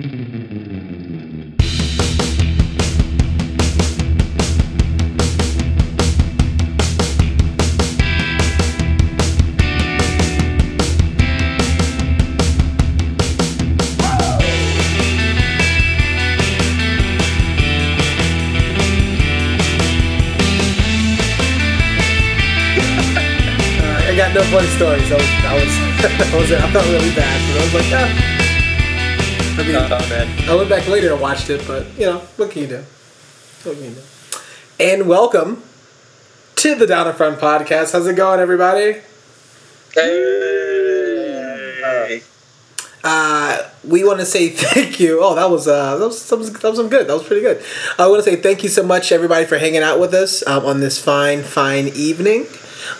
[0.00, 0.04] I
[24.16, 25.10] got no funny stories.
[25.10, 25.74] I was, I was,
[26.32, 28.37] I was, I felt really bad, but I was like, ah.
[29.58, 30.48] I mean, Oh man.
[30.48, 32.84] I went back later and watched it, but you know, what can you do?
[33.64, 34.00] What can you do?
[34.78, 35.64] And welcome
[36.54, 37.92] to the Down in Front podcast.
[37.92, 39.00] How's it going, everybody?
[39.94, 41.02] Hey.
[43.02, 45.18] Uh, we want to say thank you.
[45.20, 47.08] Oh, that was uh, that was, that was that was some good.
[47.08, 47.60] That was pretty good.
[47.98, 50.64] I want to say thank you so much, everybody, for hanging out with us um,
[50.66, 52.46] on this fine, fine evening.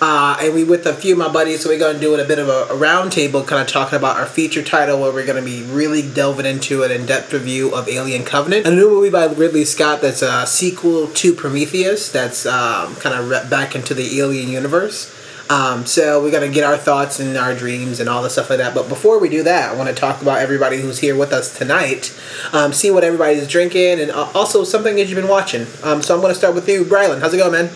[0.00, 2.26] Uh, and we with a few of my buddies, so we're to do it a
[2.26, 5.26] bit of a, a round table, kind of talking about our feature title, where we're
[5.26, 9.26] to be really delving into an in-depth review of Alien Covenant, a new movie by
[9.26, 14.18] Ridley Scott that's a sequel to Prometheus, that's um, kind of re- back into the
[14.20, 15.14] Alien universe.
[15.50, 18.58] Um, so we're gonna get our thoughts and our dreams and all the stuff like
[18.58, 18.74] that.
[18.74, 21.56] But before we do that, I want to talk about everybody who's here with us
[21.56, 22.14] tonight.
[22.52, 25.66] Um, see what everybody's drinking and uh, also something that you've been watching.
[25.82, 27.20] Um, so I'm gonna start with you, Brylan.
[27.20, 27.70] How's it going, man?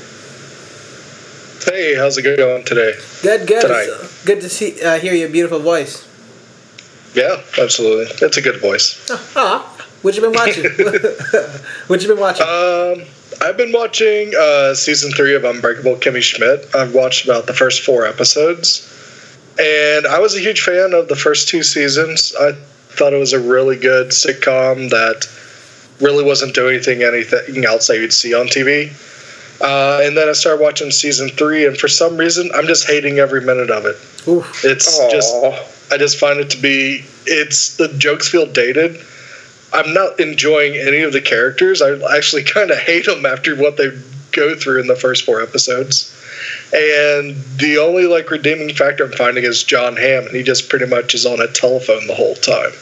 [1.64, 2.94] Hey, how's it going today?
[3.22, 3.62] Good, good.
[3.62, 3.86] Tonight.
[3.88, 6.08] It's, good to see, uh, hear your beautiful voice.
[7.14, 8.06] Yeah, absolutely.
[8.26, 9.10] It's a good voice.
[9.36, 9.62] Ah,
[10.02, 10.64] what you been watching?
[11.86, 12.46] what you been watching?
[12.46, 13.06] Um,
[13.40, 16.74] I've been watching uh, season three of Unbreakable Kimmy Schmidt.
[16.74, 18.88] I've watched about the first four episodes,
[19.58, 22.34] and I was a huge fan of the first two seasons.
[22.40, 22.52] I
[22.90, 25.28] thought it was a really good sitcom that
[26.00, 28.92] really wasn't doing anything anything else that you'd see on TV.
[29.62, 33.20] Uh, and then I started watching season three, and for some reason, I'm just hating
[33.20, 33.96] every minute of it.
[34.26, 34.64] Oof.
[34.64, 35.34] It's just
[35.92, 38.98] I just find it to be it's the jokes feel dated.
[39.72, 41.80] I'm not enjoying any of the characters.
[41.80, 43.90] I actually kind of hate them after what they
[44.32, 46.18] go through in the first four episodes.
[46.74, 50.86] And the only like redeeming factor I'm finding is John Hamm, and he just pretty
[50.86, 52.72] much is on a telephone the whole time.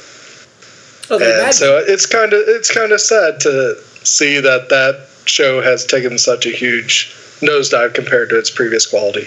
[1.10, 5.60] Okay, And so it's kind of it's kind of sad to see that that show
[5.62, 9.26] has taken such a huge nosedive compared to its previous quality.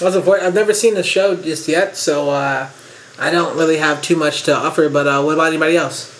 [0.00, 2.68] I was avoid- I've never seen the show just yet, so uh,
[3.18, 4.88] I don't really have too much to offer.
[4.88, 6.10] But uh, what about anybody else?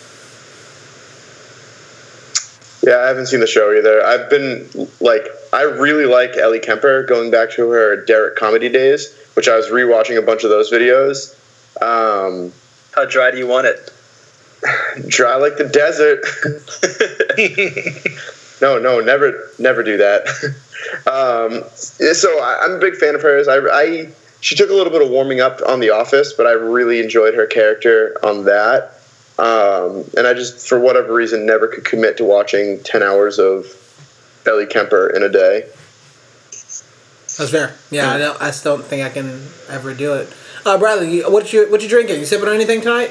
[2.87, 4.05] Yeah, I haven't seen the show either.
[4.05, 4.69] I've been
[5.01, 9.57] like, I really like Ellie Kemper going back to her Derrick comedy days, which I
[9.57, 11.35] was rewatching a bunch of those videos.
[11.83, 12.53] Um,
[12.93, 13.91] How dry do you want it?
[15.09, 16.25] dry like the desert.
[18.61, 20.27] no, no, never, never do that.
[21.07, 23.49] um, so I, I'm a big fan of hers.
[23.49, 24.09] I, I,
[24.41, 27.35] she took a little bit of warming up on The Office, but I really enjoyed
[27.35, 28.95] her character on that.
[29.39, 33.67] Um, and I just, for whatever reason, never could commit to watching ten hours of
[34.47, 35.67] Ellie Kemper in a day.
[37.37, 37.75] That's fair.
[37.91, 38.41] Yeah, I don't.
[38.41, 40.33] I still don't think I can ever do it.
[40.65, 42.21] Uh, Bradley, what you what you drinking?
[42.21, 43.11] You sipping on anything tonight?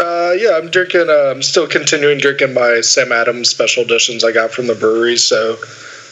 [0.00, 1.06] Uh, yeah, I'm drinking.
[1.08, 5.16] Uh, I'm still continuing drinking my Sam Adams special editions I got from the brewery.
[5.16, 5.56] So,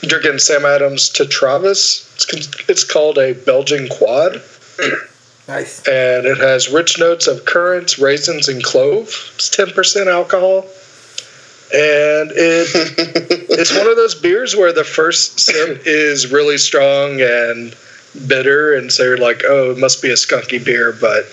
[0.02, 2.12] I'm drinking Sam Adams Tetravis.
[2.14, 4.42] It's, con- it's called a Belgian Quad,
[5.48, 5.86] Nice.
[5.86, 9.08] and it has rich notes of currants, raisins, and clove.
[9.36, 10.62] It's 10% alcohol,
[11.72, 12.68] and it
[13.50, 17.76] it's one of those beers where the first sip is really strong and
[18.26, 20.92] bitter, and so you're like, oh, it must be a skunky beer.
[21.00, 21.24] But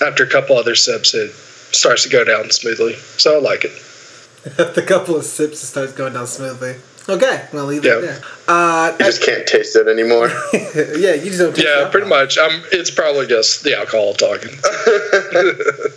[0.00, 1.32] after a couple other sips, it
[1.72, 2.94] starts to go down smoothly.
[2.94, 3.72] So I like it.
[4.58, 6.76] After a couple of sips, it starts going down smoothly.
[7.08, 7.98] Okay, we'll leave Yeah.
[7.98, 8.20] it there.
[8.46, 10.28] Uh, You just can't taste it anymore.
[10.52, 11.54] yeah, you just don't.
[11.54, 12.36] taste Yeah, pretty much.
[12.36, 14.50] Um, it's probably just the alcohol talking.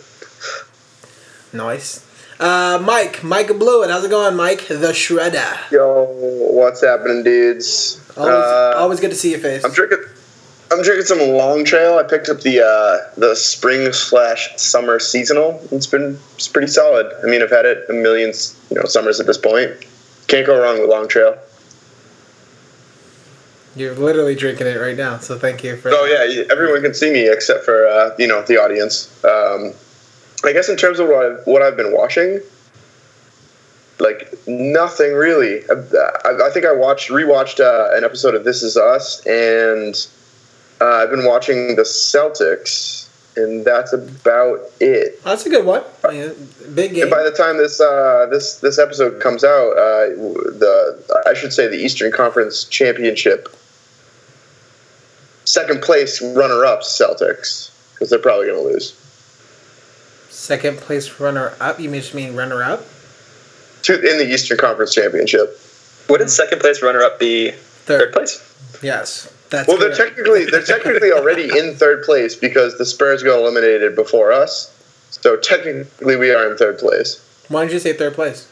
[1.54, 2.06] Nice.
[2.40, 4.68] Uh, Mike, Mike Blewett, how's it going, Mike?
[4.68, 5.70] The Shredder.
[5.70, 6.06] Yo,
[6.54, 8.00] what's happening, dudes?
[8.16, 9.64] Always, Uh, always good to see your face.
[9.66, 10.00] I'm drinking.
[10.72, 11.98] I'm drinking some Long Trail.
[11.98, 15.62] I picked up the uh, the spring slash summer seasonal.
[15.72, 17.12] It's been it's pretty solid.
[17.22, 18.32] I mean, I've had it a million
[18.70, 19.72] you know summers at this point.
[20.28, 21.38] Can't go wrong with Long Trail.
[23.76, 25.90] You're literally drinking it right now, so thank you for.
[25.92, 29.12] Oh yeah, everyone can see me except for uh, you know the audience.
[29.26, 29.74] Um,
[30.46, 32.40] I guess in terms of what I've, what I've been watching,
[34.00, 35.64] like nothing really.
[35.70, 35.74] I,
[36.26, 39.96] I, I think I watched rewatched uh, an episode of This Is Us, and
[40.82, 43.08] uh, I've been watching the Celtics,
[43.38, 45.24] and that's about it.
[45.24, 45.84] That's a good one.
[46.74, 47.04] Big game.
[47.04, 51.54] And by the time this uh, this this episode comes out, uh, the I should
[51.54, 53.48] say the Eastern Conference Championship
[55.46, 58.94] second place runner ups Celtics because they're probably going to lose.
[60.30, 61.80] Second place runner up.
[61.80, 62.84] You just mean runner up?
[63.84, 65.60] To, in the Eastern Conference Championship.
[66.10, 68.42] Wouldn't second place runner up be third place?
[68.82, 69.32] Yes.
[69.52, 73.96] That's Well, they're technically they're technically already in third place because the Spurs got eliminated
[73.96, 74.74] before us.
[75.12, 77.20] So technically, we are in third place.
[77.50, 78.48] Why did you say third place?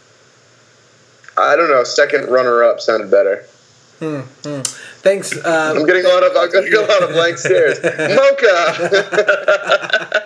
[1.38, 1.86] I don't know.
[1.86, 3.46] Second runner-up sounded better.
[4.00, 4.19] Hmm.
[4.44, 4.62] hmm.
[5.01, 5.34] Thanks.
[5.38, 7.81] Uh, I'm getting a lot of I'm getting a lot of blank stares.
[7.84, 9.06] Mocha.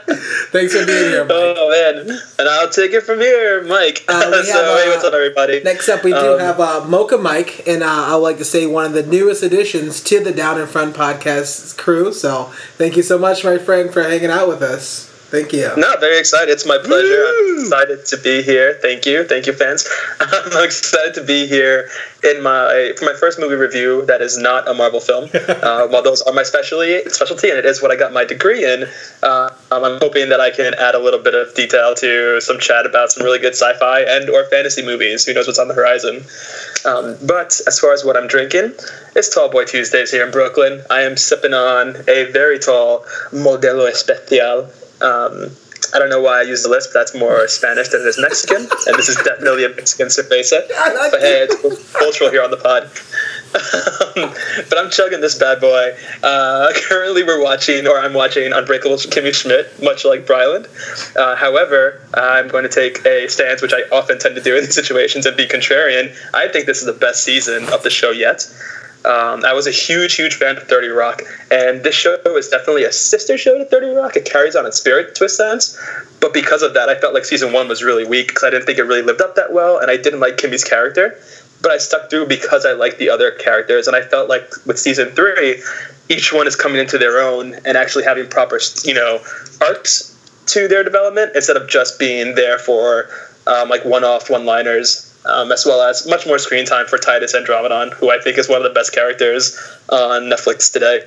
[0.53, 1.31] thanks for being here, Mike.
[1.35, 4.05] Oh man, and I'll take it from here, Mike.
[4.07, 5.61] Uh, so have, hey, uh, what's up, everybody?
[5.63, 8.45] Next up, we do Um, have uh, Mocha Mike, and uh, I would like to
[8.45, 12.13] say one of the newest additions to the Down in Front podcast crew.
[12.13, 12.45] So
[12.77, 15.12] thank you so much, my friend, for hanging out with us.
[15.33, 15.67] Thank you.
[15.77, 16.51] No, very excited.
[16.51, 17.07] It's my pleasure.
[17.09, 17.55] Woo!
[17.55, 18.77] I'm excited to be here.
[18.83, 19.89] Thank you, thank you, fans.
[20.19, 21.89] I'm excited to be here
[22.23, 25.31] in my for my first movie review that is not a Marvel film.
[25.33, 28.63] uh, while those are my specialty, specialty, and it is what I got my degree
[28.63, 28.85] in.
[29.23, 32.85] Uh, I'm hoping that I can add a little bit of detail to some chat
[32.85, 35.25] about some really good sci-fi and or fantasy movies.
[35.25, 36.25] Who knows what's on the horizon?
[36.85, 38.73] Um, but as far as what I'm drinking,
[39.15, 40.83] it's Tall Boy Tuesdays here in Brooklyn.
[40.91, 42.99] I am sipping on a very tall
[43.31, 44.69] Modelo Especial.
[45.03, 45.51] Um,
[45.93, 48.17] I don't know why I use the list, but that's more Spanish than it is
[48.19, 50.67] Mexican, and this is definitely a Mexican cerveza.
[50.73, 52.89] Like But hey, it's cultural here on the pod.
[54.15, 54.33] Um,
[54.69, 55.95] but I'm chugging this bad boy.
[56.23, 60.67] Uh, currently, we're watching, or I'm watching, Unbreakable Kimmy Schmidt, much like Bryland.
[61.15, 64.61] Uh, however, I'm going to take a stance, which I often tend to do in
[64.61, 66.15] these situations, and be contrarian.
[66.33, 68.47] I think this is the best season of the show yet.
[69.05, 71.21] Um, I was a huge, huge fan of 30 Rock,
[71.51, 74.15] and this show is definitely a sister show to 30 Rock.
[74.15, 75.77] It carries on its spirit to a sense,
[76.21, 78.65] but because of that, I felt like season one was really weak because I didn't
[78.65, 81.19] think it really lived up that well, and I didn't like Kimmy's character.
[81.61, 84.79] But I stuck through because I liked the other characters, and I felt like with
[84.79, 85.61] season three,
[86.09, 89.21] each one is coming into their own and actually having proper, you know,
[89.61, 90.09] arcs
[90.47, 93.09] to their development instead of just being there for
[93.47, 97.93] um, like one-off one-liners um, as well as much more screen time for Titus Andromedon,
[97.93, 99.57] who I think is one of the best characters
[99.89, 101.01] on Netflix today.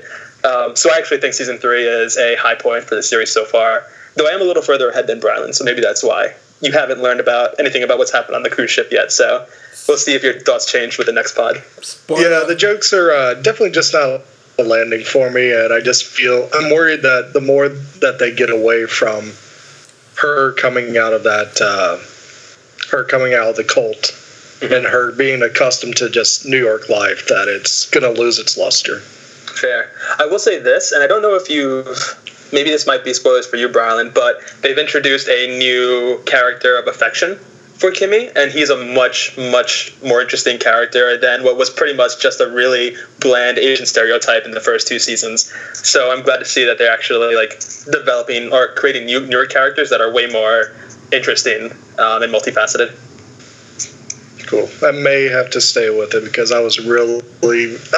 [0.44, 3.44] Um, so I actually think season three is a high point for the series so
[3.44, 3.84] far.
[4.14, 7.02] Though I am a little further ahead than Brylan, so maybe that's why you haven't
[7.02, 9.12] learned about anything about what's happened on the cruise ship yet.
[9.12, 9.46] So
[9.88, 11.62] we'll see if your thoughts change with the next pod.
[11.82, 12.22] Spoiler.
[12.22, 14.22] Yeah, the jokes are uh, definitely just not
[14.58, 18.34] a landing for me, and I just feel I'm worried that the more that they
[18.34, 19.32] get away from
[20.16, 21.98] her coming out of that, uh,
[22.90, 24.72] her coming out of the cult, mm-hmm.
[24.72, 29.00] and her being accustomed to just New York life, that it's gonna lose its luster.
[29.00, 29.90] Fair.
[30.18, 31.98] I will say this, and I don't know if you've.
[32.52, 36.86] Maybe this might be spoilers for you, Brylan, but they've introduced a new character of
[36.86, 37.40] affection
[37.78, 42.20] for Kimmy, and he's a much, much more interesting character than what was pretty much
[42.20, 45.52] just a really bland Asian stereotype in the first two seasons.
[45.74, 47.60] So I'm glad to see that they're actually like
[47.90, 50.74] developing or creating new, newer characters that are way more
[51.12, 52.94] interesting um, and multifaceted.
[54.46, 54.68] Cool.
[54.82, 57.20] I may have to stay with it because I was really,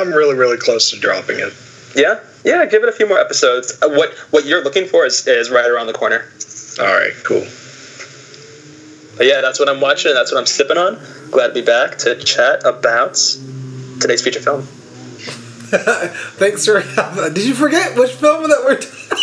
[0.00, 1.52] I'm really, really close to dropping it.
[1.94, 2.64] Yeah, yeah.
[2.66, 3.78] Give it a few more episodes.
[3.82, 6.24] Uh, what what you're looking for is, is right around the corner.
[6.80, 7.46] All right, cool.
[9.16, 10.14] But yeah, that's what I'm watching.
[10.14, 10.98] That's what I'm sipping on.
[11.30, 13.14] Glad to be back to chat about
[14.00, 14.62] today's feature film.
[16.38, 16.80] Thanks for.
[17.30, 18.72] Did you forget which film that we're?
[18.72, 19.17] I think-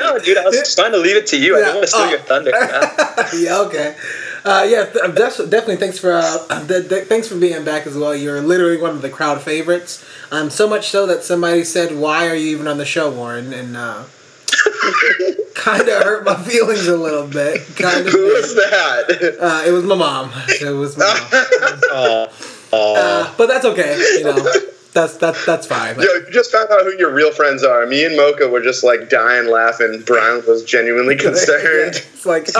[0.00, 1.56] No, dude, I was just trying to leave it to you.
[1.56, 2.10] I Yeah, didn't want to steal oh.
[2.10, 2.50] your thunder.
[2.50, 3.28] Yeah.
[3.36, 3.58] yeah.
[3.60, 3.96] Okay.
[4.44, 4.84] Uh, yeah.
[4.86, 5.76] Th- definitely.
[5.76, 6.12] Thanks for.
[6.12, 8.14] Uh, th- th- thanks for being back as well.
[8.14, 10.04] You're literally one of the crowd favorites.
[10.30, 13.52] Um, so much so that somebody said, "Why are you even on the show, Warren?"
[13.52, 14.04] And uh,
[15.54, 17.62] kind of hurt my feelings a little bit.
[17.76, 18.12] Kind of.
[18.12, 19.36] Who was that?
[19.40, 20.30] Uh, it was my mom.
[20.48, 22.28] It was my mom.
[22.72, 23.96] Oh, Uh, but that's okay.
[24.18, 24.50] You know,
[24.92, 25.96] that's that's that's fine.
[25.96, 27.86] Yo, you just found out who your real friends are.
[27.86, 30.02] Me and Mocha were just like dying laughing.
[30.04, 31.96] Brian was genuinely concerned.
[31.96, 32.44] it's like,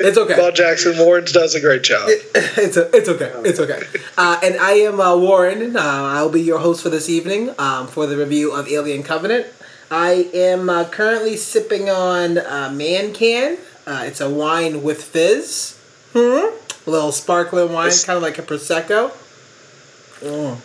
[0.00, 0.34] it's okay.
[0.34, 2.08] Paul Jackson Warrens does a great job.
[2.08, 3.32] it's a, it's okay.
[3.44, 3.82] It's okay.
[4.16, 5.76] Uh, and I am uh, Warren.
[5.76, 9.46] Uh, I'll be your host for this evening um, for the review of Alien Covenant.
[9.90, 13.58] I am uh, currently sipping on uh, Mancan.
[13.84, 15.76] Uh, it's a wine with fizz.
[16.12, 16.54] Hmm.
[16.86, 19.12] A little sparkling wine, kind of like a prosecco.
[20.20, 20.58] Mm.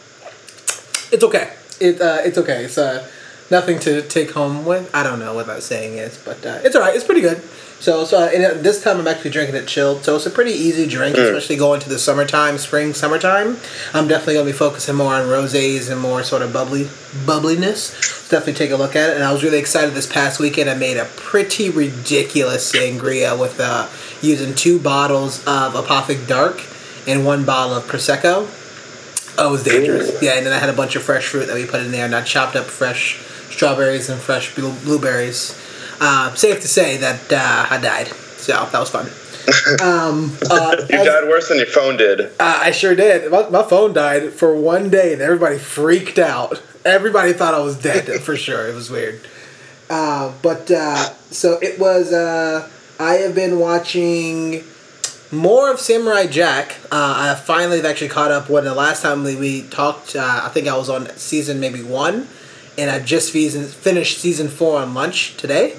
[1.12, 1.54] It's okay.
[1.80, 2.66] It uh, it's okay.
[2.66, 3.08] It's uh,
[3.50, 4.94] nothing to take home with.
[4.94, 6.96] I don't know what that saying is, but uh, it's alright.
[6.96, 7.42] It's pretty good.
[7.80, 10.04] So so uh, and, uh, this time I'm actually drinking it chilled.
[10.04, 13.58] So it's a pretty easy drink, especially going to the summertime, spring, summertime.
[13.94, 16.86] I'm definitely gonna be focusing more on rosés and more sort of bubbly
[17.26, 18.30] bubbliness.
[18.30, 19.16] Definitely take a look at it.
[19.16, 20.70] And I was really excited this past weekend.
[20.70, 23.88] I made a pretty ridiculous sangria with uh,
[24.22, 26.66] using two bottles of Apothic Dark
[27.08, 28.50] and one bottle of prosecco.
[29.38, 30.22] Oh, it was dangerous.
[30.22, 32.06] Yeah, and then I had a bunch of fresh fruit that we put in there,
[32.06, 33.18] and I chopped up fresh
[33.50, 35.60] strawberries and fresh blu- blueberries.
[36.00, 38.08] Uh, safe to say that uh, I died.
[38.08, 39.08] So that was fun.
[39.82, 42.22] um, uh, You as- died worse than your phone did.
[42.22, 43.30] uh, I sure did.
[43.32, 46.62] My, my phone died for one day, and everybody freaked out.
[46.84, 48.68] Everybody thought I was dead for sure.
[48.68, 49.22] It was weird.
[49.90, 50.96] Uh, but uh,
[51.32, 52.12] so it was.
[52.14, 54.64] Uh, I have been watching
[55.32, 56.78] more of Samurai Jack.
[56.86, 58.50] Uh, I finally have actually caught up.
[58.50, 61.82] When the last time we, we talked, uh, I think I was on season maybe
[61.82, 62.28] one,
[62.78, 65.78] and I just season, finished season four on lunch today.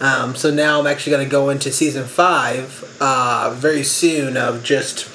[0.00, 4.36] Um, so now I'm actually going to go into season five uh, very soon.
[4.36, 5.08] Of just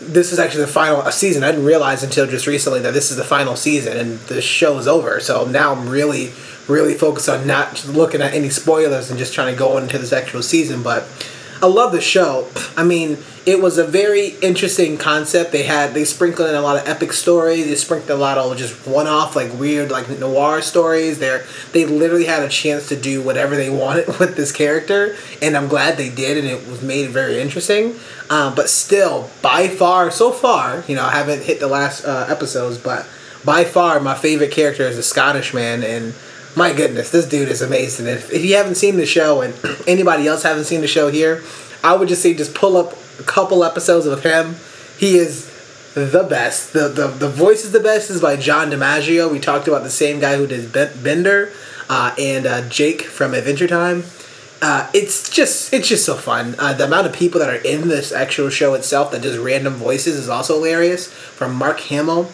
[0.00, 1.44] this is actually the final season.
[1.44, 4.78] I didn't realize until just recently that this is the final season and the show
[4.78, 5.20] is over.
[5.20, 6.32] So now I'm really,
[6.68, 10.12] really focused on not looking at any spoilers and just trying to go into this
[10.12, 10.82] actual season.
[10.82, 11.02] But
[11.62, 12.48] I love the show.
[12.76, 15.52] I mean, it was a very interesting concept.
[15.52, 17.66] They had they sprinkled in a lot of epic stories.
[17.66, 21.18] They sprinkled a lot of just one-off like weird like noir stories.
[21.18, 25.56] They they literally had a chance to do whatever they wanted with this character, and
[25.56, 27.96] I'm glad they did, and it was made very interesting.
[28.30, 32.26] Um, but still, by far, so far, you know, I haven't hit the last uh,
[32.28, 33.06] episodes, but
[33.44, 36.14] by far, my favorite character is the Scottish man, and
[36.56, 38.06] my goodness, this dude is amazing.
[38.06, 39.54] If, if you haven't seen the show and
[39.86, 41.42] anybody else haven't seen the show here,
[41.82, 44.56] I would just say just pull up a couple episodes of him.
[44.98, 45.46] He is
[45.94, 46.72] the best.
[46.72, 49.30] The the, the voice is the best is by John DiMaggio.
[49.30, 51.52] We talked about the same guy who did Bender
[51.88, 54.04] uh, and uh, Jake from Adventure Time.
[54.62, 56.54] Uh, it's just it's just so fun.
[56.58, 59.74] Uh, the amount of people that are in this actual show itself that does random
[59.74, 61.10] voices is also hilarious.
[61.10, 62.30] From Mark Hamill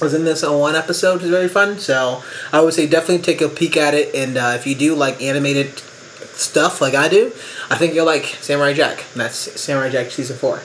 [0.00, 1.78] was in this on one episode, which is very fun.
[1.78, 4.14] So I would say definitely take a peek at it.
[4.14, 7.32] And uh, if you do like animated stuff like I do,
[7.70, 9.04] I think you'll like Samurai Jack.
[9.12, 10.62] And that's Samurai Jack season four.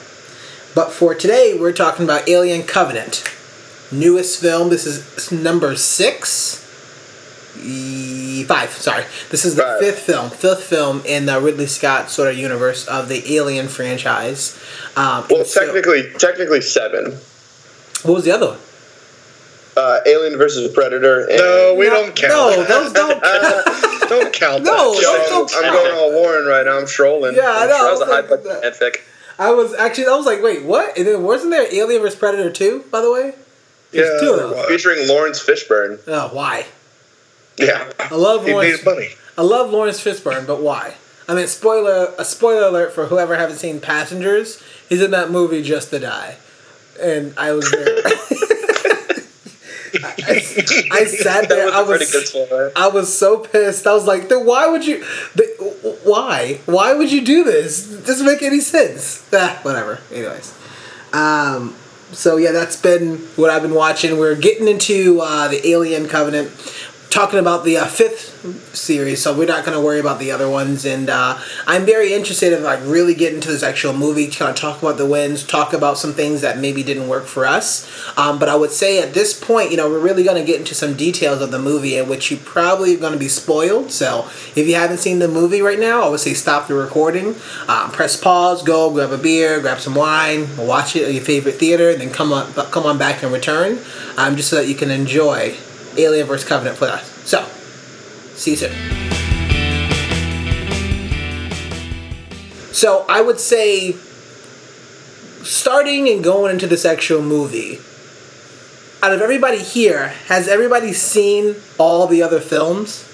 [0.74, 3.22] But for today, we're talking about Alien Covenant,
[3.92, 4.70] newest film.
[4.70, 6.60] This is number six.
[7.54, 9.04] Five, sorry.
[9.30, 9.78] This is the Five.
[9.80, 14.58] fifth film, fifth film in the Ridley Scott sort of universe of the Alien franchise.
[14.96, 17.18] Um, Well, and so- technically, technically seven.
[18.02, 18.58] what was the other one?
[19.76, 21.20] Uh, Alien versus Predator.
[21.28, 22.32] And No, we No, don't count.
[22.32, 23.20] No, those don't.
[24.08, 24.62] don't count.
[24.64, 25.26] No, that.
[25.28, 26.78] don't- I'm, I'm going all Warren right now.
[26.78, 27.34] I'm trolling.
[27.34, 27.84] Yeah, I I'm know.
[27.84, 28.96] That was a I high like, budget fanfic.
[29.38, 30.96] I was actually, I was like, wait, what?
[30.96, 32.84] And then wasn't there Alien vs Predator two?
[32.92, 33.34] By the way,
[33.90, 34.56] There's Yeah, two of there those.
[34.56, 34.66] was.
[34.68, 35.98] Featuring Laurence Fishburne.
[36.06, 36.66] Oh, why?
[37.56, 37.90] Yeah.
[37.98, 38.72] I love He Laurence.
[38.78, 39.08] needed money.
[39.36, 40.94] I love Laurence Fishburne, but why?
[41.28, 44.62] I mean, spoiler a spoiler alert for whoever haven't seen Passengers.
[44.88, 46.36] He's in that movie just to die,
[47.00, 47.86] and I was there.
[50.02, 50.14] I,
[50.92, 51.66] I, sat That there.
[51.66, 52.72] was I was.
[52.76, 53.86] I was so pissed.
[53.86, 55.00] I was like, "Then why would you?
[55.34, 55.44] The,
[56.04, 56.60] why?
[56.66, 57.92] Why would you do this?
[57.92, 59.98] It doesn't make any sense." Ah, whatever.
[60.12, 60.56] Anyways,
[61.12, 61.74] um,
[62.12, 64.16] so yeah, that's been what I've been watching.
[64.18, 66.50] We're getting into uh, the Alien Covenant,
[67.14, 69.22] talking about the uh, fifth series.
[69.22, 70.84] So we're not going to worry about the other ones.
[70.84, 74.56] And uh, I'm very interested in like really getting into this actual movie, kind of
[74.56, 77.88] talk about the wins, talk about some things that maybe didn't work for us.
[78.18, 80.58] Um, but I would say at this point, you know, we're really going to get
[80.58, 83.92] into some details of the movie in which you probably are going to be spoiled.
[83.92, 84.24] So
[84.56, 87.36] if you haven't seen the movie right now, I would say stop the recording,
[87.68, 91.54] um, press pause, go grab a beer, grab some wine, watch it at your favorite
[91.54, 93.78] theater, and then come on, come on back and return,
[94.16, 95.56] um, just so that you can enjoy
[95.98, 97.06] Alien vs Covenant with us.
[97.28, 97.44] So,
[98.34, 98.72] see you soon.
[102.72, 103.92] So I would say,
[105.42, 107.78] starting and going into this actual movie,
[109.02, 113.04] out of everybody here, has everybody seen all the other films?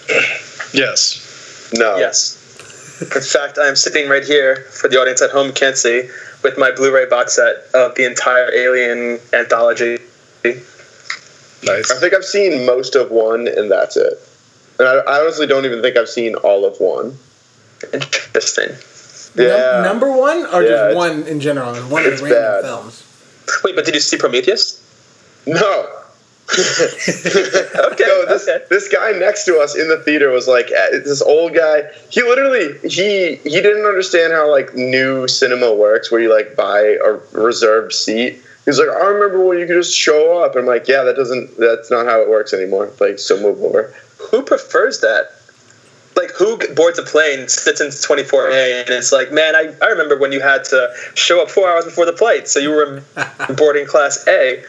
[0.72, 1.70] Yes.
[1.74, 1.98] No.
[1.98, 2.36] Yes.
[3.02, 6.08] In fact, I am sitting right here for the audience at home can't see
[6.42, 9.98] with my Blu-ray box set of the entire Alien anthology.
[11.62, 11.90] Nice.
[11.90, 14.14] I think I've seen most of one, and that's it.
[14.78, 17.16] And I, I honestly don't even think I've seen all of one.
[17.92, 18.70] Interesting.
[19.34, 19.82] Num- Yeah.
[19.82, 21.74] number one, or Yeah, just one in general?
[21.74, 22.64] One of it's random bad.
[22.64, 23.04] films.
[23.64, 24.80] Wait, but did you see Prometheus?
[25.46, 25.86] No.
[27.92, 28.04] Okay.
[28.06, 28.64] No, this okay.
[28.70, 31.82] this guy next to us in the theater was like eh, this old guy.
[32.08, 36.96] He literally he he didn't understand how like new cinema works, where you like buy
[37.04, 38.42] a reserved seat.
[38.70, 40.54] He's like, I remember when you could just show up.
[40.54, 42.92] I'm like, yeah, that doesn't that's not how it works anymore.
[43.00, 43.92] Like, so move over.
[44.30, 45.32] Who prefers that?
[46.14, 50.16] Like, who boards a plane, sits in 24A, and it's like, man, I, I remember
[50.18, 52.96] when you had to show up four hours before the flight, so you were
[53.48, 54.62] in boarding class A.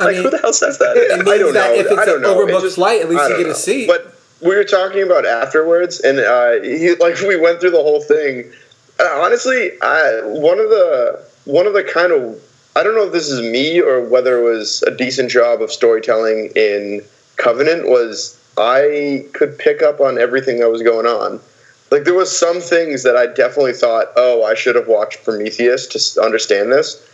[0.00, 0.90] I Like, mean, who the hell says that?
[0.96, 1.74] I don't that know.
[1.80, 2.40] if it's I don't an know.
[2.40, 3.86] It overbooked just- flight, at least you don't get a seat.
[3.88, 8.00] But we were talking about afterwards, and uh, he like we went through the whole
[8.02, 8.52] thing.
[9.00, 12.40] Uh, honestly, I, one of the one of the kind of
[12.78, 15.72] I don't know if this is me or whether it was a decent job of
[15.72, 17.02] storytelling in
[17.36, 21.40] Covenant was I could pick up on everything that was going on.
[21.90, 25.88] like there was some things that I definitely thought, oh, I should have watched Prometheus
[25.88, 27.04] to understand this,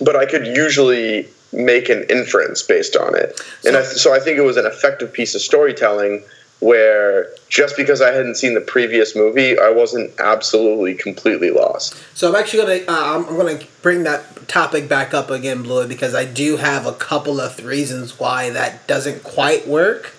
[0.00, 4.38] but I could usually make an inference based on it, and I, so I think
[4.38, 6.24] it was an effective piece of storytelling
[6.60, 11.94] where just because I hadn't seen the previous movie, I wasn't absolutely completely lost.
[12.14, 16.14] So I'm actually gonna uh, I'm gonna bring that topic back up again, Blue, because
[16.14, 20.12] I do have a couple of reasons why that doesn't quite work.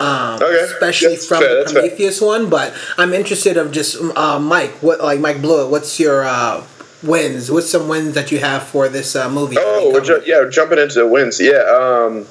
[0.00, 0.60] Um, Okay.
[0.60, 1.82] especially That's from fair, the that's fair.
[1.82, 4.70] Prometheus one, but I'm interested of just uh, Mike.
[4.82, 5.68] What like Mike Blue?
[5.68, 6.62] What's your uh,
[7.02, 7.50] wins?
[7.50, 9.56] What's some wins that you have for this uh, movie?
[9.58, 11.40] Oh, ju- yeah, jumping into the wins.
[11.40, 11.62] Yeah.
[11.64, 12.26] Um,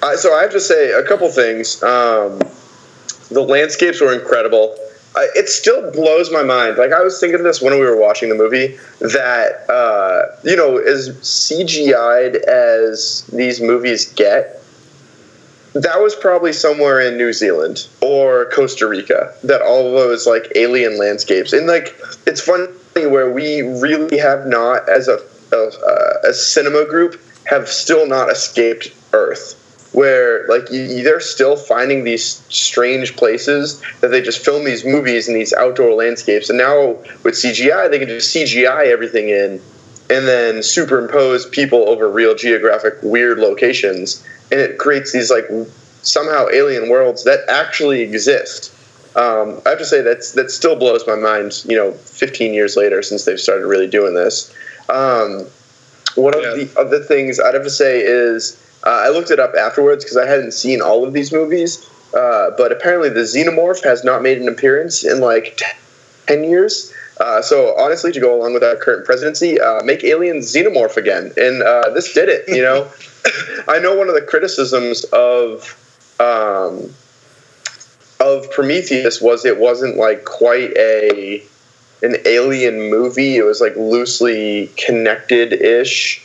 [0.00, 1.82] I, so I have to say a couple things.
[1.82, 2.38] Um,
[3.30, 4.76] the landscapes were incredible.
[5.16, 6.76] I, it still blows my mind.
[6.76, 8.78] Like I was thinking this when we were watching the movie.
[9.00, 14.62] That uh, you know, as CGI'd as these movies get,
[15.74, 19.34] that was probably somewhere in New Zealand or Costa Rica.
[19.44, 24.88] That all those like alien landscapes and like it's funny where we really have not
[24.88, 25.18] as a
[25.52, 29.54] a, a cinema group have still not escaped Earth.
[29.92, 35.28] Where like you, they're still finding these strange places that they just film these movies
[35.28, 36.88] in these outdoor landscapes, and now
[37.24, 39.60] with CGI they can just CGI everything in,
[40.10, 45.46] and then superimpose people over real geographic weird locations, and it creates these like
[46.02, 48.72] somehow alien worlds that actually exist.
[49.16, 51.64] Um, I have to say that's that still blows my mind.
[51.66, 54.52] You know, 15 years later since they've started really doing this.
[54.90, 55.46] Um,
[56.14, 56.64] one of Yeah.
[56.64, 60.16] the other things I'd have to say is uh, I looked it up afterwards because
[60.16, 64.38] I hadn't seen all of these movies, uh, but apparently the xenomorph has not made
[64.38, 65.60] an appearance in like
[66.26, 66.92] 10 years.
[67.20, 71.32] Uh, so honestly, to go along with our current presidency, uh, make aliens xenomorph again,
[71.36, 72.44] and uh, this did it.
[72.46, 72.88] You know,
[73.68, 75.74] I know one of the criticisms of
[76.20, 76.94] um,
[78.20, 81.42] of Prometheus was it wasn't like quite a
[82.02, 83.36] an alien movie.
[83.36, 86.24] It was like loosely connected ish,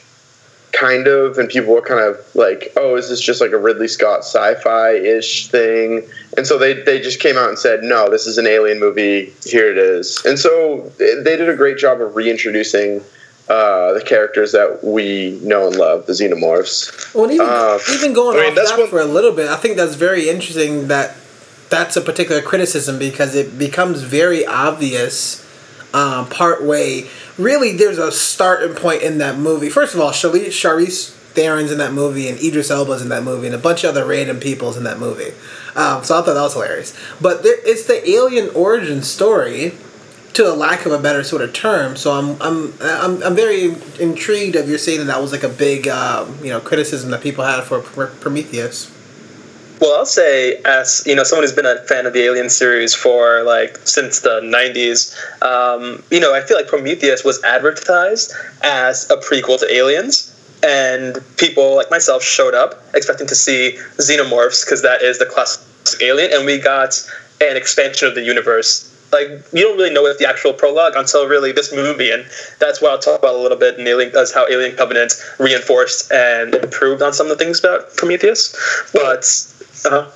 [0.73, 3.87] kind of, and people were kind of like, "Oh, is this just like a Ridley
[3.87, 6.03] Scott sci-fi ish thing?"
[6.35, 9.33] And so they they just came out and said, "No, this is an alien movie.
[9.45, 13.01] Here it is." And so they they did a great job of reintroducing.
[13.49, 17.13] Uh, the characters that we know and love, the xenomorphs.
[17.13, 19.49] Well, even Uh, even going I mean, off that's that what- for a little bit,
[19.49, 20.87] I think that's very interesting.
[20.87, 21.15] That
[21.69, 25.43] that's a particular criticism because it becomes very obvious
[25.93, 27.07] um, part way.
[27.37, 29.69] Really, there's a starting point in that movie.
[29.69, 33.47] First of all, Charlize, Charlize Theron's in that movie, and Idris Elba's in that movie,
[33.47, 35.33] and a bunch of other random people's in that movie.
[35.75, 36.95] Um, so I thought that was hilarious.
[37.19, 39.73] But there, it's the alien origin story
[40.33, 41.95] to a lack of a better sort of term.
[41.95, 45.49] So I'm I'm I'm, I'm very intrigued of your saying that that was like a
[45.49, 48.91] big um, you know criticism that people had for Pr- Prometheus.
[49.79, 52.93] Well, I'll say, as you know, someone who's been a fan of the Alien series
[52.93, 59.09] for like since the '90s, um, you know, I feel like Prometheus was advertised as
[59.09, 60.33] a prequel to Aliens,
[60.63, 65.61] and people like myself showed up expecting to see xenomorphs because that is the classic
[66.01, 66.97] alien, and we got
[67.41, 68.89] an expansion of the universe.
[69.11, 72.25] Like you don't really know what the actual prologue until really this movie, and
[72.59, 76.11] that's what I'll talk about a little bit in Alien, as how Alien Covenant reinforced
[76.11, 78.55] and improved on some of the things about Prometheus.
[78.91, 79.23] But
[79.85, 80.09] uh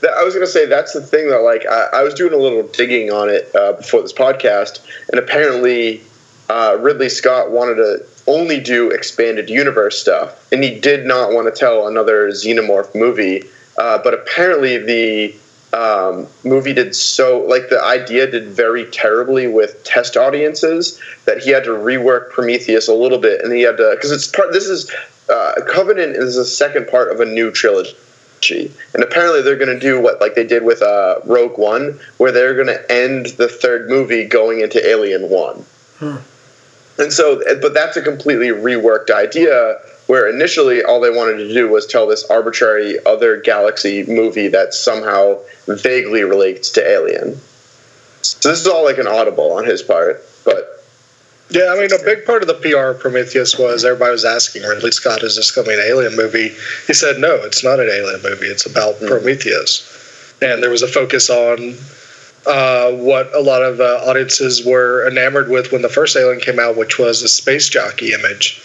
[0.00, 2.32] That, I was going to say that's the thing that like I, I was doing
[2.32, 6.02] a little digging on it uh, before this podcast, and apparently
[6.48, 11.52] uh, Ridley Scott wanted to only do expanded universe stuff, and he did not want
[11.52, 13.42] to tell another xenomorph movie.
[13.76, 15.34] Uh, but apparently the
[15.72, 21.50] um, movie did so like the idea did very terribly with test audiences that he
[21.50, 24.52] had to rework Prometheus a little bit, and he had to because it's part.
[24.52, 24.90] This is
[25.28, 27.94] uh, Covenant is the second part of a new trilogy.
[28.94, 32.32] And apparently they're going to do what like they did with uh, Rogue One, where
[32.32, 35.64] they're going to end the third movie going into Alien One.
[36.98, 39.78] And so, but that's a completely reworked idea.
[40.06, 44.72] Where initially all they wanted to do was tell this arbitrary other galaxy movie that
[44.72, 47.38] somehow vaguely relates to Alien.
[48.22, 50.77] So this is all like an audible on his part, but
[51.50, 54.64] Yeah, I mean, a big part of the PR of Prometheus was everybody was asking
[54.64, 56.54] Ridley Scott, is this going to be an alien movie?
[56.86, 58.46] He said, no, it's not an alien movie.
[58.46, 59.94] It's about Prometheus.
[60.42, 61.74] And there was a focus on
[62.46, 66.58] uh, what a lot of uh, audiences were enamored with when the first Alien came
[66.58, 68.62] out, which was the space jockey image.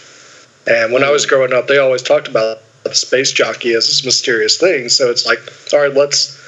[0.66, 4.04] And when I was growing up, they always talked about the space jockey as this
[4.04, 4.88] mysterious thing.
[4.88, 5.40] So it's like,
[5.72, 6.40] all right, let's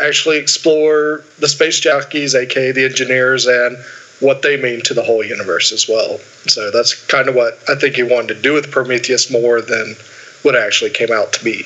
[0.00, 3.76] actually explore the space jockeys, aka the engineers, and
[4.20, 6.18] what they mean to the whole universe as well.
[6.46, 9.96] So that's kind of what I think he wanted to do with Prometheus more than
[10.42, 11.64] what it actually came out to be.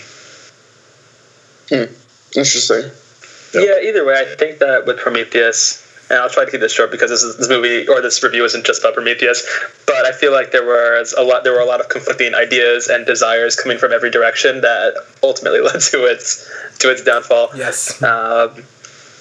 [1.68, 1.92] Hmm.
[2.36, 2.90] interesting.
[3.54, 3.64] Yep.
[3.68, 6.90] Yeah, either way, I think that with Prometheus, and I'll try to keep this short
[6.90, 9.46] because this is, this movie or this review isn't just about Prometheus,
[9.86, 12.88] but I feel like there was a lot there were a lot of conflicting ideas
[12.88, 17.50] and desires coming from every direction that ultimately led to its to its downfall.
[17.56, 18.02] Yes.
[18.02, 18.64] Um, And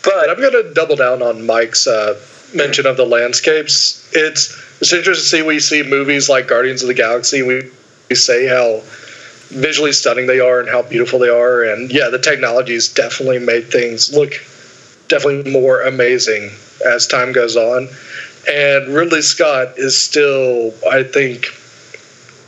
[0.04, 2.20] but I'm going to double down on Mike's uh,
[2.54, 4.10] mention of the landscapes.
[4.14, 7.42] It's it's interesting to see we see movies like Guardians of the Galaxy.
[7.42, 7.70] We
[8.10, 8.82] we say how
[9.50, 13.72] visually stunning they are and how beautiful they are, and yeah, the technology's definitely made
[13.72, 14.34] things look
[15.08, 16.52] definitely more amazing
[16.86, 17.88] as time goes on.
[18.48, 21.48] And Ridley Scott is still, I think,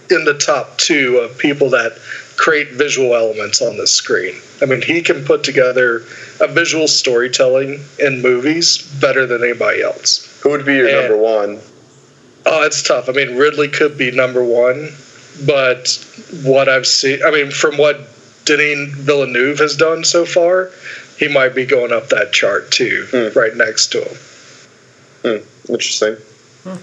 [0.10, 1.98] in the top two of people that
[2.38, 4.36] create visual elements on the screen.
[4.62, 6.04] I mean, he can put together
[6.39, 10.28] a visual storytelling in movies better than anybody else.
[10.41, 11.60] Who would be your And- number one?
[12.45, 13.10] Oh, it's tough.
[13.10, 14.93] I mean, Ridley could be number one,
[15.45, 15.98] but
[16.43, 18.02] what I've seen, I mean, from what
[18.45, 20.69] Denis Villeneuve has done so far,
[21.17, 23.38] he might be going up that chart too, Hmm.
[23.39, 24.17] right next to him.
[25.24, 26.17] Hmm, interesting.
[26.63, 26.76] Hmm.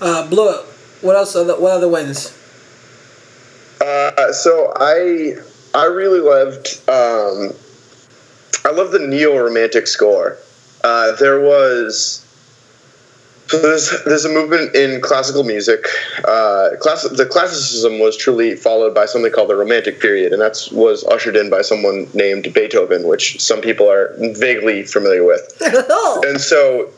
[0.00, 0.54] Uh, Blue.
[1.02, 1.36] What else?
[1.36, 2.32] Other, what other wins?
[3.80, 5.36] Uh, so I
[5.74, 7.52] I really loved um,
[8.64, 10.36] I love the neo romantic score.
[10.82, 12.24] Uh, there was
[13.50, 15.84] so there's there's a movement in classical music.
[16.18, 20.68] Uh, class, the classicism was truly followed by something called the Romantic period, and that
[20.70, 25.60] was ushered in by someone named Beethoven, which some people are vaguely familiar with.
[26.26, 26.90] And so,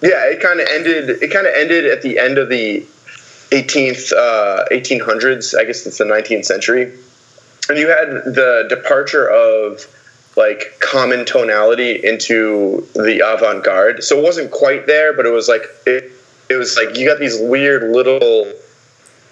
[0.00, 1.10] yeah, it kind of ended.
[1.22, 2.86] It kind of ended at the end of the
[3.52, 5.56] 18th, uh, 1800s.
[5.56, 6.92] I guess it's the 19th century,
[7.68, 9.86] and you had the departure of
[10.36, 14.02] like common tonality into the avant-garde.
[14.02, 16.10] So it wasn't quite there, but it was like it.
[16.48, 18.52] It was like you got these weird little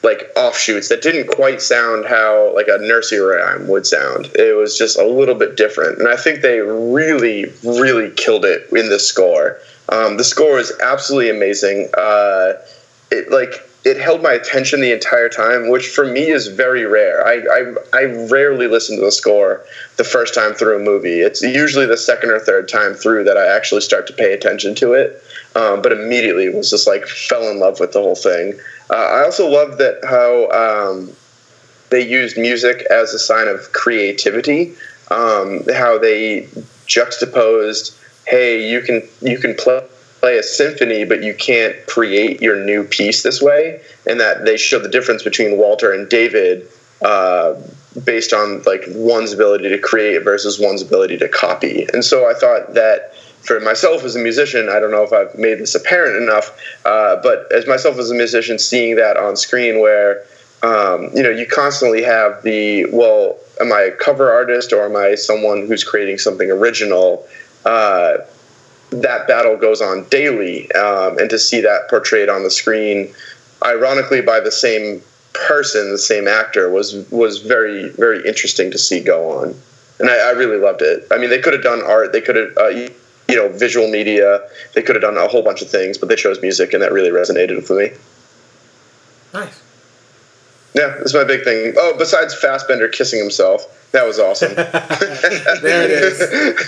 [0.02, 4.26] like offshoots that didn't quite sound how like a nursery rhyme would sound.
[4.34, 8.68] It was just a little bit different, and I think they really, really killed it
[8.70, 9.58] in the score.
[9.88, 11.90] Um, the score is absolutely amazing.
[11.96, 12.54] Uh,
[13.10, 17.26] it like it held my attention the entire time, which for me is very rare.
[17.26, 19.64] I, I I rarely listen to the score
[19.96, 21.20] the first time through a movie.
[21.20, 24.74] It's usually the second or third time through that I actually start to pay attention
[24.76, 25.22] to it.
[25.56, 28.60] Um, but immediately was just like fell in love with the whole thing.
[28.90, 31.12] Uh, I also love that how um,
[31.88, 34.74] they used music as a sign of creativity.
[35.10, 36.48] Um, how they
[36.86, 39.82] juxtaposed, hey, you can you can play
[40.20, 44.56] play a symphony, but you can't create your new piece this way, and that they
[44.56, 46.68] show the difference between Walter and David
[47.02, 47.54] uh,
[48.04, 51.86] based on like one's ability to create versus one's ability to copy.
[51.92, 55.36] And so I thought that for myself as a musician, I don't know if I've
[55.36, 59.80] made this apparent enough, uh, but as myself as a musician, seeing that on screen
[59.80, 60.24] where
[60.62, 64.94] um, you know you constantly have the well, am I a cover artist or am
[64.94, 67.26] I someone who's creating something original?
[67.64, 68.18] Uh,
[68.90, 73.12] that battle goes on daily, um, and to see that portrayed on the screen,
[73.64, 79.00] ironically by the same person, the same actor, was was very very interesting to see
[79.00, 79.54] go on,
[79.98, 81.06] and I, I really loved it.
[81.10, 82.56] I mean, they could have done art, they could have.
[82.56, 82.90] Uh, you,
[83.28, 84.40] you know, visual media.
[84.74, 86.92] They could have done a whole bunch of things, but they chose music, and that
[86.92, 87.92] really resonated with me.
[89.32, 89.62] nice.
[90.74, 91.74] Yeah, that's my big thing.
[91.76, 94.52] Oh, besides Fassbender kissing himself, that was awesome.
[95.62, 96.18] There it is.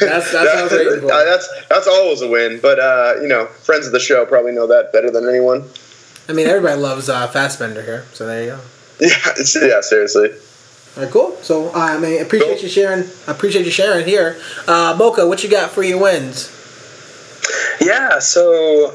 [0.01, 1.07] That's that's what I was waiting for.
[1.25, 2.59] That's that's always a win.
[2.61, 5.69] But uh, you know, friends of the show probably know that better than anyone.
[6.29, 8.61] I mean, everybody loves uh, Fassbender here, so there you go.
[9.01, 10.31] Yeah, it's, yeah, seriously.
[10.97, 11.37] All right, cool.
[11.43, 12.63] So uh, I mean, appreciate Cool.
[12.63, 13.05] you sharing.
[13.27, 14.37] Appreciate you sharing here.
[14.69, 16.51] Uh, Mocha, what you got for your wins?
[17.81, 18.95] Yeah, so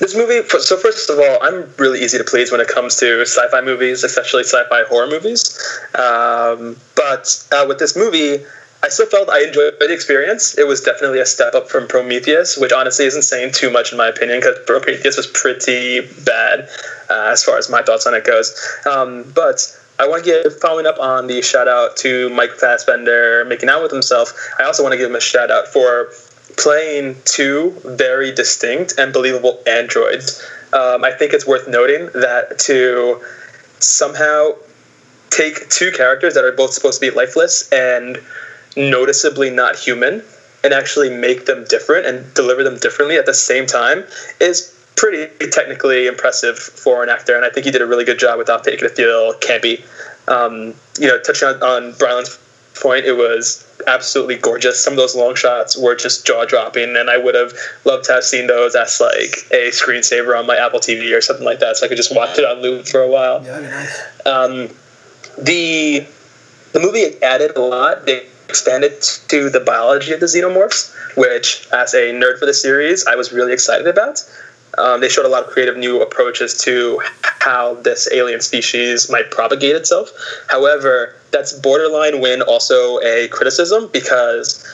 [0.00, 0.46] this movie.
[0.48, 4.02] So first of all, I'm really easy to please when it comes to sci-fi movies,
[4.02, 5.58] especially sci-fi horror movies.
[5.94, 8.44] Um, but uh, with this movie,
[8.82, 10.56] I still felt I enjoyed the experience.
[10.56, 13.98] It was definitely a step up from Prometheus, which honestly isn't saying too much in
[13.98, 16.68] my opinion because Prometheus was pretty bad
[17.10, 18.58] uh, as far as my thoughts on it goes.
[18.90, 23.44] Um, but I want to give following up on the shout out to Mike Fassbender
[23.44, 24.32] making out with himself.
[24.58, 26.08] I also want to give him a shout out for
[26.56, 30.44] playing two very distinct and believable androids.
[30.72, 33.22] Um, I think it's worth noting that to
[33.80, 34.50] somehow
[35.30, 38.18] take two characters that are both supposed to be lifeless and
[38.76, 40.22] noticeably not human
[40.62, 44.04] and actually make them different and deliver them differently at the same time
[44.40, 47.34] is pretty technically impressive for an actor.
[47.34, 49.82] And I think he did a really good job without making it feel campy.
[50.28, 52.38] Um, you know, touching on, on Brylan's
[52.74, 54.82] point, it was absolutely gorgeous.
[54.82, 57.52] Some of those long shots were just jaw dropping, and I would have
[57.84, 61.44] loved to have seen those as like a screensaver on my Apple TV or something
[61.44, 63.44] like that, so I could just watch it on loop for a while.
[63.44, 64.26] Yeah, be nice.
[64.26, 64.68] Um,
[65.38, 66.06] the
[66.72, 68.06] the movie added a lot.
[68.06, 73.06] They expanded to the biology of the xenomorphs, which, as a nerd for the series,
[73.06, 74.22] I was really excited about.
[74.78, 79.30] Um, they showed a lot of creative new approaches to how this alien species might
[79.30, 80.10] propagate itself.
[80.48, 84.64] However, that's borderline win also a criticism because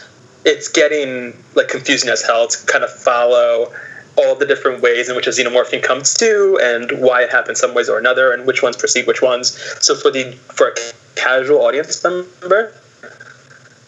[0.45, 3.73] it's getting like confusing as hell to kind of follow
[4.17, 7.75] all the different ways in which a xenomorphing comes to and why it happens some
[7.75, 9.59] ways or another and which ones precede which ones.
[9.85, 10.75] So for the for a
[11.15, 12.73] casual audience member,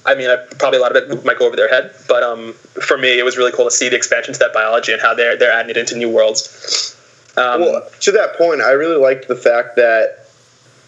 [0.09, 2.55] I mean, I, probably a lot of it might go over their head, but um,
[2.55, 5.13] for me, it was really cool to see the expansion to that biology and how
[5.13, 6.97] they're they're adding it into new worlds.
[7.37, 10.27] Um, well, to that point, I really liked the fact that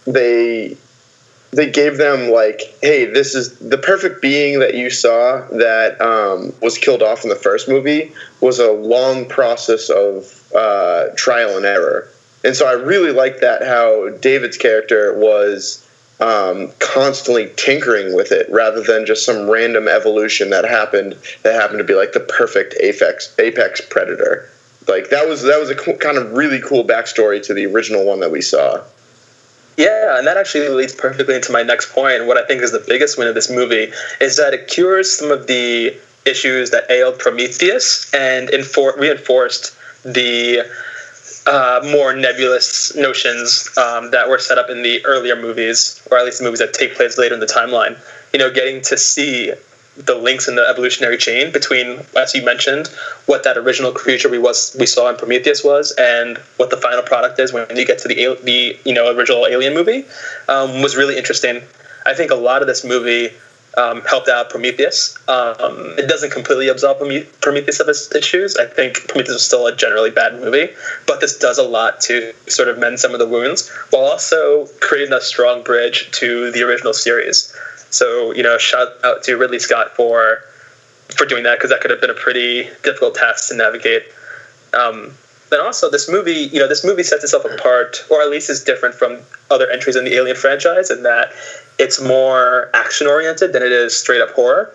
[0.07, 0.79] they
[1.53, 6.55] they gave them like, hey, this is the perfect being that you saw that um,
[6.63, 11.67] was killed off in the first movie was a long process of uh, trial and
[11.67, 12.09] error,
[12.43, 15.87] and so I really liked that how David's character was
[16.21, 21.79] um, constantly tinkering with it rather than just some random evolution that happened that happened
[21.79, 24.49] to be like the perfect apex apex predator.
[24.87, 28.05] Like that was that was a co- kind of really cool backstory to the original
[28.05, 28.83] one that we saw.
[29.77, 32.27] Yeah, and that actually leads perfectly into my next point.
[32.27, 35.31] What I think is the biggest win of this movie is that it cures some
[35.31, 40.63] of the issues that ailed Prometheus and infor- reinforced the
[41.47, 46.25] uh, more nebulous notions um, that were set up in the earlier movies, or at
[46.25, 47.99] least the movies that take place later in the timeline.
[48.33, 49.53] You know, getting to see
[49.97, 52.89] the links in the evolutionary chain between, as you mentioned,
[53.27, 57.03] what that original creature we was we saw in Prometheus was, and what the final
[57.03, 60.05] product is when you get to the the you know original Alien movie,
[60.49, 61.63] um, was really interesting.
[62.07, 63.35] I think a lot of this movie
[63.77, 65.17] um, helped out Prometheus.
[65.29, 66.99] Um, it doesn't completely absolve
[67.41, 68.57] Prometheus of its issues.
[68.57, 70.71] I think Prometheus is still a generally bad movie,
[71.07, 74.67] but this does a lot to sort of mend some of the wounds while also
[74.81, 77.55] creating a strong bridge to the original series.
[77.91, 80.43] So you know, shout out to Ridley Scott for
[81.17, 84.05] for doing that because that could have been a pretty difficult task to navigate.
[84.73, 85.15] Um,
[85.51, 88.63] then also this movie, you know, this movie sets itself apart, or at least is
[88.63, 89.19] different from
[89.51, 91.33] other entries in the Alien franchise, in that
[91.81, 94.71] it's more action oriented than it is straight up horror.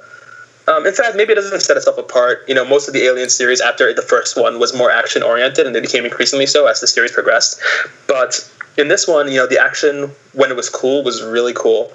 [0.67, 2.43] Um, in fact, maybe it doesn't set itself apart.
[2.47, 5.67] You know, most of the Alien series after the first one was more action oriented,
[5.67, 7.61] and they became increasingly so as the series progressed.
[8.07, 11.91] But in this one, you know, the action when it was cool was really cool.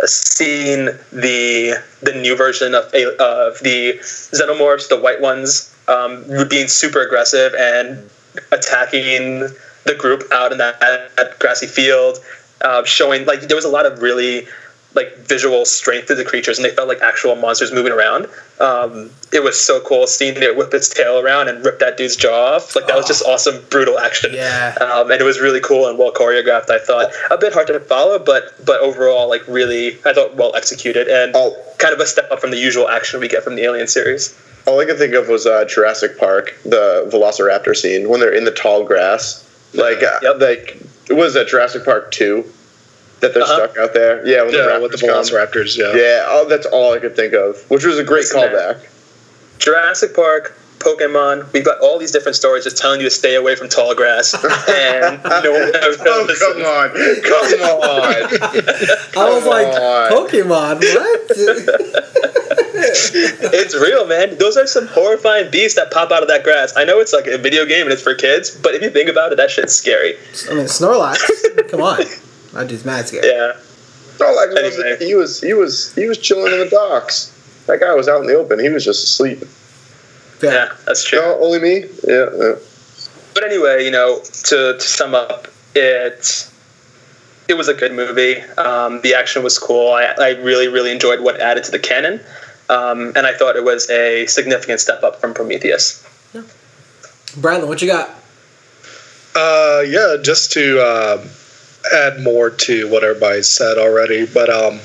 [0.00, 6.68] Uh, seeing the the new version of of the xenomorphs, the white ones, um, being
[6.68, 8.08] super aggressive and
[8.52, 9.40] attacking
[9.84, 12.18] the group out in that, that grassy field,
[12.62, 14.46] uh, showing like there was a lot of really
[14.94, 18.26] like visual strength to the creatures, and they felt like actual monsters moving around.
[18.60, 22.16] Um, it was so cool seeing it whip its tail around and rip that dude's
[22.16, 22.76] jaw off.
[22.76, 22.98] Like that oh.
[22.98, 24.32] was just awesome, brutal action.
[24.34, 26.70] Yeah, um, and it was really cool and well choreographed.
[26.70, 30.54] I thought a bit hard to follow, but but overall, like really, I thought well
[30.54, 31.56] executed and oh.
[31.78, 34.38] kind of a step up from the usual action we get from the Alien series.
[34.66, 38.44] All I could think of was uh, Jurassic Park, the Velociraptor scene when they're in
[38.44, 39.48] the tall grass.
[39.74, 40.40] Like, uh, yep.
[40.40, 42.44] like it was at Jurassic Park two
[43.20, 43.68] that they're uh-huh.
[43.68, 44.26] stuck out there.
[44.26, 45.76] Yeah, when yeah, the with the Velociraptors.
[45.76, 46.24] Yeah, yeah.
[46.26, 48.78] Oh, that's all I could think of, which was a great Listen, callback.
[48.78, 48.86] Man.
[49.58, 51.52] Jurassic Park, Pokemon.
[51.52, 54.34] We've got all these different stories just telling you to stay away from tall grass.
[54.72, 56.88] And no one ever oh, come on,
[57.22, 58.14] come on.
[59.16, 59.66] I was like,
[60.12, 61.30] Pokemon, what?
[63.54, 64.36] it's real, man.
[64.38, 66.74] Those are some horrifying beasts that pop out of that grass.
[66.76, 69.08] I know it's like a video game and it's for kids, but if you think
[69.08, 70.16] about it, that shit's scary.
[70.50, 71.18] I mean, Snorlax.
[71.70, 71.98] come on.
[72.52, 73.24] that dude's mad scared.
[73.24, 73.52] Yeah.
[74.20, 74.96] No, like anyway.
[74.98, 77.30] he was he was he was chilling in the docks.
[77.66, 78.58] That guy was out in the open.
[78.58, 79.42] He was just asleep.
[80.42, 81.20] Yeah, yeah that's true.
[81.20, 81.84] No, only me.
[82.06, 82.54] Yeah, yeah.
[83.34, 86.48] But anyway, you know, to, to sum up, it
[87.48, 88.40] it was a good movie.
[88.58, 89.92] Um, the action was cool.
[89.92, 92.20] I, I really really enjoyed what added to the canon,
[92.68, 96.06] um, and I thought it was a significant step up from Prometheus.
[96.34, 96.42] Yeah.
[97.36, 98.10] Brandon, what you got?
[99.34, 100.80] Uh, yeah, just to.
[100.80, 101.26] Uh,
[101.92, 104.26] add more to what everybody said already.
[104.26, 104.80] But um,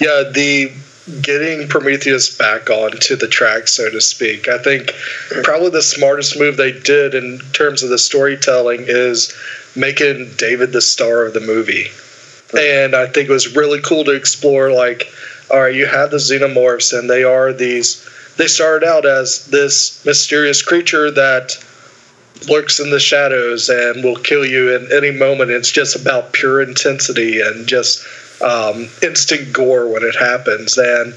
[0.00, 0.72] yeah, the
[1.20, 4.94] getting Prometheus back onto the track, so to speak, I think
[5.42, 9.34] probably the smartest move they did in terms of the storytelling is
[9.74, 11.90] making David the star of the movie.
[12.58, 15.12] And I think it was really cool to explore, like,
[15.50, 18.08] all right, you have the xenomorphs, and they are these.
[18.36, 21.56] They started out as this mysterious creature that
[22.48, 25.50] lurks in the shadows and will kill you in any moment.
[25.50, 28.04] It's just about pure intensity and just
[28.42, 30.76] um, instant gore when it happens.
[30.78, 31.14] And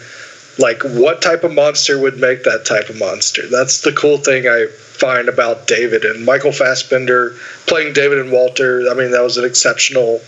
[0.58, 3.48] like, what type of monster would make that type of monster?
[3.48, 7.36] That's the cool thing I find about David and Michael Fassbender
[7.68, 8.90] playing David and Walter.
[8.90, 10.22] I mean, that was an exceptional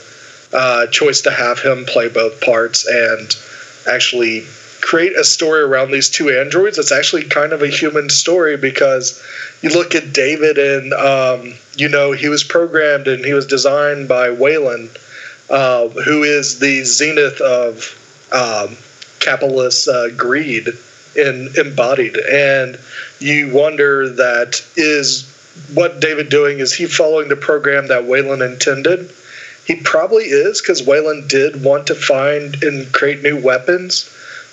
[0.53, 3.35] uh, choice to have him play both parts and
[3.87, 4.45] actually
[4.81, 9.21] create a story around these two androids it's actually kind of a human story because
[9.61, 14.07] you look at david and um, you know he was programmed and he was designed
[14.07, 14.89] by Weyland
[15.49, 17.93] uh, who is the zenith of
[18.31, 18.77] um,
[19.19, 20.67] capitalist uh, greed
[21.15, 22.17] in, embodied.
[22.17, 22.79] And
[23.19, 25.33] you wonder that is
[25.73, 29.11] what david doing is he following the program that Weyland intended?
[29.65, 34.09] He probably is because Weyland did want to find and create new weapons,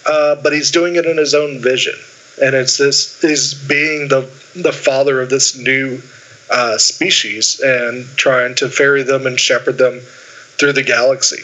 [0.07, 1.95] uh, but he's doing it in his own vision,
[2.43, 4.23] and it's this he's being the
[4.57, 6.03] the father of this new
[6.51, 10.01] uh, species and trying to ferry them and shepherd them
[10.59, 11.43] through the galaxy.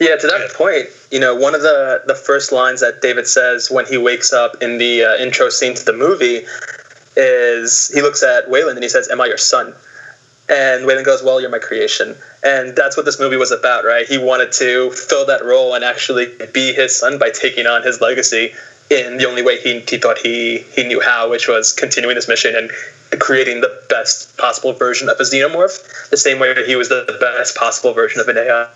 [0.00, 0.56] Yeah, to that yeah.
[0.56, 4.32] point, you know, one of the the first lines that David says when he wakes
[4.32, 6.46] up in the uh, intro scene to the movie
[7.16, 9.74] is he looks at Weyland and he says, "Am I your son?"
[10.48, 12.16] And Weyland goes, Well, you're my creation.
[12.42, 14.06] And that's what this movie was about, right?
[14.06, 18.00] He wanted to fill that role and actually be his son by taking on his
[18.00, 18.52] legacy
[18.90, 22.28] in the only way he, he thought he, he knew how, which was continuing this
[22.28, 22.70] mission and
[23.20, 27.16] creating the best possible version of a xenomorph, the same way that he was the
[27.20, 28.68] best possible version of an AI.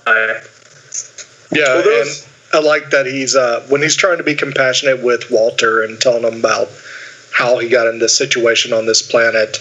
[1.51, 5.31] Yeah, well, and I like that he's, uh, when he's trying to be compassionate with
[5.31, 6.69] Walter and telling him about
[7.33, 9.59] how he got in this situation on this planet,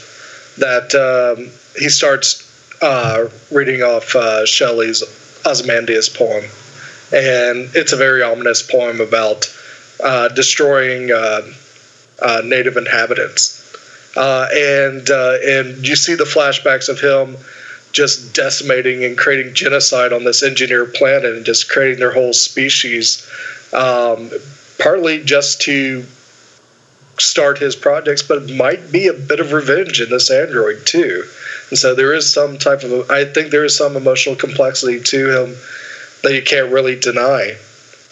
[0.57, 0.95] that.
[0.95, 2.43] Um, he starts
[2.81, 5.03] uh, reading off uh, Shelley's
[5.45, 6.45] Ozymandias poem,
[7.12, 9.45] and it's a very ominous poem about
[10.03, 11.41] uh, destroying uh,
[12.21, 13.63] uh, native inhabitants,
[14.15, 17.38] uh, and and you see the flashbacks of him
[17.91, 23.27] just decimating and creating genocide on this engineered planet and just creating their whole species,
[23.73, 24.29] um,
[24.77, 26.05] partly just to
[27.19, 31.23] start his projects, but it might be a bit of revenge in this android too.
[31.69, 35.29] And so there is some type of, I think there is some emotional complexity to
[35.29, 35.57] him
[36.23, 37.57] that you can't really deny.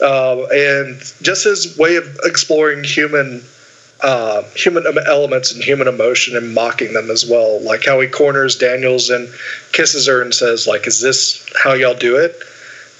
[0.01, 3.43] Uh, and just his way of exploring human
[4.01, 8.55] uh, human elements and human emotion and mocking them as well, like how he corners
[8.55, 9.29] Daniels and
[9.71, 12.37] kisses her and says, like, "Is this how y'all do it?"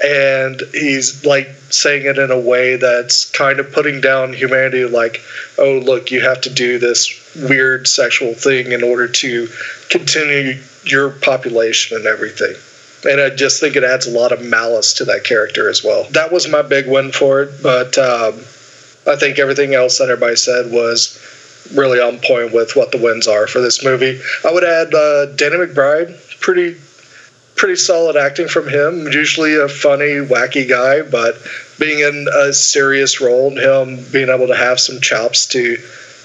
[0.04, 5.22] And he's like saying it in a way that's kind of putting down humanity, like,
[5.58, 9.50] "Oh, look, you have to do this weird sexual thing in order to
[9.90, 12.56] continue your population and everything.
[13.06, 16.06] And I just think it adds a lot of malice to that character as well.
[16.12, 18.40] That was my big win for it, but um,
[19.08, 21.20] I think everything else that everybody said was
[21.74, 24.22] really on point with what the wins are for this movie.
[24.44, 26.78] I would add uh, Danny McBride, pretty
[27.56, 29.08] pretty solid acting from him.
[29.12, 31.38] Usually a funny, wacky guy, but
[31.80, 35.78] being in a serious role and him being able to have some chops to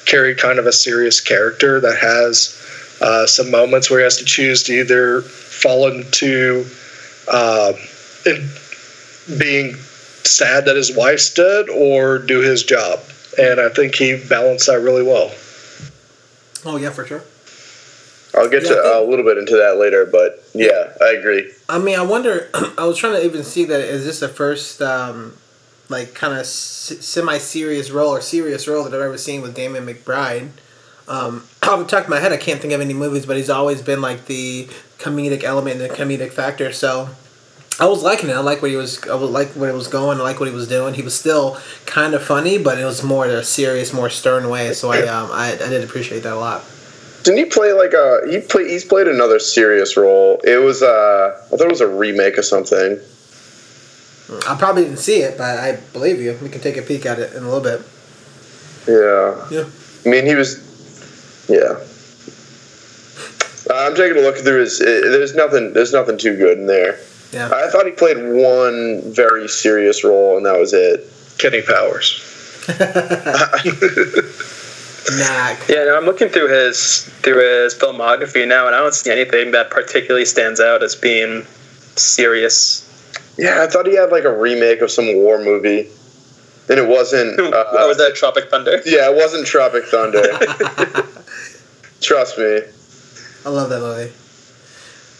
[0.07, 2.57] carry kind of a serious character that has
[3.01, 5.23] uh, some moments where he has to choose to either
[5.62, 6.66] fall to
[7.31, 7.73] uh,
[8.27, 8.49] in
[9.38, 9.75] being
[10.25, 13.01] sad that his wife's dead or do his job.
[13.38, 15.31] And I think he balanced that really well.
[16.64, 17.23] Oh, yeah, for sure.
[18.35, 21.53] I'll get yeah, to think, a little bit into that later, but yeah, I agree.
[21.68, 22.49] I mean, I wonder.
[22.79, 25.37] I was trying to even see that is this the first um,
[25.88, 30.51] like kind of semi-serious role or serious role that I've ever seen with Damon McBride.
[31.09, 33.51] Um, off the top of my head, I can't think of any movies, but he's
[33.51, 34.68] always been like the
[35.01, 36.73] comedic element and the comedic factor.
[36.73, 37.09] So
[37.81, 38.35] I was liking it.
[38.35, 39.03] I like what he was.
[39.09, 40.21] I was like where it was going.
[40.21, 40.95] I like what he was doing.
[40.95, 44.49] He was still kind of funny, but it was more in a serious, more stern
[44.51, 44.73] way.
[44.75, 46.65] So I, um, I, I did appreciate that a lot.
[47.23, 50.41] Didn't he play like a he play he's played another serious role?
[50.45, 52.99] It was uh I thought it was a remake of something.
[54.49, 56.39] I probably didn't see it, but I believe you.
[56.41, 57.83] We can take a peek at it in a little bit.
[58.87, 59.47] Yeah.
[59.51, 59.69] Yeah.
[60.05, 60.67] I mean, he was.
[61.49, 61.81] Yeah.
[63.74, 64.78] I'm taking a look through his.
[64.78, 65.72] There's nothing.
[65.72, 66.98] There's nothing too good in there.
[67.33, 67.50] Yeah.
[67.54, 71.06] I thought he played one very serious role, and that was it.
[71.38, 72.26] Kenny Powers.
[72.68, 72.76] nah.
[75.68, 79.52] Yeah, no, I'm looking through his through his filmography now, and I don't see anything
[79.52, 81.46] that particularly stands out as being
[81.96, 82.87] serious
[83.40, 85.88] yeah, I thought he had like a remake of some war movie,
[86.68, 87.40] and it wasn't.
[87.40, 88.83] Uh, oh, was that Tropic Thunder?
[88.85, 90.23] Yeah, it wasn't Tropic Thunder.
[92.00, 92.60] Trust me.
[93.45, 94.13] I love that movie.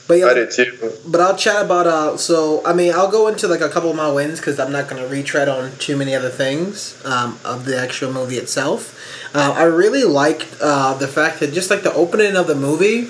[0.09, 0.93] But yeah, I did too.
[1.07, 2.16] But I'll chat about uh.
[2.16, 4.89] So I mean, I'll go into like a couple of my wins because I'm not
[4.89, 8.99] gonna retread on too many other things um, of the actual movie itself.
[9.35, 13.09] Uh, I really liked uh, the fact that just like the opening of the movie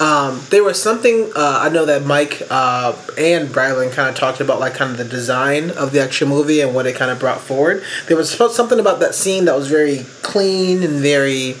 [0.00, 4.40] um, there was something uh, I know that Mike uh, and Brylan kind of talked
[4.40, 7.18] about, like kind of the design of the actual movie and what it kind of
[7.18, 7.82] brought forward.
[8.06, 11.56] There was something about that scene that was very clean and very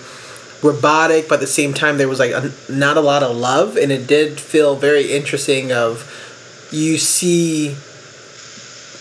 [0.62, 3.76] robotic, but at the same time there was like a, not a lot of love,
[3.76, 5.72] and it did feel very interesting.
[5.72, 7.76] Of you see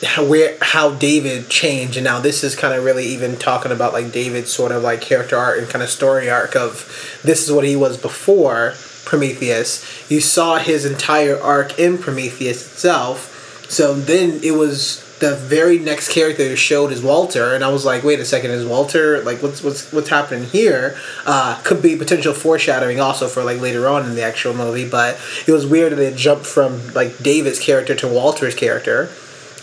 [0.06, 3.94] how, where how David changed, and now this is kind of really even talking about
[3.94, 7.52] like David's sort of like character arc and kind of story arc of this is
[7.52, 8.74] what he was before
[9.06, 10.12] Prometheus.
[10.12, 13.34] You saw his entire arc in Prometheus itself.
[13.70, 18.04] So then it was the very next character showed is Walter, and I was like,
[18.04, 20.98] wait a second, is Walter like what's what's what's happening here?
[21.26, 25.20] Uh, could be potential foreshadowing also for like later on in the actual movie, but
[25.48, 29.10] it was weird that they jumped from like David's character to Walter's character,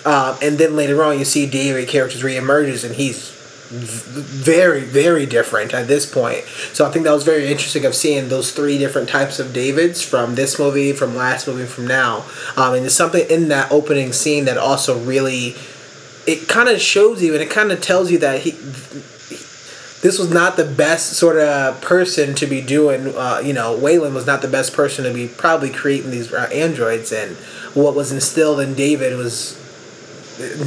[0.05, 3.34] um, and then later on you see David characters reemerges and he's
[3.71, 6.45] very very different at this point.
[6.73, 10.03] So i think that was very interesting of seeing those three different types of davids
[10.03, 12.25] from this movie from last movie from now.
[12.57, 15.57] Um, and there's something in that opening scene that also really
[16.27, 18.53] it kind of shows you and it kind of tells you that he
[20.05, 24.15] this was not the best sort of person to be doing uh, you know weyland
[24.15, 27.37] was not the best person to be probably creating these uh, androids and
[27.75, 29.59] what was instilled in david was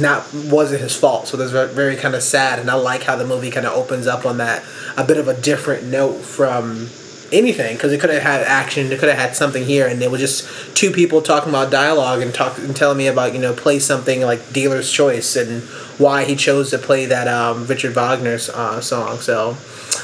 [0.00, 1.28] not wasn't his fault.
[1.28, 4.06] So that's very, kind of sad, and I like how the movie kind of opens
[4.06, 4.64] up on that
[4.96, 6.88] a bit of a different note from
[7.30, 10.10] anything because it could have had action, it could have had something here, and it
[10.10, 13.52] was just two people talking about dialogue and talk and telling me about you know
[13.52, 15.62] play something like Dealer's Choice and
[15.98, 19.18] why he chose to play that um, Richard Wagner's uh, song.
[19.18, 19.56] So.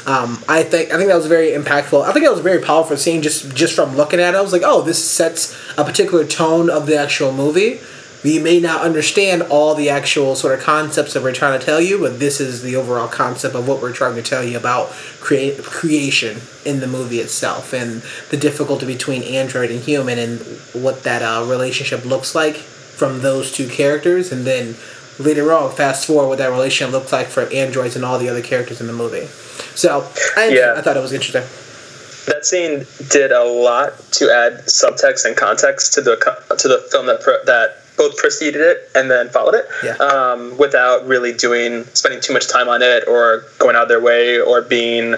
[0.07, 2.05] Um, I think I think that was very impactful.
[2.05, 4.37] I think that was very powerful scene just just from looking at it.
[4.37, 7.81] I was like, oh, this sets a particular tone of the actual movie
[8.25, 11.81] you may not understand all the actual sort of concepts that we're trying to tell
[11.81, 14.89] you, but this is the overall concept of what we're trying to tell you about
[15.20, 20.41] create, creation in the movie itself and the difficulty between android and human and
[20.72, 24.33] what that uh, relationship looks like from those two characters.
[24.33, 24.75] And then
[25.18, 28.43] later on, fast forward what that relationship looks like for androids and all the other
[28.43, 29.27] characters in the movie.
[29.77, 30.75] So I, yeah.
[30.77, 31.43] I thought it was interesting
[32.27, 36.16] that scene did a lot to add subtext and context to the
[36.59, 39.92] to the film that that both preceded it and then followed it yeah.
[39.97, 44.01] um, without really doing spending too much time on it or going out of their
[44.01, 45.14] way or being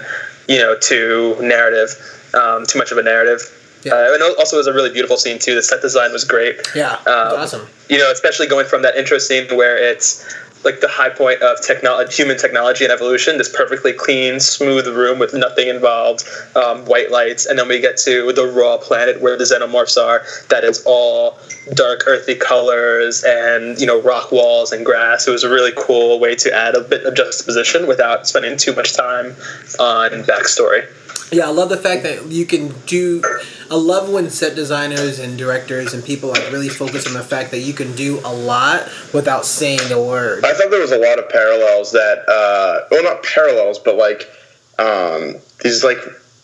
[0.49, 1.91] you know too narrative
[2.35, 3.41] um, too much of a narrative.
[3.85, 3.95] Yeah.
[3.95, 5.55] Uh, and also it was a really beautiful scene too.
[5.55, 6.57] The set design was great.
[6.75, 6.95] Yeah.
[7.07, 7.67] Um, awesome.
[7.89, 10.25] you know especially going from that intro scene where it's
[10.67, 13.39] like the high point of technology, human technology and evolution.
[13.39, 17.97] This perfectly clean, smooth room with nothing involved, um, white lights, and then we get
[17.99, 20.27] to the raw planet where the xenomorphs are.
[20.49, 21.39] That is all
[21.73, 25.27] dark, earthy colors and you know rock walls and grass.
[25.27, 28.75] It was a really cool way to add a bit of juxtaposition without spending too
[28.75, 29.37] much time
[29.79, 30.87] on backstory.
[31.33, 33.23] Yeah, I love the fact that you can do.
[33.71, 37.51] I love when set designers and directors and people like really focus on the fact
[37.51, 40.45] that you can do a lot without saying a word.
[40.45, 44.31] I thought there was a lot of parallels that, uh, well, not parallels, but like
[44.79, 45.99] um, these like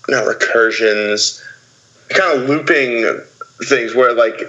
[0.09, 1.41] not recursions,
[2.09, 3.21] kind of looping
[3.69, 4.41] things where like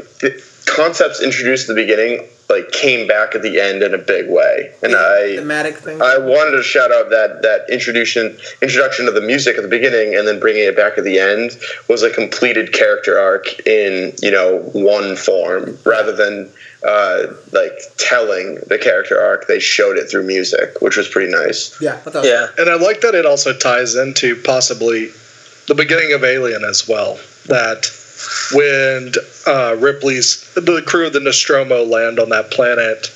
[0.66, 4.72] concepts introduced at the beginning like came back at the end in a big way.
[4.84, 6.02] And I thematic thing.
[6.02, 10.16] I wanted to shout out that that introduction introduction of the music at the beginning
[10.16, 14.32] and then bringing it back at the end was a completed character arc in you
[14.32, 16.52] know one form rather than
[16.86, 19.48] uh, like telling the character arc.
[19.48, 21.80] They showed it through music, which was pretty nice.
[21.82, 22.48] Yeah, yeah.
[22.58, 25.12] And I like that it also ties into possibly
[25.68, 27.20] the beginning of Alien as well.
[27.48, 27.86] That
[28.54, 29.14] when
[29.48, 33.12] uh, Ripley's the crew of the Nostromo land on that planet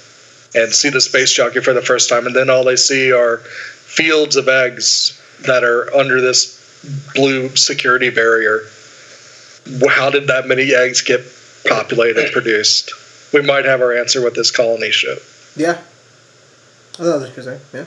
[0.55, 3.37] and see the space jockey for the first time, and then all they see are
[3.37, 6.55] fields of eggs that are under this
[7.13, 8.61] blue security barrier.
[9.89, 11.21] How did that many eggs get
[11.67, 12.91] populated, produced?
[13.33, 15.21] We might have our answer with this colony ship.
[15.55, 15.81] Yeah.
[16.99, 17.59] Oh, that was interesting.
[17.73, 17.85] Yeah.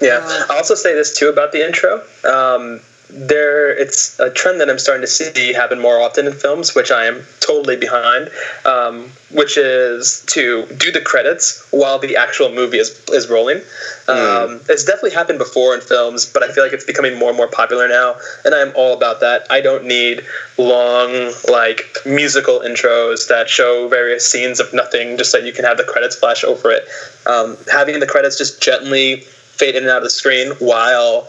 [0.00, 0.20] Yeah.
[0.22, 2.04] Uh, I'll also say this too about the intro.
[2.24, 2.80] Um,
[3.12, 6.90] there it's a trend that I'm starting to see happen more often in films, which
[6.90, 8.30] I am totally behind,
[8.64, 13.58] um, which is to do the credits while the actual movie is is rolling.
[14.06, 14.14] Mm.
[14.14, 17.36] Um, it's definitely happened before in films, but I feel like it's becoming more and
[17.36, 19.46] more popular now, and I'm all about that.
[19.50, 20.24] I don't need
[20.56, 25.76] long like musical intros that show various scenes of nothing, just so you can have
[25.76, 26.88] the credits flash over it.
[27.26, 31.28] Um, having the credits just gently fade in and out of the screen while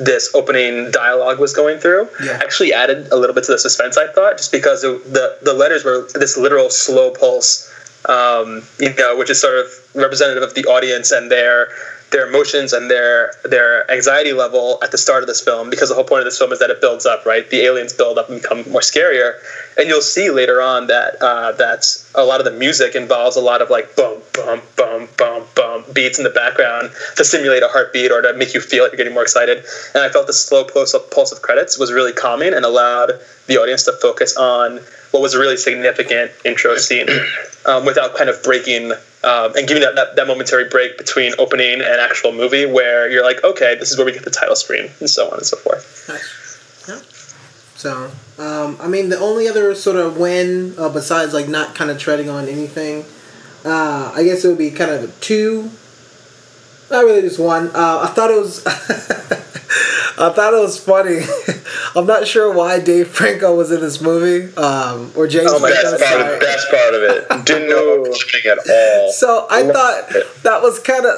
[0.00, 2.38] this opening dialogue was going through yeah.
[2.42, 5.84] actually added a little bit to the suspense I thought just because the the letters
[5.84, 7.70] were this literal slow pulse
[8.08, 11.68] um, you know which is sort of representative of the audience and their
[12.10, 15.94] their emotions and their their anxiety level at the start of this film because the
[15.94, 18.28] whole point of this film is that it builds up right the aliens build up
[18.28, 19.34] and become more scarier
[19.76, 23.40] and you'll see later on that uh, that a lot of the music involves a
[23.40, 27.68] lot of like boom boom boom boom boom beats in the background to simulate a
[27.68, 29.64] heartbeat or to make you feel like you're getting more excited
[29.94, 33.12] and I felt the slow pulse of, pulse of credits was really calming and allowed
[33.46, 34.80] the audience to focus on
[35.10, 37.08] what was a really significant intro scene
[37.66, 41.74] um, without kind of breaking um, and giving that, that, that momentary break between opening
[41.74, 44.90] and actual movie where you're like, okay, this is where we get the title screen,
[45.00, 46.08] and so on and so forth.
[46.08, 46.88] Nice.
[46.88, 47.00] Yeah.
[47.76, 51.90] So, um, I mean, the only other sort of win, uh, besides like not kind
[51.90, 53.04] of treading on anything,
[53.64, 55.70] uh, I guess it would be kind of a two.
[56.90, 57.68] Not really just one.
[57.68, 58.64] Uh, I thought it was.
[60.18, 61.20] I thought it was funny.
[61.96, 65.50] I'm not sure why Dave Franco was in this movie, um, or James.
[65.50, 66.40] Oh my Franco, best part, of, sorry.
[66.40, 67.44] best part of it.
[67.46, 69.12] Didn't know what was happening at all.
[69.12, 70.42] So I Loved thought it.
[70.42, 71.14] that was kind of.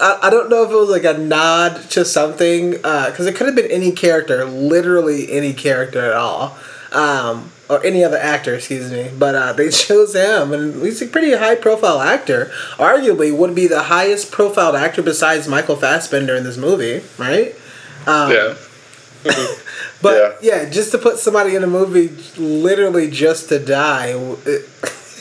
[0.00, 3.46] I, I don't know if it was like a nod to something, because it could
[3.46, 6.56] have been any character, literally any character at all,
[6.92, 9.10] um, or any other actor, excuse me.
[9.18, 12.46] But uh, they chose him, and he's a pretty high profile actor.
[12.76, 17.54] Arguably, would be the highest profile actor besides Michael Fassbender in this movie, right?
[18.06, 18.54] Um, Yeah.
[20.00, 20.68] But yeah.
[20.70, 22.08] just to put somebody in a movie
[22.40, 24.14] literally just to die.
[24.46, 24.68] it-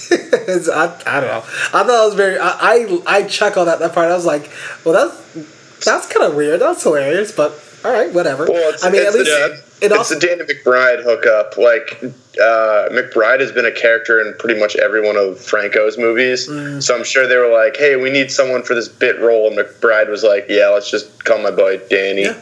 [0.12, 1.40] it's, I, I don't know.
[1.40, 2.38] I thought it was very.
[2.40, 4.10] I I, I chuckled at that part.
[4.10, 4.50] I was like,
[4.86, 6.62] well, that's that's kind of weird.
[6.62, 7.32] That's hilarious.
[7.34, 7.52] But
[7.88, 8.46] all right, whatever.
[8.46, 10.16] Well, it's, I mean, it's at least the, it it's also.
[10.16, 11.58] the Danny McBride hookup.
[11.58, 16.48] Like uh, McBride has been a character in pretty much every one of Franco's movies,
[16.50, 16.84] Mm.
[16.84, 19.58] so I'm sure they were like, "Hey, we need someone for this bit role," and
[19.58, 22.36] McBride was like, "Yeah, let's just call my boy Danny." Yeah.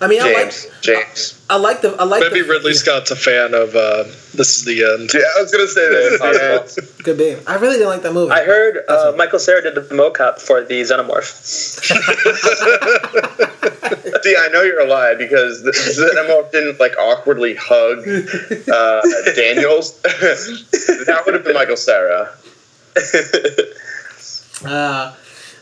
[0.00, 1.46] I mean, I like James, James.
[1.48, 4.64] I like the I like Maybe the, Ridley Scott's a fan of uh, This Is
[4.64, 5.10] the End.
[5.14, 6.74] Yeah, I was gonna say that.
[6.98, 7.02] yeah.
[7.02, 7.36] Could be.
[7.46, 8.32] I really didn't like that movie.
[8.32, 11.24] I heard uh, Michael Cera did the mocap for the Xenomorph.
[14.22, 19.02] See, I know you're a lie because the Xenomorph didn't like awkwardly hug uh,
[19.34, 19.98] Daniels.
[20.02, 22.34] that would have been Michael Cera.
[24.64, 25.14] Uh,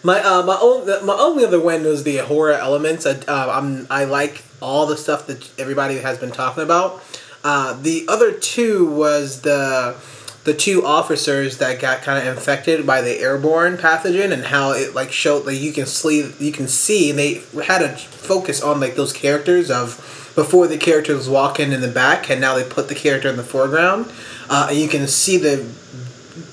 [0.05, 3.07] my uh, my only my only other win was the horror elements.
[3.07, 7.03] I, uh, I'm I like all the stuff that everybody has been talking about.
[7.43, 9.97] Uh, the other two was the
[10.45, 14.95] the two officers that got kind of infected by the airborne pathogen and how it
[14.95, 18.79] like showed like you can see you can see and they had a focus on
[18.79, 22.65] like those characters of before the character was walking in the back and now they
[22.65, 24.11] put the character in the foreground
[24.51, 25.65] uh, and you can see the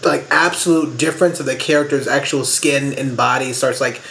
[0.04, 4.02] like absolute difference of the character's actual skin and body starts like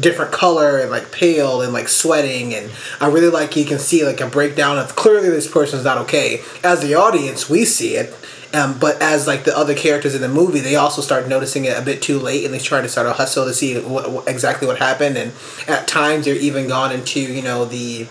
[0.00, 4.04] different color and like pale and like sweating and I really like you can see
[4.04, 6.42] like a breakdown of clearly this person's not okay.
[6.62, 8.14] As the audience, we see it.
[8.54, 11.76] Um, but as like the other characters in the movie, they also start noticing it
[11.76, 14.28] a bit too late, and they try to start a hustle to see what, what
[14.28, 15.18] exactly what happened.
[15.18, 15.32] And
[15.66, 18.06] at times, they're even gone into you know the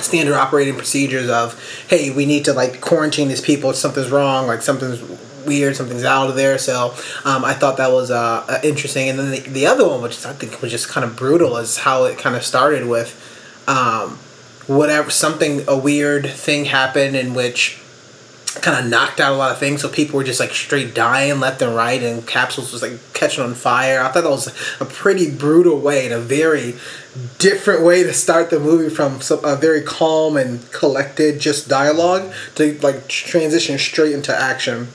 [0.00, 1.58] standard operating procedures of
[1.88, 4.98] hey we need to like quarantine these people something's wrong like something's
[5.46, 6.58] weird something's out of there.
[6.58, 9.08] So um, i thought that was uh, uh, interesting.
[9.08, 11.78] And then the, the other one which i think was just kind of brutal is
[11.78, 13.18] how it kind of started with
[13.68, 14.18] um,
[14.66, 17.82] whatever something a weird thing happened in which
[18.60, 19.80] kind of knocked out a lot of things.
[19.80, 23.42] So people were just like straight dying left and right and capsules was like catching
[23.42, 24.00] on fire.
[24.00, 24.48] I thought that was
[24.80, 26.76] a pretty brutal way and a very
[27.38, 32.32] different way to start the movie from some, a very calm and collected just dialogue
[32.56, 34.88] to like transition straight into action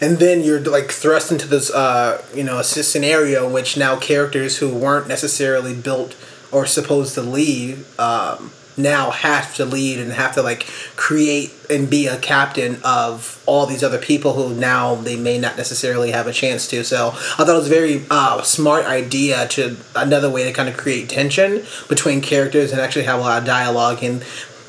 [0.00, 4.74] and then you're like thrust into this uh, you know scenario which now characters who
[4.74, 6.16] weren't necessarily built
[6.52, 10.64] or supposed to lead um, now have to lead and have to like
[10.96, 15.56] create and be a captain of all these other people who now they may not
[15.56, 16.84] necessarily have a chance to.
[16.84, 20.68] So i thought it was a very uh, smart idea to another way to kind
[20.68, 24.22] of create tension between characters and actually have a lot of dialogue and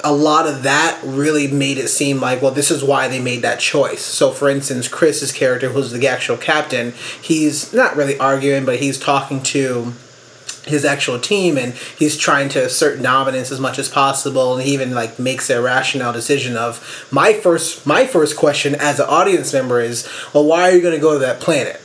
[0.03, 3.41] a lot of that really made it seem like well this is why they made
[3.41, 4.01] that choice.
[4.01, 8.99] So for instance chris's character who's the actual captain he's not really arguing but he's
[8.99, 9.93] talking to
[10.67, 14.73] his actual team and he's trying to assert dominance as much as possible and he
[14.73, 19.53] even like makes a rational decision of my first my first question as an audience
[19.53, 21.81] member is well why are you going to go to that planet?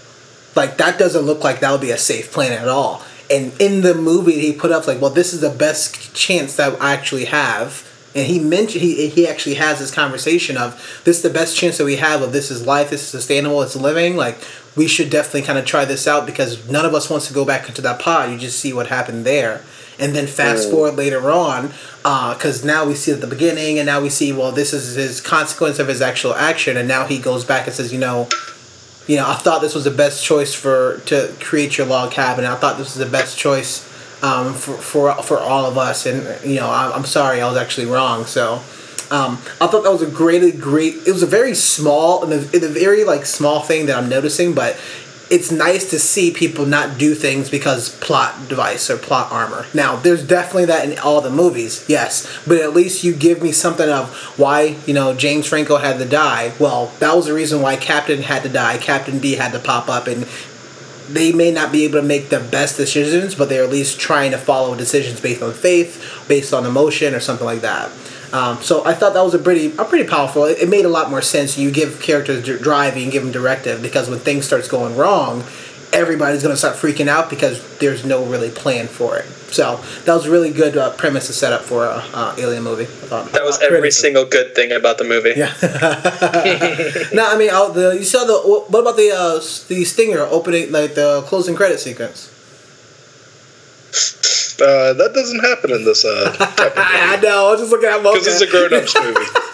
[0.55, 3.03] Like that doesn't look like that would be a safe planet at all.
[3.31, 6.81] And in the movie he put up like well this is the best chance that
[6.83, 11.23] i actually have and he mentioned he, he actually has this conversation of this is
[11.23, 14.17] the best chance that we have of this is life this is sustainable it's living
[14.17, 14.39] like
[14.75, 17.45] we should definitely kind of try this out because none of us wants to go
[17.45, 19.63] back into that pod you just see what happened there.
[19.99, 21.71] And then fast forward later on
[22.05, 24.97] uh, because now we see at the beginning and now we see well this is
[24.97, 26.77] his consequence of his actual action.
[26.77, 28.29] And now he goes back and says you know
[29.07, 32.45] you know, I thought this was the best choice for to create your log cabin.
[32.45, 33.81] I thought this was the best choice
[34.23, 36.07] um, for, for for all of us.
[36.07, 38.25] And you know, I'm, I'm sorry, I was actually wrong.
[38.25, 38.63] So
[39.11, 40.95] um, I thought that was a great, great.
[41.07, 44.55] It was a very small and a, a very like small thing that I'm noticing,
[44.55, 44.81] but
[45.33, 49.65] it's nice to see people not do things because plot device or plot armor.
[49.73, 53.51] Now, there's definitely that in all the movies, yes, but at least you give me
[53.51, 56.53] something of why, you know, James Franco had to die.
[56.59, 58.77] Well, that was the reason why Captain had to die.
[58.77, 60.27] Captain B had to pop up and
[61.09, 64.31] they may not be able to make the best decisions, but they're at least trying
[64.33, 67.91] to follow decisions based on faith, based on emotion, or something like that.
[68.33, 70.45] Um, so I thought that was a pretty, a pretty powerful.
[70.45, 71.59] It, it made a lot more sense.
[71.59, 74.97] You give characters dr- drive and you give them directive because when things starts going
[74.97, 75.45] wrong,
[75.93, 79.27] everybody's gonna start freaking out because there's no really plan for it.
[79.53, 82.63] So that was a really good uh, premise to set up for a uh, alien
[82.63, 82.85] movie.
[82.85, 83.33] I thought.
[83.33, 83.91] That was every critical.
[84.03, 85.35] single good thing about the movie.
[85.37, 85.53] Yeah.
[87.13, 88.39] no, I mean, i the you saw the
[88.69, 89.35] what about the uh,
[89.69, 92.31] the stinger opening like the closing credit sequence?
[94.61, 97.49] Uh, that doesn't happen in this uh, type of I know.
[97.49, 99.52] I was just looking at Because it's a grown-ups movie.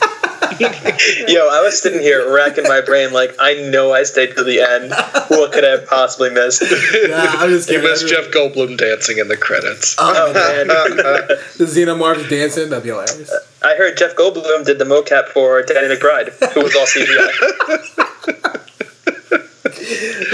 [1.29, 4.61] Yo, I was sitting here racking my brain like I know I stayed to the
[4.61, 4.93] end.
[5.29, 6.63] What could I have possibly missed?
[7.09, 9.97] Yeah, I'm just You missed Jeff Goldblum dancing in the credits.
[9.99, 10.67] Oh, man.
[10.69, 12.71] the Xenomorphs dancing.
[12.71, 13.33] That'd be hilarious.
[13.63, 17.29] I heard Jeff Goldblum did the mocap for Danny McBride, who was all CGI.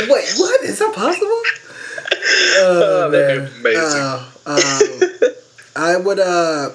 [0.08, 0.62] Wait, what?
[0.62, 1.42] Is that possible?
[2.56, 3.50] Oh, man.
[3.60, 4.00] Amazing.
[4.00, 5.30] Uh, um,
[5.76, 6.70] I would uh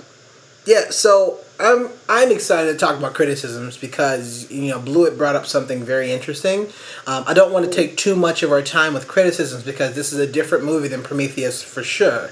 [0.65, 5.45] yeah, so I'm I'm excited to talk about criticisms because you know Blewett brought up
[5.45, 6.67] something very interesting.
[7.05, 10.13] Um, I don't want to take too much of our time with criticisms because this
[10.13, 12.29] is a different movie than Prometheus for sure.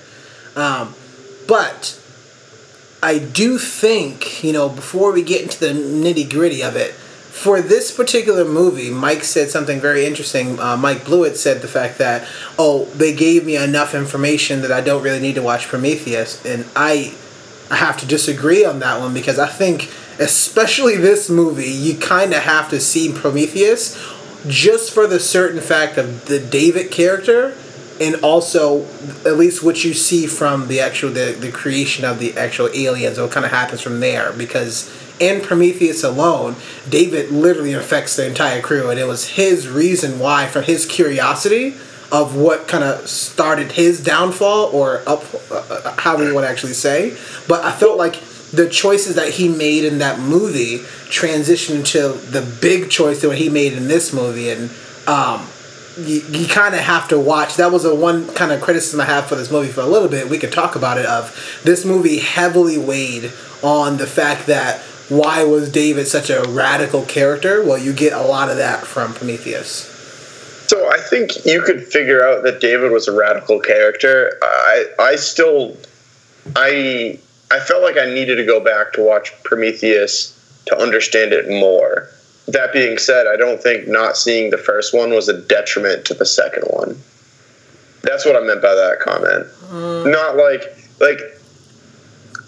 [0.56, 0.96] Um,
[1.48, 2.02] but
[3.04, 6.94] I do think you know before we get into the nitty gritty of it,
[7.38, 10.60] for this particular movie, Mike said something very interesting.
[10.60, 14.82] Uh, Mike Blewett said the fact that, oh, they gave me enough information that I
[14.82, 17.14] don't really need to watch Prometheus, and I,
[17.70, 22.34] I have to disagree on that one because I think, especially this movie, you kind
[22.34, 23.98] of have to see Prometheus
[24.48, 27.56] just for the certain fact of the David character
[28.00, 28.86] and also
[29.26, 33.20] at least what you see from the actual the, the creation of the actual aliens
[33.20, 36.56] what kind of happens from there because in prometheus alone
[36.90, 41.76] david literally affects the entire crew and it was his reason why from his curiosity
[42.12, 46.74] of what kind of started his downfall or up uh, how you want to actually
[46.74, 50.80] say but i felt like the choices that he made in that movie
[51.10, 54.72] transitioned to the big choice that he made in this movie and
[55.08, 55.46] um,
[55.98, 57.56] you, you kind of have to watch.
[57.56, 60.08] That was a one kind of criticism I have for this movie for a little
[60.08, 60.30] bit.
[60.30, 61.06] We could talk about it.
[61.06, 63.32] Of this movie heavily weighed
[63.64, 67.64] on the fact that why was David such a radical character?
[67.64, 69.97] Well, you get a lot of that from Prometheus.
[70.68, 74.38] So I think you could figure out that David was a radical character.
[74.42, 75.78] I I still
[76.56, 77.20] I
[77.52, 80.34] I felt like I needed to go back to watch Prometheus
[80.66, 82.10] to understand it more.
[82.48, 86.14] That being said, I don't think not seeing the first one was a detriment to
[86.14, 87.02] the second one.
[88.04, 89.48] That's what I meant by that comment.
[89.70, 90.12] Mm.
[90.12, 90.64] Not like
[91.00, 91.20] like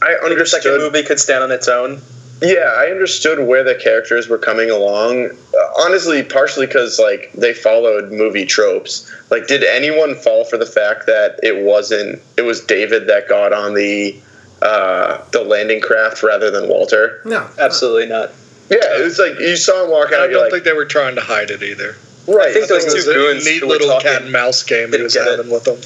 [0.01, 2.01] I Like the second movie could stand on its own.
[2.41, 5.25] Yeah, I understood where the characters were coming along.
[5.27, 9.11] Uh, honestly, partially because like they followed movie tropes.
[9.29, 12.21] Like, did anyone fall for the fact that it wasn't?
[12.37, 14.17] It was David that got on the
[14.61, 17.21] uh, the landing craft rather than Walter.
[17.25, 18.31] No, Absolutely not.
[18.69, 20.21] Yeah, it was like you saw him walk out.
[20.21, 21.95] I don't like, think they were trying to hide it either.
[22.27, 22.49] right.
[22.49, 25.01] I think those it two was a goons neat little cat and mouse game he
[25.01, 25.79] was get having with them.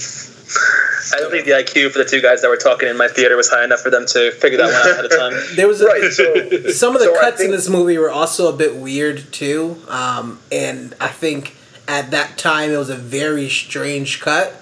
[1.13, 3.35] I don't think the IQ for the two guys that were talking in my theater
[3.35, 5.33] was high enough for them to figure that one out ahead of time.
[5.55, 6.11] there was a, right.
[6.11, 6.23] So
[6.71, 9.81] some of the So I cuts in this movie were also a bit weird too,
[9.87, 11.55] um, and I think
[11.87, 14.55] at that time it was a very strange cut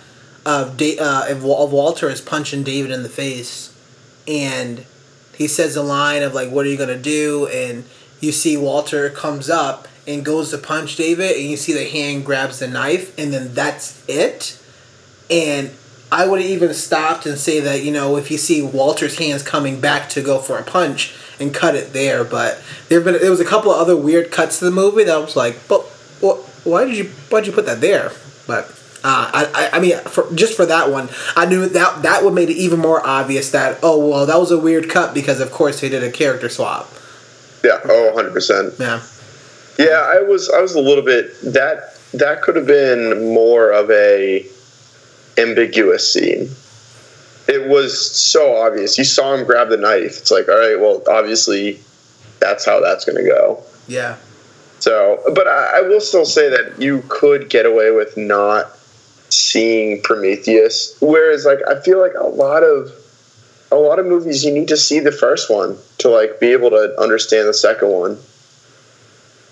[0.45, 3.75] of da- uh, of of Walter is punching David in the face,
[4.27, 4.85] and
[5.35, 7.85] he says a line of like, "What are you gonna do?" and
[8.19, 12.25] you see Walter comes up and goes to punch David, and you see the hand
[12.25, 14.57] grabs the knife, and then that's it.
[15.31, 15.71] And
[16.11, 19.43] I would have even stopped and say that you know if you see Walter's hands
[19.43, 23.31] coming back to go for a punch and cut it there, but there've been there
[23.31, 25.81] was a couple of other weird cuts to the movie that I was like, but
[26.19, 26.37] what?
[26.63, 28.11] Why did you why'd you put that there?
[28.45, 28.65] But
[29.03, 32.33] uh, I, I I mean for just for that one, I knew that that would
[32.33, 35.51] made it even more obvious that oh well that was a weird cut because of
[35.51, 36.91] course they did a character swap.
[37.63, 37.79] yeah.
[37.85, 38.73] Oh, 100 percent.
[38.79, 39.01] Yeah.
[39.79, 43.89] Yeah, I was I was a little bit that that could have been more of
[43.89, 44.45] a
[45.37, 46.49] ambiguous scene.
[47.47, 48.97] It was so obvious.
[48.97, 50.19] You saw him grab the knife.
[50.19, 51.79] It's like, all right, well, obviously
[52.39, 53.63] that's how that's going to go.
[53.87, 54.17] Yeah.
[54.79, 58.71] So, but I, I will still say that you could get away with not
[59.29, 60.95] seeing Prometheus.
[61.01, 62.91] Whereas, like, I feel like a lot of
[63.71, 66.69] a lot of movies you need to see the first one to like be able
[66.71, 68.17] to understand the second one.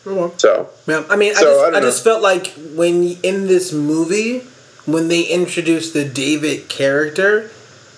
[0.06, 3.72] Oh, so, Yeah, I mean, I just, I I, just felt like when in this
[3.72, 4.42] movie,
[4.92, 7.50] when they introduced the David character,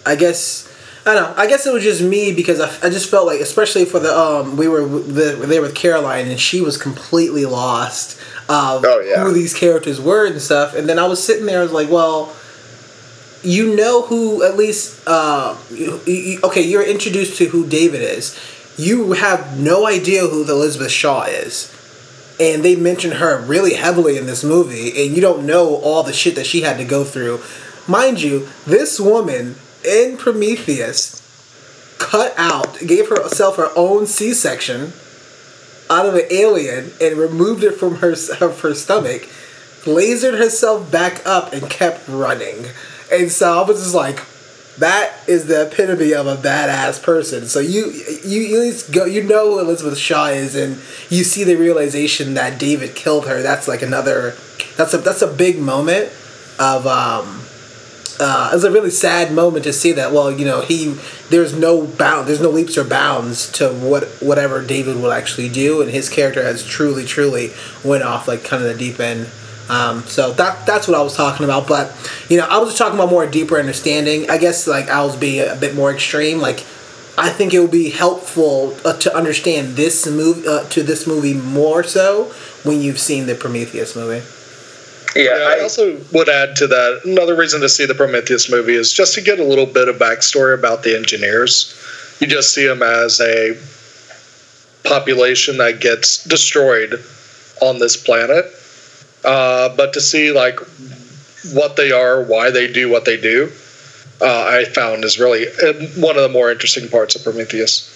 [0.05, 0.67] I guess
[1.05, 1.41] I don't know.
[1.41, 4.15] I guess it was just me because I, I just felt like, especially for the
[4.15, 8.19] um, we were the, there with Caroline and she was completely lost
[8.49, 9.23] of Oh, yeah.
[9.23, 10.75] who these characters were and stuff.
[10.75, 12.35] And then I was sitting there, I was like, well,
[13.43, 18.39] you know who at least uh, you, you, okay, you're introduced to who David is.
[18.77, 21.75] You have no idea who the Elizabeth Shaw is.
[22.41, 26.11] And they mention her really heavily in this movie, and you don't know all the
[26.11, 27.39] shit that she had to go through.
[27.87, 31.21] Mind you, this woman in Prometheus
[31.99, 34.91] cut out, gave herself her own C section
[35.87, 39.29] out of an alien and removed it from her, of her stomach,
[39.83, 42.65] lasered herself back up, and kept running.
[43.11, 44.19] And so I was just like,
[44.81, 47.47] that is the epitome of a badass person.
[47.47, 47.91] So you
[48.25, 50.75] you, at least go you know who Elizabeth Shaw is and
[51.09, 53.41] you see the realization that David killed her.
[53.41, 54.35] That's like another
[54.77, 56.11] that's a that's a big moment
[56.59, 57.41] of um
[58.23, 60.11] uh, it's a really sad moment to see that.
[60.11, 60.95] Well, you know, he
[61.29, 65.81] there's no bound, there's no leaps or bounds to what whatever David will actually do,
[65.81, 67.51] and his character has truly, truly
[67.83, 69.27] went off like kind of the deep end.
[69.71, 71.65] Um, so that that's what I was talking about.
[71.65, 71.95] But
[72.29, 74.29] you know, I was just talking about more deeper understanding.
[74.29, 76.39] I guess like I was being a bit more extreme.
[76.39, 76.65] Like
[77.17, 81.33] I think it would be helpful uh, to understand this movie uh, to this movie
[81.33, 82.25] more so
[82.63, 84.25] when you've seen the Prometheus movie.
[85.15, 88.51] Yeah, Yeah, I I, also would add to that another reason to see the Prometheus
[88.51, 91.77] movie is just to get a little bit of backstory about the engineers.
[92.19, 93.57] You just see them as a
[94.83, 97.01] population that gets destroyed
[97.61, 98.45] on this planet,
[99.23, 100.59] uh, but to see like
[101.53, 103.51] what they are, why they do what they do,
[104.21, 107.89] uh, I found is really uh, one of the more interesting parts of Prometheus.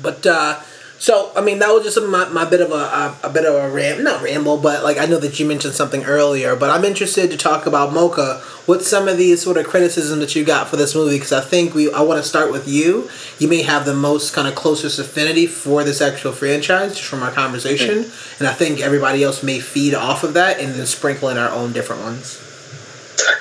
[0.00, 0.60] But uh,
[0.98, 3.54] so I mean that was just my, my bit of a, a, a bit of
[3.54, 6.84] a ram not ramble, but like I know that you mentioned something earlier, but I'm
[6.84, 8.40] interested to talk about Mocha.
[8.66, 11.16] What's some of these sort of criticism that you got for this movie?
[11.16, 13.08] Because I think we I want to start with you.
[13.38, 17.22] You may have the most kind of closest affinity for this actual franchise just from
[17.22, 21.28] our conversation, and I think everybody else may feed off of that and then sprinkle
[21.28, 22.44] in our own different ones.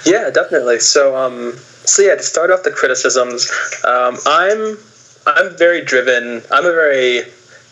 [0.06, 0.80] Yeah, definitely.
[0.80, 3.50] So, um, so yeah, to start off the criticisms,
[3.84, 4.78] um, I'm
[5.26, 6.42] I'm very driven.
[6.52, 7.24] I'm a very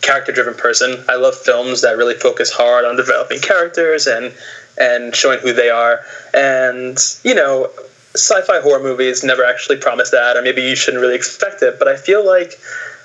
[0.06, 1.04] character-driven person.
[1.08, 4.32] I love films that really focus hard on developing characters and
[4.78, 6.04] and showing who they are.
[6.32, 7.70] And you know,
[8.14, 11.78] sci-fi horror movies never actually promise that, or maybe you shouldn't really expect it.
[11.78, 12.52] But I feel like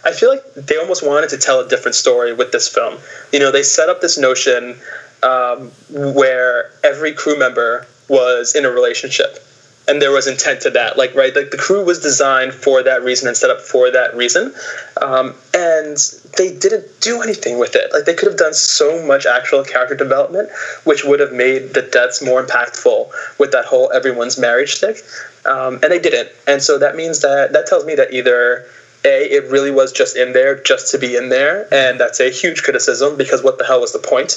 [0.06, 3.00] I feel like they almost wanted to tell a different story with this film.
[3.34, 4.78] You know, they set up this notion
[5.24, 9.44] um, where every crew member was in a relationship
[9.92, 13.04] and there was intent to that like right like the crew was designed for that
[13.04, 14.54] reason and set up for that reason
[15.02, 15.98] um, and
[16.38, 17.92] they didn't do anything with it.
[17.92, 20.50] Like they could have done so much actual character development
[20.86, 25.04] which would have made the deaths more impactful with that whole everyone's marriage stick
[25.46, 26.30] um, and they didn't.
[26.48, 28.66] And so that means that that tells me that either
[29.04, 32.30] a it really was just in there just to be in there and that's a
[32.30, 34.32] huge criticism because what the hell was the point?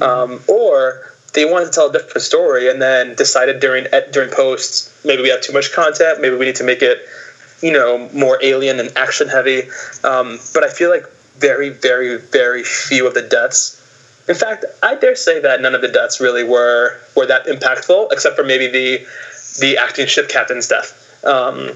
[0.00, 4.92] Um, or they wanted to tell a different story and then decided during during posts
[5.04, 7.06] maybe we have too much content maybe we need to make it
[7.62, 9.68] you know more alien and action heavy
[10.04, 11.06] um, but i feel like
[11.36, 13.76] very very very few of the deaths
[14.28, 18.10] in fact i dare say that none of the deaths really were were that impactful
[18.12, 19.06] except for maybe the
[19.58, 21.24] the acting ship captain's death.
[21.24, 21.72] Um,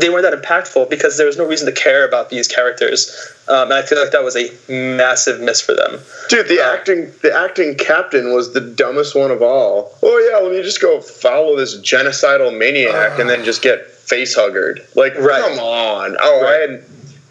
[0.00, 3.64] they weren't that impactful because there was no reason to care about these characters um,
[3.70, 7.12] and i feel like that was a massive miss for them Dude, the Uh, acting
[7.22, 9.96] the acting captain was the dumbest one of all.
[10.02, 14.34] Oh yeah, let me just go follow this genocidal maniac and then just get face
[14.34, 14.86] huggered.
[14.94, 15.40] Like, Right.
[15.42, 16.16] come on.
[16.20, 16.82] Oh, I had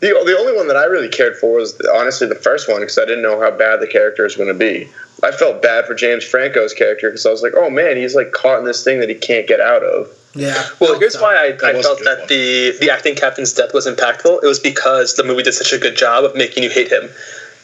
[0.04, 2.98] the the only one that I really cared for was honestly the first one because
[2.98, 4.90] I didn't know how bad the character was going to be.
[5.24, 8.34] I felt bad for James Franco's character because I was like, oh man, he's like
[8.34, 10.10] caught in this thing that he can't get out of.
[10.36, 10.62] Yeah.
[10.82, 12.28] Well, here's why I, I felt that one.
[12.28, 14.44] the the acting captain's death was impactful.
[14.44, 17.10] It was because the movie did such a good job of making you hate him.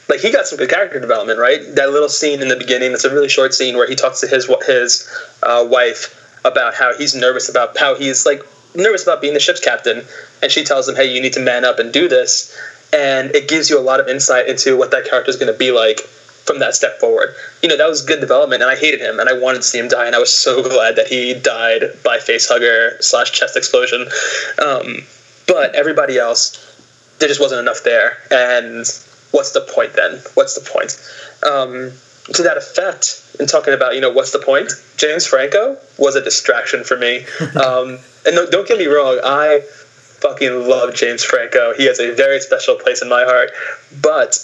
[0.07, 1.59] Like he got some good character development, right?
[1.75, 2.93] That little scene in the beginning.
[2.93, 5.09] It's a really short scene where he talks to his his
[5.43, 6.15] uh, wife
[6.45, 8.43] about how he's nervous about how he's like
[8.75, 10.05] nervous about being the ship's captain,
[10.41, 12.55] and she tells him, "Hey, you need to man up and do this."
[12.91, 15.57] And it gives you a lot of insight into what that character is going to
[15.57, 16.01] be like
[16.49, 17.35] from that step forward.
[17.61, 19.77] You know, that was good development, and I hated him, and I wanted to see
[19.77, 23.55] him die, and I was so glad that he died by face hugger slash chest
[23.55, 24.07] explosion.
[24.57, 25.05] Um,
[25.47, 26.57] but everybody else,
[27.19, 28.85] there just wasn't enough there, and
[29.29, 30.19] what's the point then?
[30.33, 30.97] What's the point?
[31.43, 31.91] Um,
[32.33, 36.23] to that effect, in talking about you know what's the point, James Franco was a
[36.23, 37.25] distraction for me.
[37.59, 39.61] Um, and no, don't get me wrong, I
[40.21, 41.73] fucking love James Franco.
[41.73, 43.51] He has a very special place in my heart,
[44.01, 44.37] but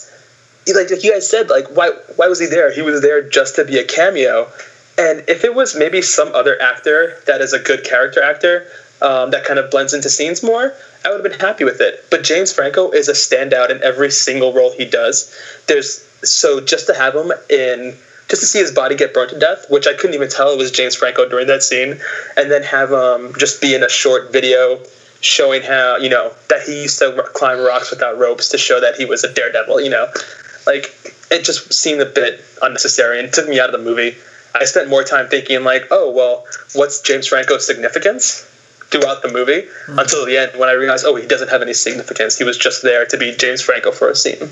[0.73, 2.73] like, you guys said, like why why was he there?
[2.73, 4.51] He was there just to be a cameo.
[4.97, 8.67] And if it was maybe some other actor that is a good character actor,
[9.01, 10.73] um, that kind of blends into scenes more,
[11.03, 12.05] I would have been happy with it.
[12.09, 15.35] But James Franco is a standout in every single role he does.
[15.67, 17.95] There's so just to have him in
[18.29, 20.57] just to see his body get burnt to death, which I couldn't even tell it
[20.57, 21.99] was James Franco during that scene,
[22.35, 24.81] and then have him just be in a short video
[25.25, 28.95] showing how you know that he used to climb rocks without ropes to show that
[28.95, 29.81] he was a daredevil.
[29.81, 30.07] You know,
[30.67, 30.93] like
[31.31, 34.15] it just seemed a bit unnecessary and took me out of the movie.
[34.53, 38.41] I spent more time thinking like, oh well, what's James Franco's significance
[38.85, 39.99] throughout the movie mm-hmm.
[39.99, 42.37] until the end when I realized, oh, he doesn't have any significance.
[42.37, 44.43] He was just there to be James Franco for a scene.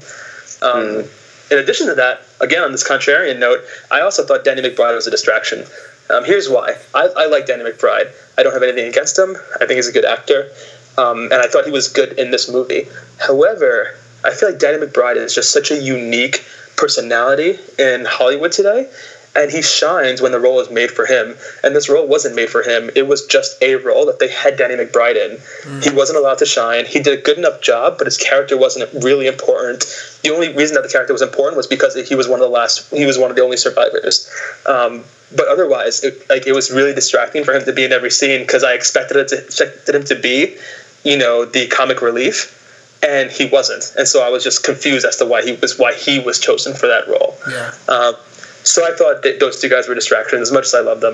[0.61, 1.51] Um, mm.
[1.51, 5.07] In addition to that, again on this contrarian note, I also thought Danny McBride was
[5.07, 5.65] a distraction.
[6.09, 6.75] Um, here's why.
[6.93, 8.11] I, I, like Danny McBride.
[8.37, 9.37] I don't have anything against him.
[9.55, 10.51] I think he's a good actor,
[10.97, 12.87] um, and I thought he was good in this movie.
[13.19, 16.43] However, I feel like Danny McBride is just such a unique
[16.75, 18.89] personality in Hollywood today
[19.35, 21.35] and he shines when the role is made for him.
[21.63, 22.89] And this role wasn't made for him.
[22.95, 25.37] It was just a role that they had Danny McBride in.
[25.37, 25.83] Mm.
[25.83, 26.85] He wasn't allowed to shine.
[26.85, 29.85] He did a good enough job, but his character wasn't really important.
[30.21, 32.51] The only reason that the character was important was because he was one of the
[32.51, 32.89] last.
[32.91, 34.29] He was one of the only survivors.
[34.67, 35.03] Um,
[35.35, 38.41] but otherwise, it, like it was really distracting for him to be in every scene
[38.41, 40.57] because I expected it to expected him to be,
[41.03, 42.59] you know, the comic relief
[43.03, 45.93] and he wasn't, and so I was just confused as to why he was why
[45.93, 47.35] he was chosen for that role.
[47.49, 47.73] Yeah.
[47.89, 48.15] Um,
[48.63, 51.13] so I thought that those two guys were distractions as much as I love them.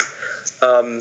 [0.61, 0.99] Um,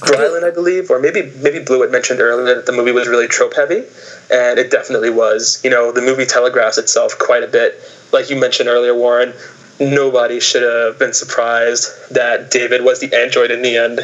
[0.00, 3.28] Brylan, I believe, or maybe maybe Blue had mentioned earlier that the movie was really
[3.28, 3.84] trope heavy,
[4.30, 5.60] and it definitely was.
[5.64, 7.78] You know, the movie telegraphs itself quite a bit.
[8.12, 9.32] Like you mentioned earlier, Warren,
[9.80, 14.00] nobody should have been surprised that David was the android in the end.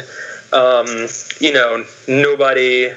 [0.51, 1.07] Um,
[1.39, 2.91] you know, nobody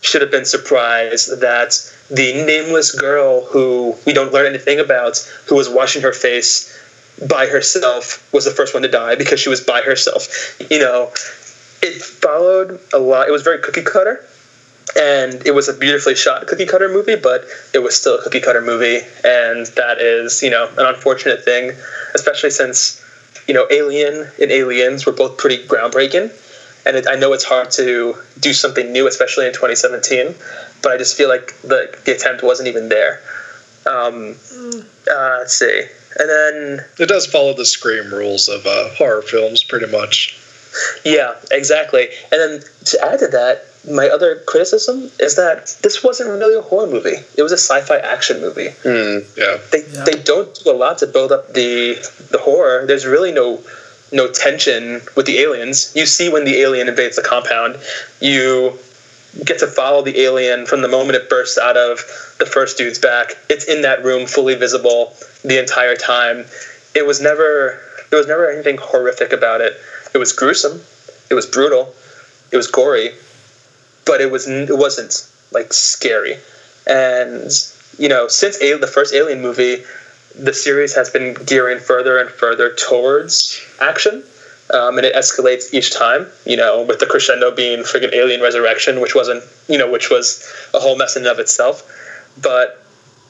[0.00, 5.54] should have been surprised that the nameless girl who we don't learn anything about, who
[5.54, 6.73] was washing her face
[7.28, 10.60] by herself was the first one to die because she was by herself.
[10.70, 11.12] You know,
[11.82, 13.28] it followed a lot.
[13.28, 14.26] It was very cookie cutter,
[14.96, 18.40] and it was a beautifully shot cookie cutter movie, but it was still a cookie
[18.40, 21.72] cutter movie, and that is you know an unfortunate thing,
[22.14, 23.02] especially since
[23.46, 26.32] you know Alien and Aliens were both pretty groundbreaking.
[26.86, 30.34] And it, I know it's hard to do something new, especially in 2017.
[30.82, 33.22] But I just feel like the, the attempt wasn't even there.
[33.86, 34.36] Um,
[35.10, 35.84] uh, let's see
[36.18, 40.38] and then it does follow the scream rules of uh, horror films, pretty much.
[41.04, 42.08] Yeah, exactly.
[42.32, 46.62] And then to add to that, my other criticism is that this wasn't really a
[46.62, 47.16] horror movie.
[47.36, 48.68] It was a sci-fi action movie.
[48.82, 49.58] Mm, yeah.
[49.70, 50.04] They yeah.
[50.04, 51.94] they don't do a lot to build up the
[52.30, 52.86] the horror.
[52.86, 53.62] There's really no
[54.12, 55.94] no tension with the aliens.
[55.94, 57.78] You see when the alien invades the compound,
[58.20, 58.78] you
[59.42, 61.98] get to follow the alien from the moment it bursts out of
[62.38, 63.36] the first dude's back.
[63.48, 66.46] It's in that room, fully visible the entire time.
[66.94, 67.80] It was never
[68.10, 69.80] there was never anything horrific about it.
[70.12, 70.82] It was gruesome.
[71.30, 71.94] It was brutal.
[72.52, 73.14] It was gory,
[74.04, 76.38] but it was it wasn't like scary.
[76.86, 77.50] And
[77.98, 79.84] you know, since a- the first Alien movie,
[80.34, 84.24] the series has been gearing further and further towards action
[84.70, 86.28] um, and it escalates each time.
[86.44, 90.44] You know, with the crescendo being friggin' Alien Resurrection, which wasn't, you know, which was
[90.72, 91.90] a whole mess in and of itself.
[92.40, 92.82] But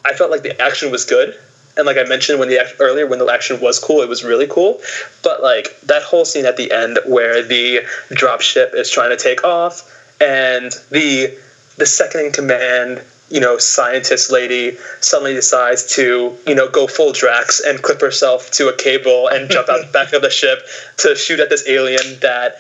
[0.05, 1.39] I felt like the action was good,
[1.77, 4.47] and like I mentioned when the earlier when the action was cool, it was really
[4.47, 4.81] cool.
[5.23, 7.81] But like that whole scene at the end where the
[8.11, 11.37] dropship is trying to take off, and the
[11.77, 17.13] the second in command you know, scientist lady suddenly decides to, you know, go full
[17.13, 20.67] Drax and clip herself to a cable and jump out the back of the ship
[20.99, 22.59] to shoot at this alien that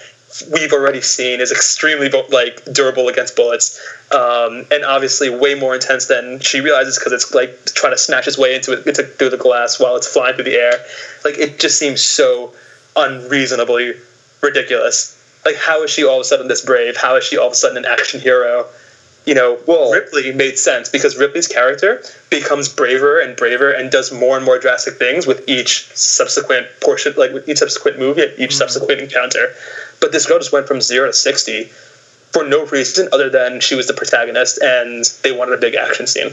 [0.51, 6.07] we've already seen is extremely like durable against bullets, um, and obviously way more intense
[6.07, 9.31] than she realizes because it's like trying to smash its way into it into, through
[9.31, 10.85] the glass while it's flying through the air.
[11.25, 12.53] Like it just seems so
[12.97, 13.95] unreasonably
[14.41, 15.21] ridiculous.
[15.45, 16.97] Like how is she all of a sudden this brave?
[16.97, 18.67] How is she all of a sudden an action hero?
[19.25, 24.13] You know, well, Ripley made sense because Ripley's character becomes braver and braver and does
[24.13, 28.33] more and more drastic things with each subsequent portion, like with each subsequent movie and
[28.33, 28.59] each mm-hmm.
[28.59, 29.55] subsequent encounter.
[30.01, 31.65] But this girl just went from zero to 60
[32.33, 36.07] for no reason other than she was the protagonist and they wanted a big action
[36.07, 36.33] scene.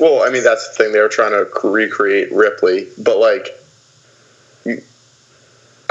[0.00, 0.92] Well, I mean, that's the thing.
[0.92, 3.61] They were trying to recreate Ripley, but like,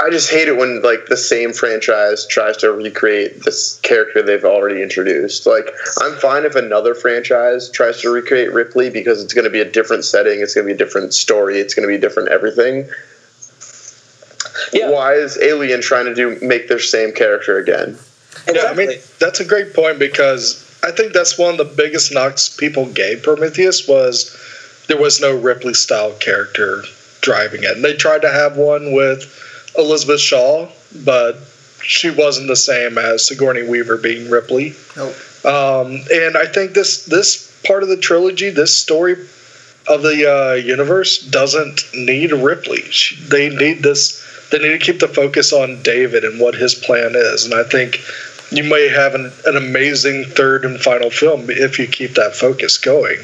[0.00, 4.44] I just hate it when like the same franchise tries to recreate this character they've
[4.44, 5.46] already introduced.
[5.46, 5.70] Like
[6.00, 9.70] I'm fine if another franchise tries to recreate Ripley because it's going to be a
[9.70, 12.88] different setting, it's going to be a different story, it's going to be different everything.
[14.72, 14.90] Yeah.
[14.90, 17.98] Why is Alien trying to do make their same character again?
[18.46, 18.54] Exactly.
[18.54, 22.12] Yeah, I mean that's a great point because I think that's one of the biggest
[22.12, 24.36] knocks people gave Prometheus was
[24.88, 26.82] there was no Ripley style character
[27.20, 27.70] driving it.
[27.70, 29.41] And they tried to have one with
[29.76, 30.68] Elizabeth Shaw,
[31.04, 31.36] but
[31.82, 34.74] she wasn't the same as Sigourney Weaver being Ripley.
[34.96, 35.14] Nope.
[35.44, 39.14] Um, and I think this this part of the trilogy, this story
[39.88, 42.82] of the uh, universe, doesn't need Ripley.
[42.82, 44.22] She, they need this.
[44.50, 47.44] They need to keep the focus on David and what his plan is.
[47.44, 48.00] And I think
[48.52, 52.78] you may have an, an amazing third and final film if you keep that focus
[52.78, 53.18] going,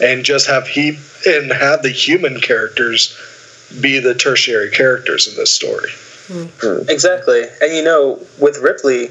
[0.00, 3.16] and just have he and have the human characters
[3.80, 5.90] be the tertiary characters in this story.
[6.88, 7.44] Exactly.
[7.60, 9.10] And you know, with Ripley,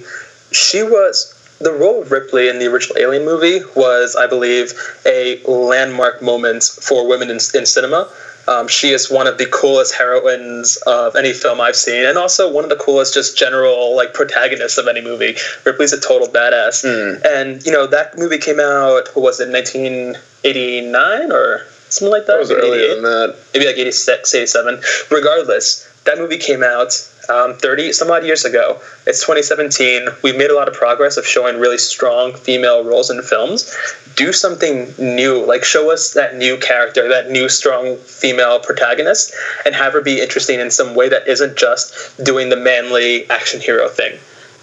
[0.52, 4.74] she was the role of Ripley in the original Alien movie was, I believe,
[5.06, 8.12] a landmark moment for women in, in cinema.
[8.48, 12.52] Um, she is one of the coolest heroines of any film I've seen, and also
[12.52, 15.36] one of the coolest, just general like protagonists of any movie.
[15.64, 16.84] Ripley's a total badass,
[17.26, 19.08] and you know that movie came out.
[19.16, 22.36] What was it, 1989 or something like that?
[22.36, 23.36] It was earlier than that.
[23.54, 24.82] maybe like 86, 87.
[25.12, 26.94] Regardless, that movie came out
[27.30, 28.80] um, 30 some odd years ago.
[29.06, 30.08] It's 2017.
[30.24, 33.76] We've made a lot of progress of showing really strong female roles in films.
[34.16, 39.34] Do something new, like show us that new character, that new strong female protagonist,
[39.66, 43.60] and have her be interesting in some way that isn't just doing the manly action
[43.60, 44.20] hero thing.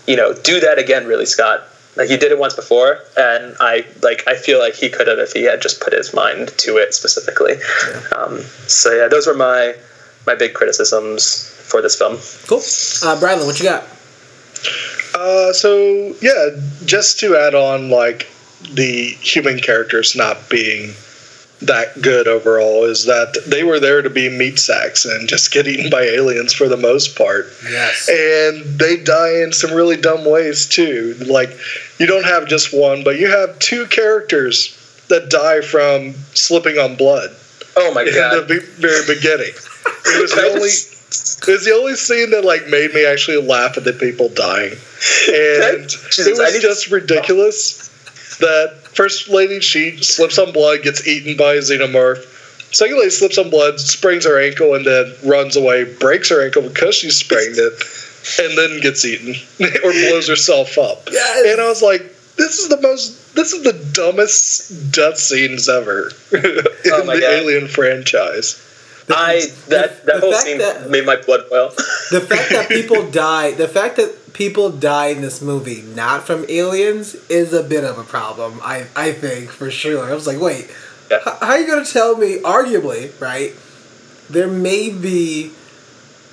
[0.07, 1.69] You know, do that again, really, Scott.
[1.97, 5.19] Like he did it once before, and I like I feel like he could have
[5.19, 7.55] if he had just put his mind to it specifically.
[8.17, 9.75] Um, so yeah, those were my
[10.27, 12.19] my big criticisms for this film.
[12.47, 12.63] Cool.
[13.03, 13.85] Uh, Bradley, what you got?
[15.15, 16.51] Uh, so yeah,
[16.87, 18.29] just to add on, like
[18.73, 20.95] the human characters not being
[21.67, 25.67] that good overall, is that they were there to be meat sacks and just get
[25.67, 27.53] eaten by aliens for the most part.
[27.69, 28.09] Yes.
[28.09, 31.15] And they die in some really dumb ways too.
[31.27, 31.57] Like
[31.99, 36.97] you don't have just one, but you have two characters that die from slipping on
[36.97, 37.35] blood
[37.77, 39.53] Oh my in the very beginning.
[40.07, 40.69] It was the only.
[40.69, 44.73] It was the only scene that like made me actually laugh at the people dying,
[45.29, 47.91] and Jesus, it was just ridiculous
[48.43, 52.29] that first lady she slips on blood, gets eaten by a xenomorph.
[52.75, 56.63] Second lady slips on blood, sprains her ankle, and then runs away, breaks her ankle
[56.63, 57.73] because she sprained it,
[58.41, 59.35] and then gets eaten
[59.85, 61.09] or blows herself up.
[61.11, 61.53] Yes.
[61.53, 62.01] And I was like,
[62.37, 66.41] this is the most, this is the dumbest death scenes ever in
[66.93, 67.31] Oh my the God.
[67.33, 68.69] Alien franchise.
[69.11, 71.71] I that the that whole fact scene that- made my blood boil.
[72.11, 76.45] The fact that people die, the fact that people die in this movie not from
[76.49, 78.61] aliens is a bit of a problem.
[78.63, 80.05] I I think for sure.
[80.11, 80.71] I was like, wait,
[81.11, 81.19] Yeah.
[81.19, 82.39] h- how are you gonna tell me?
[82.39, 83.53] Arguably, right?
[84.31, 85.53] There may be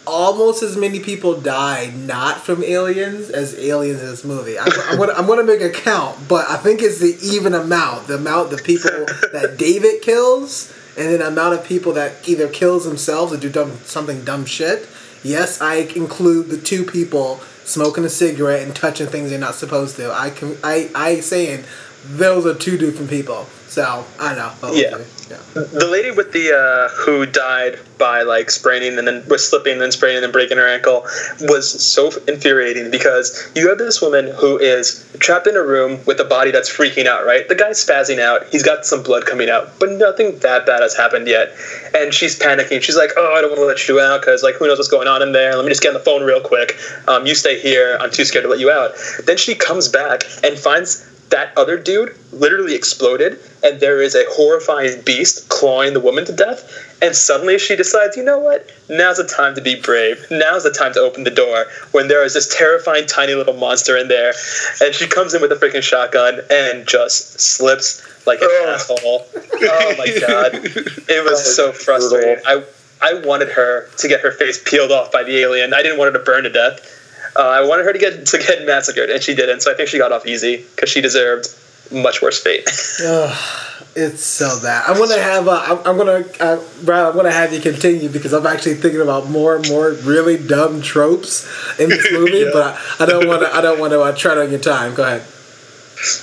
[0.08, 4.58] almost as many people die not from aliens as aliens in this movie.
[4.58, 8.08] I'm, I'm gonna I'm gonna make a count, but I think it's the even amount.
[8.08, 8.89] The amount the people
[9.34, 13.50] that David kills, and then the amount of people that either kills themselves or do
[13.50, 14.88] dumb, something dumb shit.
[15.22, 19.95] Yes, I include the two people smoking a cigarette and touching things they're not supposed
[19.97, 20.11] to.
[20.11, 21.63] I can I I saying
[22.05, 23.45] those are two different people.
[23.67, 24.51] So I know.
[24.74, 24.97] Yeah.
[25.30, 29.82] The lady with the uh, who died by like spraining and then was slipping and
[29.82, 31.05] then spraining and then breaking her ankle
[31.41, 36.19] was so infuriating because you have this woman who is trapped in a room with
[36.19, 37.47] a body that's freaking out right?
[37.47, 38.47] The guy's spazzing out.
[38.47, 41.49] He's got some blood coming out but nothing that bad has happened yet.
[41.95, 42.82] And she's panicking.
[42.82, 44.89] She's like oh i don't want to let you out because like who knows what's
[44.89, 45.55] going on in there.
[45.55, 46.80] Let me just get on the phone real quick.
[47.07, 47.97] Um, you stay here.
[47.99, 48.93] I'm too scared to let you out.
[49.25, 54.23] Then she comes back and finds that other dude literally exploded and there is a
[54.30, 58.69] horrifying beast clawing the woman to death and suddenly she decides you know what?
[58.89, 60.25] Now's the time to be brave.
[60.32, 63.97] Now's the time to open the door when there is this terrifying tiny little monster
[63.97, 64.34] in there
[64.82, 69.25] and she comes in with a freaking shotgun and just slips like an asshole.
[69.34, 70.51] Oh my god.
[70.53, 72.43] It was so frustrating.
[72.45, 72.63] I
[73.01, 75.73] i wanted her to get her face peeled off by the alien.
[75.73, 76.99] I didn't want her to burn to death
[77.39, 79.61] uh, I wanted her to get to get massacred, and she didn't.
[79.61, 81.47] So I think she got off easy because she deserved
[81.89, 82.67] much worse fate.
[83.03, 84.83] Ugh, it's so bad.
[84.87, 85.47] I'm gonna have.
[85.47, 87.05] Uh, I'm, I'm gonna, uh, Brad.
[87.05, 90.81] I'm gonna have you continue because I'm actually thinking about more and more really dumb
[90.81, 91.47] tropes
[91.79, 92.39] in this movie.
[92.39, 92.49] Yeah.
[92.51, 93.55] But I, I don't want to.
[93.55, 94.93] I don't want to uh, tread on your time.
[94.93, 95.21] Go ahead.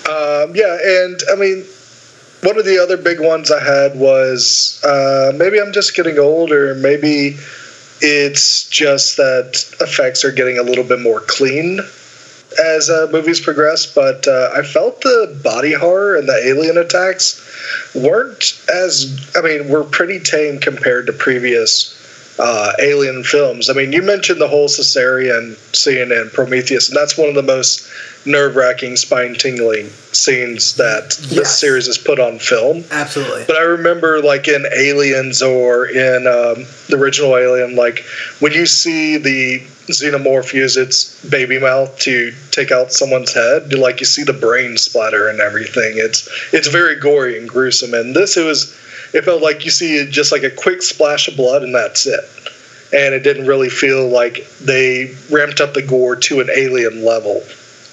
[0.09, 1.65] Um, yeah, and I mean,
[2.43, 6.75] one of the other big ones I had was uh, maybe I'm just getting older.
[6.75, 7.39] maybe
[8.01, 11.81] it's just that effects are getting a little bit more clean
[12.63, 13.87] as uh, movies progress.
[13.87, 17.43] But uh, I felt the body horror and the alien attacks
[17.95, 21.95] weren't as, I mean, were pretty tame compared to previous.
[22.39, 23.71] Uh, alien films.
[23.71, 27.43] I mean, you mentioned the whole cesarean scene in Prometheus, and that's one of the
[27.43, 27.89] most
[28.27, 31.61] nerve wracking, spine tingling scenes that this Yes.
[31.61, 32.85] series has put on film.
[32.91, 33.45] Absolutely.
[33.47, 38.05] But I remember, like in Aliens or in um, the original Alien, like
[38.41, 43.73] when you see the xenomorph use its baby mouth to take out someone's head.
[43.73, 45.93] Like you see the brain splatter and everything.
[45.97, 47.95] It's it's very gory and gruesome.
[47.95, 48.77] And this it was
[49.15, 52.21] it felt like you see just like a quick splash of blood and that's it.
[52.93, 57.43] And it didn't really feel like they ramped up the gore to an alien level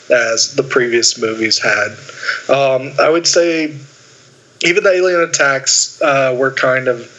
[0.09, 1.91] as the previous movies had.
[2.49, 3.77] Um, I would say
[4.63, 7.09] even the alien attacks uh, were kind of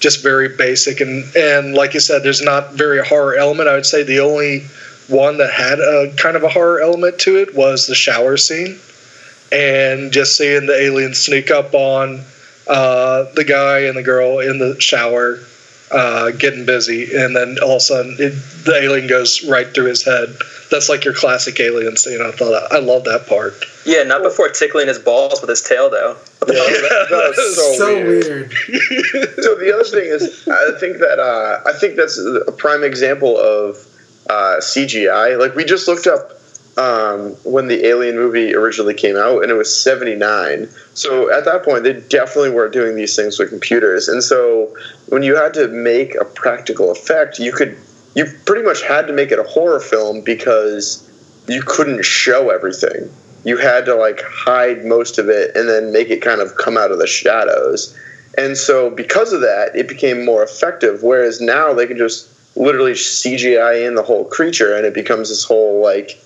[0.00, 3.68] just very basic and and like you said, there's not very a horror element.
[3.68, 4.66] I would say the only
[5.08, 8.78] one that had a kind of a horror element to it was the shower scene,
[9.52, 12.20] and just seeing the alien sneak up on
[12.66, 15.38] uh, the guy and the girl in the shower.
[15.92, 18.30] Uh, getting busy, and then all of a sudden it,
[18.64, 20.34] the alien goes right through his head.
[20.70, 22.22] That's like your classic alien scene.
[22.22, 23.62] I thought I love that part.
[23.84, 26.16] Yeah, not before tickling his balls with his tail, though.
[26.48, 28.24] Yeah, that, that was so, So weird.
[28.26, 28.52] weird.
[29.42, 33.36] so the other thing is, I think that uh, I think that's a prime example
[33.36, 33.76] of
[34.30, 35.38] uh, CGI.
[35.38, 36.30] Like we just looked up
[36.76, 40.68] um, when the Alien movie originally came out, and it was '79.
[40.94, 44.08] So at that point, they definitely weren't doing these things with computers.
[44.08, 44.74] And so
[45.08, 47.76] when you had to make a practical effect, you could
[48.14, 51.08] you pretty much had to make it a horror film because
[51.48, 53.10] you couldn't show everything.
[53.44, 56.76] You had to like hide most of it and then make it kind of come
[56.76, 57.96] out of the shadows.
[58.38, 61.02] And so because of that, it became more effective.
[61.02, 65.44] Whereas now they can just literally CGI in the whole creature and it becomes this
[65.44, 66.22] whole like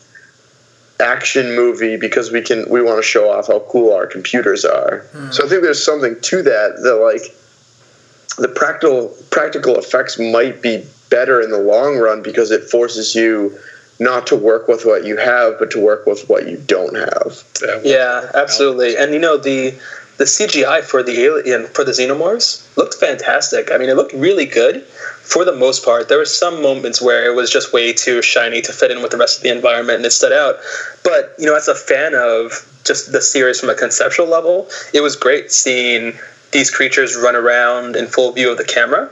[1.01, 5.01] action movie because we can we want to show off how cool our computers are.
[5.13, 5.31] Hmm.
[5.31, 7.35] So I think there's something to that that like
[8.39, 13.59] the practical practical effects might be better in the long run because it forces you
[13.99, 17.43] not to work with what you have but to work with what you don't have.
[17.83, 18.97] Yeah, absolutely.
[18.97, 19.75] And you know the
[20.17, 23.71] the CGI for the alien for the xenomorphs looked fantastic.
[23.71, 26.09] I mean, it looked really good for the most part.
[26.09, 29.11] There were some moments where it was just way too shiny to fit in with
[29.11, 30.57] the rest of the environment and it stood out.
[31.05, 35.01] But you know, as a fan of just the series from a conceptual level, it
[35.01, 36.19] was great seeing
[36.53, 39.11] these creatures run around in full view of the camera.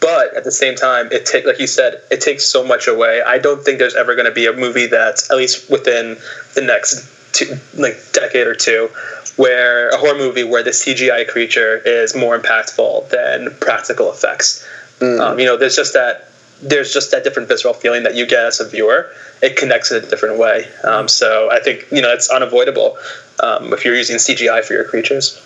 [0.00, 3.22] But at the same time, it take like you said, it takes so much away.
[3.22, 6.16] I don't think there's ever going to be a movie that's at least within
[6.54, 8.88] the next two, like decade or two,
[9.36, 14.66] where a horror movie where the CGI creature is more impactful than practical effects.
[15.00, 16.30] Um, you know, there's just that
[16.62, 19.12] there's just that different visceral feeling that you get as a viewer.
[19.42, 20.66] It connects in a different way.
[20.84, 22.96] Um, so I think you know it's unavoidable
[23.40, 25.40] um, if you're using CGI for your creatures.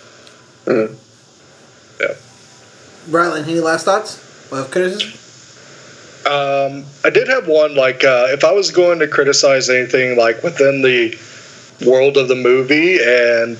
[0.67, 0.87] Yeah.
[3.09, 4.49] Rylan, any last thoughts?
[4.51, 5.17] Well, criticism?
[6.25, 10.43] Um, I did have one like uh, if I was going to criticize anything like
[10.43, 11.17] within the
[11.85, 13.59] world of the movie and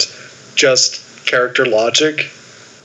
[0.56, 2.30] just character logic.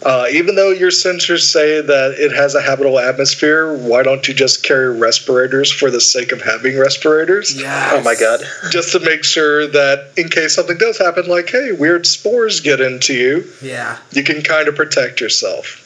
[0.02, 4.34] Uh, even though your sensors say that it has a habitable atmosphere, why don't you
[4.34, 7.60] just carry respirators for the sake of having respirators?
[7.60, 7.92] Yeah.
[7.94, 8.40] Oh my god.
[8.70, 12.80] Just to make sure that in case something does happen, like, hey, weird spores get
[12.80, 13.98] into you, Yeah.
[14.12, 15.82] you can kind of protect yourself.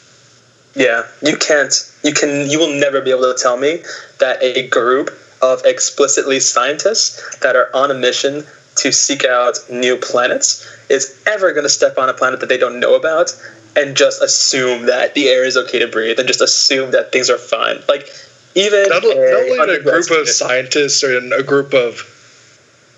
[0.74, 1.72] Yeah, you can't.
[2.05, 2.51] You can.
[2.51, 3.83] You will never be able to tell me
[4.18, 5.11] that a group
[5.43, 8.45] of explicitly scientists that are on a mission
[8.77, 12.59] to seek out new planets is ever going to step on a planet that they
[12.59, 13.35] don't know about
[13.77, 17.31] and just assume that the air is okay to breathe and just assume that things
[17.31, 17.83] are fine.
[17.89, 18.09] Like
[18.55, 22.07] even Not, not only a group of scientists or a group of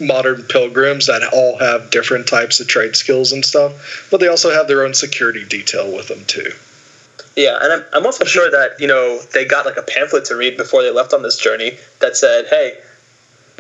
[0.01, 4.51] modern pilgrims that all have different types of trade skills and stuff, but they also
[4.51, 6.53] have their own security detail with them too.
[7.37, 10.37] Yeah, and I'm, I'm also sure that you know they got like a pamphlet to
[10.37, 12.79] read before they left on this journey that said, "Hey,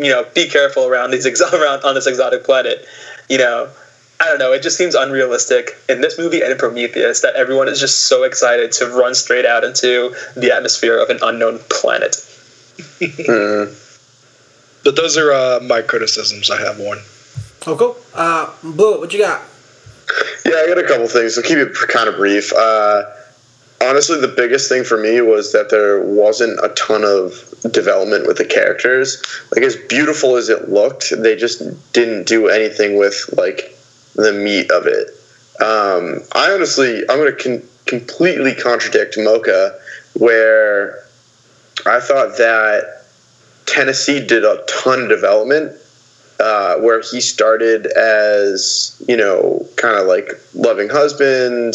[0.04, 2.86] you know, be careful around these ex- around on this exotic planet."
[3.28, 3.68] You know,
[4.20, 4.52] I don't know.
[4.52, 8.22] It just seems unrealistic in this movie and in Prometheus that everyone is just so
[8.22, 12.16] excited to run straight out into the atmosphere of an unknown planet.
[14.84, 16.50] But those are uh, my criticisms.
[16.50, 16.98] I have one.
[17.66, 17.96] Oh, cool.
[18.14, 19.42] Uh, Blue, what you got?
[20.44, 21.38] Yeah, I got a couple things.
[21.38, 22.52] I'll keep it kind of brief.
[22.52, 23.04] Uh,
[23.82, 27.32] honestly, the biggest thing for me was that there wasn't a ton of
[27.70, 29.22] development with the characters.
[29.54, 33.76] Like as beautiful as it looked, they just didn't do anything with like
[34.14, 35.08] the meat of it.
[35.60, 39.78] Um, I honestly, I'm going to con- completely contradict Mocha,
[40.14, 41.04] where
[41.86, 43.04] I thought that
[43.66, 45.78] Tennessee did a ton of development
[46.40, 51.74] uh, where he started as you know kind of like loving husband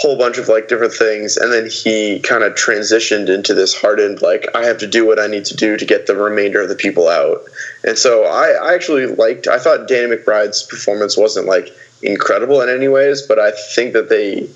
[0.00, 4.22] whole bunch of like different things and then he kind of transitioned into this hardened
[4.22, 6.68] like i have to do what i need to do to get the remainder of
[6.68, 7.42] the people out
[7.84, 11.70] and so i, I actually liked i thought danny mcbride's performance wasn't like
[12.02, 14.48] incredible in any ways but i think that they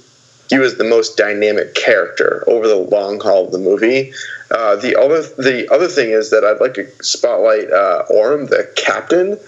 [0.53, 4.13] he was the most dynamic character over the long haul of the movie.
[4.51, 8.71] Uh, the other the other thing is that I'd like to spotlight uh, Oram, the
[8.77, 9.39] captain.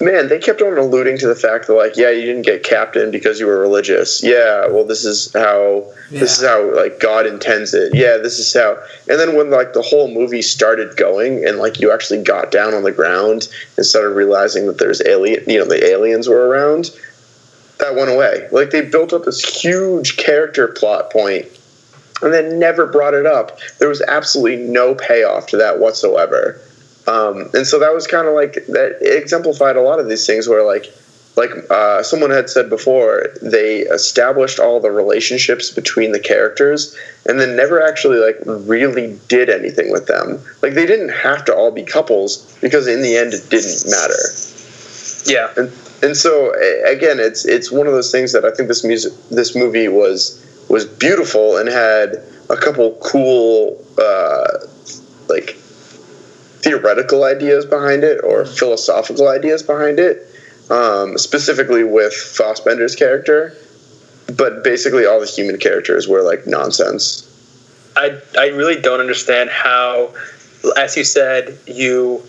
[0.00, 3.10] Man, they kept on alluding to the fact that like, yeah, you didn't get captain
[3.10, 4.22] because you were religious.
[4.22, 7.92] Yeah, well, this is how this is how like God intends it.
[7.94, 8.80] Yeah, this is how.
[9.08, 12.74] And then when like the whole movie started going and like you actually got down
[12.74, 16.90] on the ground and started realizing that there's alien, you know, the aliens were around,
[17.78, 18.48] that went away.
[18.52, 21.46] Like they built up this huge character plot point
[22.22, 23.58] and then never brought it up.
[23.78, 26.60] There was absolutely no payoff to that whatsoever.
[27.08, 30.46] Um, and so that was kind of like that exemplified a lot of these things
[30.48, 30.86] where like
[31.36, 37.38] like uh, someone had said before they established all the relationships between the characters and
[37.40, 41.70] then never actually like really did anything with them like they didn't have to all
[41.70, 44.22] be couples because in the end it didn't matter
[45.26, 45.52] Yeah.
[45.56, 45.70] and
[46.02, 46.52] and so
[46.84, 50.44] again it's it's one of those things that I think this music this movie was
[50.68, 52.16] was beautiful and had
[52.50, 54.66] a couple cool uh,
[55.28, 55.56] like
[56.60, 60.28] theoretical ideas behind it or philosophical ideas behind it
[60.70, 63.56] um, specifically with Fassbender's character.
[64.36, 67.24] But basically all the human characters were like nonsense.
[67.96, 70.14] I, I really don't understand how,
[70.76, 72.22] as you said, you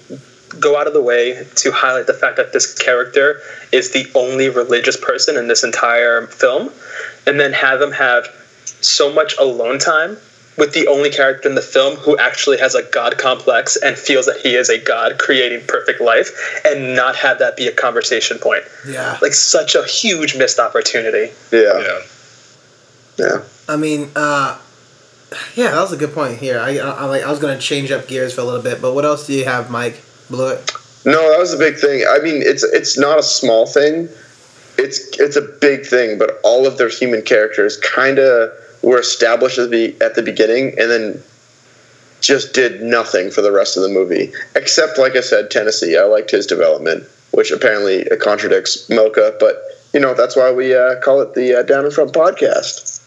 [0.60, 3.42] go out of the way to highlight the fact that this character
[3.72, 6.72] is the only religious person in this entire film,
[7.28, 8.28] and then have him have
[8.82, 10.18] so much alone time
[10.58, 14.26] with the only character in the film who actually has a god complex and feels
[14.26, 18.38] that he is a god creating perfect life, and not have that be a conversation
[18.40, 18.64] point.
[18.88, 19.18] Yeah.
[19.22, 21.32] Like such a huge missed opportunity.
[21.52, 22.00] yeah Yeah.
[23.18, 24.58] yeah I mean, uh,
[25.56, 26.60] yeah, that was a good point here.
[26.60, 27.24] I, I, I like.
[27.24, 29.46] I was gonna change up gears for a little bit, but what else do you
[29.46, 30.02] have, Mike?
[30.30, 30.72] Blew it.
[31.06, 32.04] No, that was a big thing.
[32.10, 34.10] I mean, it's it's not a small thing.
[34.78, 38.52] It's it's a big thing, but all of their human characters kind of
[38.82, 41.24] were established at the at the beginning, and then
[42.22, 44.32] just did nothing for the rest of the movie.
[44.56, 45.98] Except, like I said, Tennessee.
[45.98, 51.00] I liked his development, which apparently contradicts Mocha, but you know that's why we uh,
[51.02, 52.99] call it the uh, Down in Front podcast.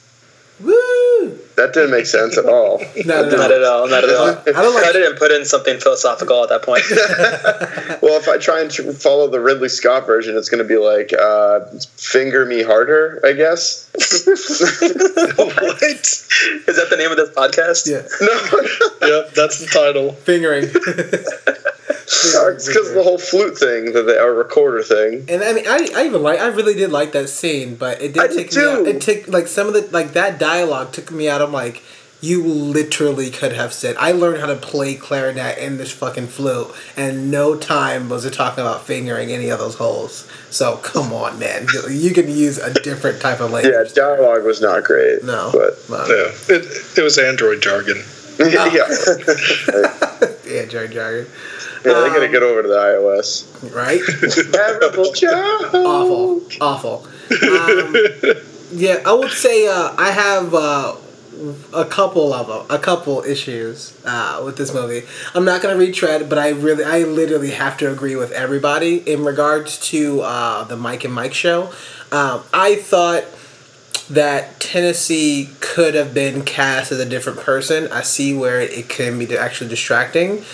[0.62, 1.38] Woo!
[1.56, 2.80] That didn't make sense at all.
[3.04, 3.56] No, no, Not no.
[3.56, 3.88] at all.
[3.88, 4.28] Not at all.
[4.28, 6.82] I don't like- Cut it and put in something philosophical at that point.
[8.02, 11.12] well, if I try and follow the Ridley Scott version, it's going to be like
[11.12, 11.60] uh,
[11.96, 13.88] "Finger Me Harder," I guess.
[13.94, 15.82] what?
[15.82, 17.86] Is that the name of this podcast?
[17.90, 20.12] Yeah, no, Yep, that's the title.
[20.12, 20.68] fingering.
[22.12, 25.24] It's because the whole flute thing, that they our recorder thing.
[25.28, 28.12] And I mean, I, I even like, I really did like that scene, but it
[28.14, 28.86] did I did take me out.
[28.86, 31.40] It took like some of the like that dialogue took me out.
[31.40, 31.82] I'm like,
[32.22, 36.68] you literally could have said, I learned how to play clarinet in this fucking flute,
[36.96, 40.28] and no time was it talking about fingering any of those holes.
[40.48, 43.72] So come on, man, you can use a different type of language.
[43.72, 43.94] Yeah, language.
[43.94, 45.24] dialogue was not great.
[45.24, 46.06] No, but no.
[46.06, 48.02] Yeah, it, it was Android jargon.
[48.38, 48.86] Yeah, yeah,
[50.46, 51.26] yeah, Jerry Jargon,
[51.82, 53.44] they gotta get over to the iOS.
[53.74, 54.00] right?
[54.52, 55.74] Terrible job.
[55.74, 57.06] awful, awful.
[57.32, 57.96] Um,
[58.72, 60.96] yeah, I would say uh, I have uh,
[61.72, 65.06] a couple of them, a couple issues uh, with this movie.
[65.34, 69.24] I'm not gonna retread, but I really, I literally have to agree with everybody in
[69.24, 71.70] regards to uh, the Mike and Mike show.
[72.10, 73.24] Um, I thought
[74.12, 77.88] that Tennessee could have been cast as a different person.
[77.90, 80.44] I see where it can be actually distracting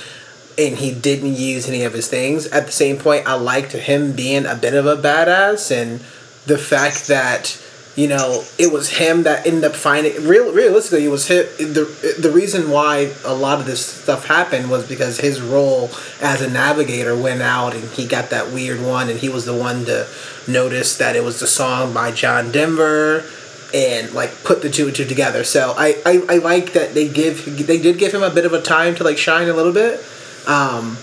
[0.58, 2.46] and he didn't use any of his things.
[2.46, 6.00] At the same point, I liked him being a bit of a badass, and
[6.46, 7.62] the fact that
[7.94, 10.26] you know it was him that ended up finding.
[10.26, 11.46] Real, realistically, it was him.
[11.58, 15.90] the The reason why a lot of this stuff happened was because his role
[16.20, 19.56] as a navigator went out, and he got that weird one, and he was the
[19.56, 20.08] one to
[20.48, 23.24] notice that it was the song by John Denver
[23.74, 25.44] and like put the two and two together.
[25.44, 28.52] So I, I, I like that they give they did give him a bit of
[28.52, 30.04] a time to like shine a little bit.
[30.46, 30.96] Um,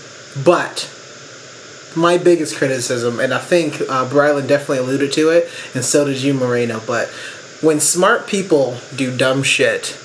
[0.44, 0.90] but
[1.96, 6.22] my biggest criticism, and I think uh, Brylan definitely alluded to it, and so did
[6.22, 6.80] you, Moreno.
[6.86, 7.08] But
[7.62, 9.96] when smart people do dumb shit,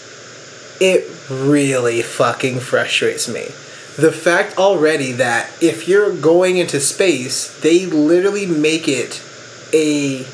[0.79, 3.49] it really fucking frustrates me.
[3.97, 9.21] The fact already that if you're going into space, they literally make it
[9.73, 10.25] a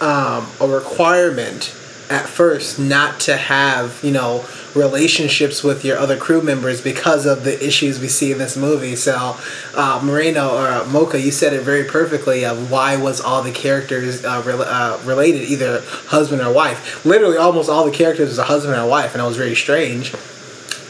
[0.00, 1.74] um, a requirement
[2.10, 4.44] at first not to have you know
[4.74, 8.96] relationships with your other crew members because of the issues we see in this movie.
[8.96, 9.36] So,
[9.74, 12.44] uh, Moreno or uh, Mocha, you said it very perfectly.
[12.44, 17.04] Of why was all the characters uh, rel- uh, related, either husband or wife?
[17.04, 19.54] Literally, almost all the characters was a husband and a wife, and it was very
[19.54, 20.12] strange.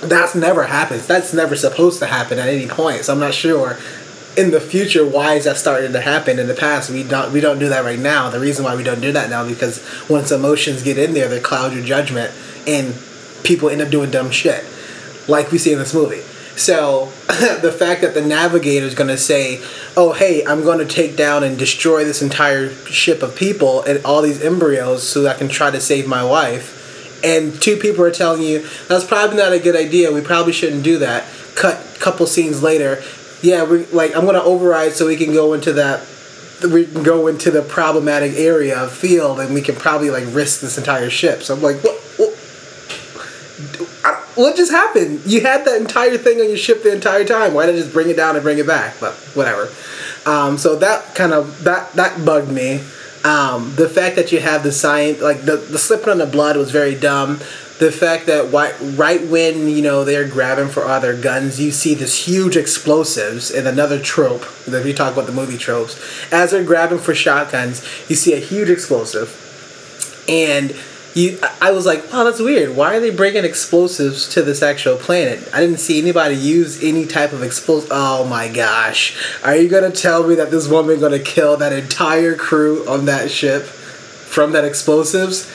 [0.03, 1.07] That's never happens.
[1.07, 3.05] That's never supposed to happen at any point.
[3.05, 3.79] So I'm not sure
[4.37, 6.39] in the future, why is that starting to happen?
[6.39, 8.31] In the past, we don't we don't do that right now.
[8.31, 11.41] The reason why we don't do that now because once emotions get in there, they
[11.41, 12.33] cloud your judgment,
[12.67, 12.95] and
[13.43, 14.65] people end up doing dumb shit,
[15.29, 16.23] like we see in this movie.
[16.57, 17.07] So
[17.63, 19.63] the fact that the navigator is going to say,
[19.97, 24.05] "Oh, hey, I'm going to take down and destroy this entire ship of people and
[24.05, 28.05] all these embryos so that I can try to save my wife," and two people
[28.05, 30.13] are telling you that's probably not a good idea.
[30.13, 31.25] We probably shouldn't do that.
[31.57, 33.03] Cut couple scenes later,
[33.43, 36.07] yeah, we like I'm to override so we can go into that
[36.69, 40.61] we can go into the problematic area of field and we can probably like risk
[40.61, 41.43] this entire ship.
[41.43, 42.01] So I'm like, what?
[42.17, 42.37] what?
[44.37, 45.23] What just happened?
[45.27, 47.53] You had that entire thing on your ship the entire time.
[47.53, 48.95] Why didn't just bring it down and bring it back?
[49.01, 49.71] But whatever.
[50.25, 52.83] Um, so that kind of that that bugged me.
[53.23, 56.57] Um, the fact that you have the science, like the the slipping on the blood,
[56.57, 57.41] was very dumb.
[57.81, 61.71] The fact that why, right when you know they're grabbing for all their guns, you
[61.71, 64.43] see this huge explosives and another trope.
[64.67, 65.99] If you talk about the movie tropes,
[66.31, 69.35] as they're grabbing for shotguns, you see a huge explosive,
[70.29, 70.77] and
[71.15, 72.77] you I was like, wow, that's weird.
[72.77, 75.49] Why are they bringing explosives to this actual planet?
[75.55, 77.89] I didn't see anybody use any type of explosive.
[77.95, 82.37] Oh my gosh, are you gonna tell me that this woman gonna kill that entire
[82.37, 85.51] crew on that ship from that explosives?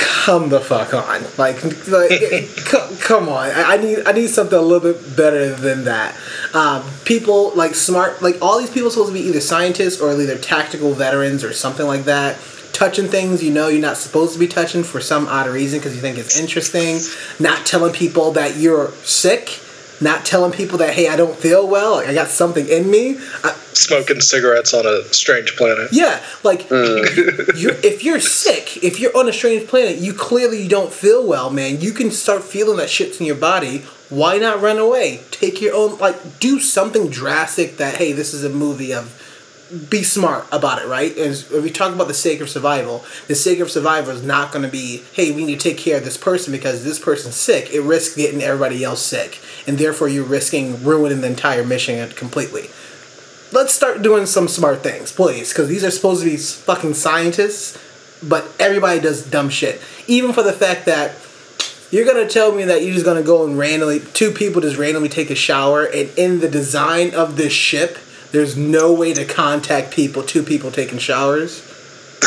[0.00, 3.50] Come the fuck on, like, like come, come on.
[3.50, 6.16] I, I need I need something a little bit better than that.
[6.54, 10.10] Um, people like smart, like all these people are supposed to be either scientists or
[10.12, 12.38] either tactical veterans or something like that
[12.72, 15.94] touching things you know you're not supposed to be touching for some odd reason because
[15.94, 16.98] you think it's interesting.
[17.38, 19.60] Not telling people that you're sick.
[20.00, 21.96] Not telling people that hey I don't feel well.
[21.96, 23.18] Like, I got something in me.
[23.44, 25.88] I, Smoking cigarettes on a strange planet.
[25.92, 27.56] yeah, like mm.
[27.56, 31.50] you if you're sick, if you're on a strange planet, you clearly don't feel well,
[31.50, 31.80] man.
[31.80, 33.84] You can start feeling that shit's in your body.
[34.08, 35.20] Why not run away?
[35.30, 39.19] Take your own like do something drastic that hey, this is a movie of
[39.88, 41.16] be smart about it, right?
[41.16, 44.52] And if we talk about the sake of survival, the sake of survival is not
[44.52, 47.36] going to be, hey, we need to take care of this person because this person's
[47.36, 47.72] sick.
[47.72, 52.70] It risks getting everybody else sick, and therefore you're risking ruining the entire mission completely.
[53.52, 57.78] Let's start doing some smart things, please, because these are supposed to be fucking scientists,
[58.22, 59.80] but everybody does dumb shit.
[60.06, 61.14] Even for the fact that
[61.90, 65.08] you're gonna tell me that you're just gonna go and randomly two people just randomly
[65.08, 67.98] take a shower, and in the design of this ship,
[68.32, 70.22] there's no way to contact people.
[70.22, 71.62] Two people taking showers.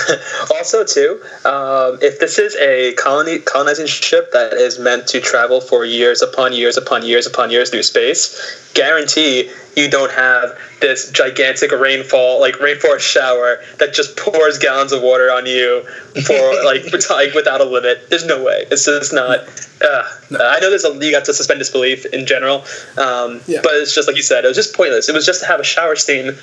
[0.54, 5.60] Also, too, um, if this is a colony colonizing ship that is meant to travel
[5.62, 11.12] for years upon years upon years upon years through space, guarantee you don't have this
[11.12, 15.84] gigantic rainfall, like rainforest shower that just pours gallons of water on you
[16.26, 18.10] for like, for, like without a limit.
[18.10, 18.66] There's no way.
[18.72, 19.40] It's just not.
[19.82, 20.04] Uh,
[20.40, 22.64] I know there's a you got to suspend disbelief in general,
[22.98, 23.62] um, Yeah.
[23.64, 24.46] but it's just like you said.
[24.46, 25.10] It was just pointless.
[25.10, 26.38] It was just to have a shower scene.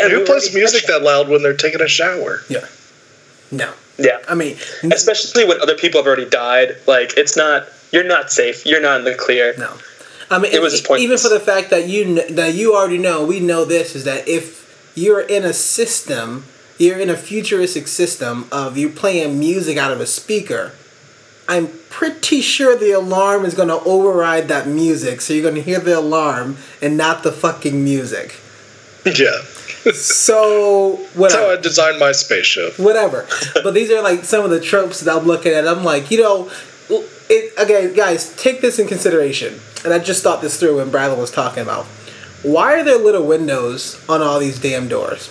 [0.00, 2.40] And who plays music that loud when they're taking a shower?
[2.48, 2.66] Yeah.
[3.50, 3.72] No.
[3.98, 4.18] Yeah.
[4.28, 4.56] I mean,
[4.90, 6.76] especially when other people have already died.
[6.86, 8.64] Like it's not you're not safe.
[8.64, 9.54] You're not in the clear.
[9.58, 9.72] No,
[10.30, 11.04] I mean It was just pointless.
[11.04, 13.24] even for the fact that you kn- that you already know.
[13.24, 16.44] We know this is that if you're in a system,
[16.78, 20.72] you're in a futuristic system of you playing music out of a speaker.
[21.48, 25.60] I'm pretty sure the alarm is going to override that music, so you're going to
[25.62, 28.36] hear the alarm and not the fucking music.
[29.04, 29.42] Yeah.
[29.94, 32.78] So That's how I designed my spaceship.
[32.78, 33.26] whatever.
[33.62, 35.66] But these are like some of the tropes that I'm looking at.
[35.66, 36.50] I'm like, you know,
[37.28, 39.60] it again, guys, take this in consideration.
[39.84, 41.86] And I just thought this through when Bradley was talking about.
[42.42, 45.30] Why are there little windows on all these damn doors?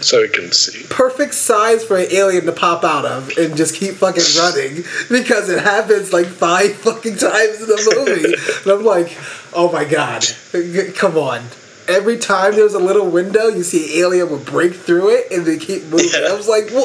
[0.00, 0.84] So you can see.
[0.90, 5.48] Perfect size for an alien to pop out of and just keep fucking running because
[5.48, 8.34] it happens like five fucking times in the movie.
[8.70, 9.16] and I'm like,
[9.54, 10.24] oh my god,
[10.94, 11.44] come on.
[11.88, 15.56] Every time there's a little window, you see alien will break through it and they
[15.56, 16.10] keep moving.
[16.14, 16.84] I was like, well,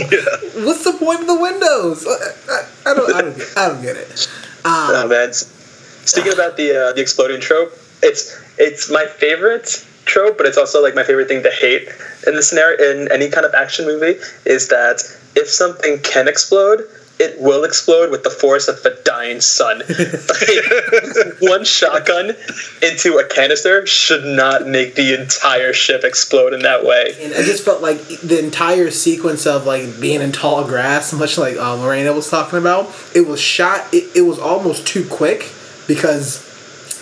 [0.65, 2.06] what's the point of the windows?
[2.07, 4.28] I, I, I don't, I don't, get, I don't get it.
[4.64, 5.34] Um, Oh man.
[5.34, 7.73] Speaking about the uh, the exploding trope,
[8.03, 11.88] it's it's my favorite trope, but it's also like my favorite thing to hate
[12.28, 15.02] in the scenario in any kind of action movie is that
[15.36, 16.82] if something can explode,
[17.22, 19.84] it will explode with the force of a dying sun.
[20.31, 22.35] Like, one shotgun
[22.81, 27.15] into a canister should not make the entire ship explode in that way.
[27.22, 31.38] And I just felt like the entire sequence of like being in tall grass, much
[31.38, 33.93] like uh, Morena was talking about, it was shot.
[33.93, 35.52] It, it was almost too quick
[35.88, 36.48] because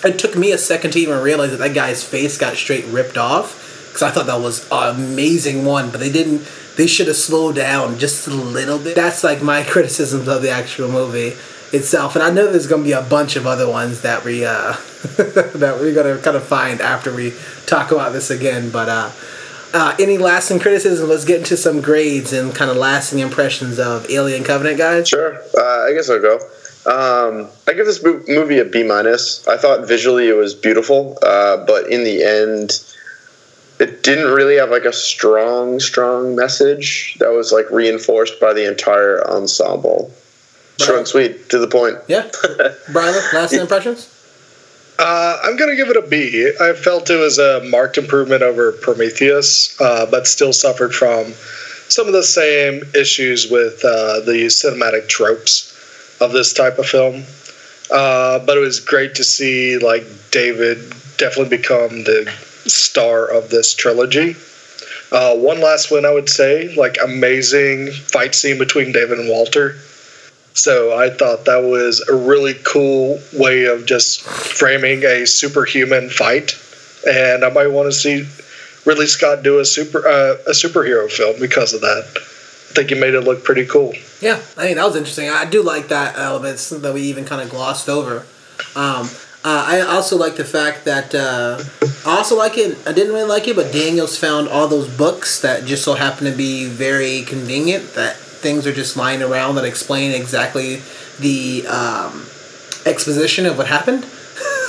[0.03, 3.17] it took me a second to even realize that that guy's face got straight ripped
[3.17, 3.87] off.
[3.87, 6.41] Because I thought that was an amazing one, but they didn't.
[6.79, 8.95] They should have slowed down just a little bit.
[8.95, 11.35] That's like my criticisms of the actual movie.
[11.73, 12.15] itself.
[12.15, 14.71] And I know there's going to be a bunch of other ones that we uh,
[15.17, 17.33] that we're going to kind of find after we
[17.65, 18.69] talk about this again.
[18.69, 19.11] But uh,
[19.73, 21.09] uh, any lasting criticism?
[21.09, 25.09] Let's get into some grades and kind of lasting impressions of Alien Covenant, guys.
[25.09, 25.35] Sure.
[25.35, 26.35] Uh, I guess I'll go.
[26.85, 29.45] Um, I give this movie a B minus.
[29.49, 32.81] I thought visually it was beautiful, uh, but in the end,
[33.79, 38.67] it didn't really have like a strong, strong message that was like reinforced by the
[38.67, 40.11] entire ensemble.
[40.79, 41.97] Short and sweet, to the point.
[42.07, 42.29] Yeah,
[42.91, 44.15] Brian, lasting impressions.
[44.97, 46.51] Uh, I'm going to give it a B.
[46.59, 51.31] I felt it was a marked improvement over Prometheus, uh, but still suffered from
[51.89, 55.73] some of the same issues with uh, the cinematic tropes
[56.21, 57.23] of this type of film.
[57.91, 60.77] Uh, but it was great to see like David
[61.17, 62.31] definitely become the
[62.65, 64.35] star of this trilogy.
[65.11, 69.75] Uh, one last one I would say, like amazing fight scene between David and Walter.
[70.53, 76.53] So I thought that was a really cool way of just framing a superhuman fight,
[77.07, 78.27] and I might want to see
[78.85, 82.05] Ridley Scott do a super uh, a superhero film because of that.
[82.15, 83.93] I think he made it look pretty cool.
[84.21, 85.29] Yeah, I mean that was interesting.
[85.29, 88.25] I do like that elements that we even kind of glossed over.
[88.75, 89.09] Um,
[89.43, 91.63] uh, I also like the fact that uh,
[92.05, 92.77] I also like it.
[92.85, 96.29] I didn't really like it, but Daniels found all those books that just so happen
[96.29, 97.93] to be very convenient.
[97.93, 100.81] That things are just lying around that explain exactly
[101.19, 102.25] the um,
[102.85, 104.05] exposition of what happened.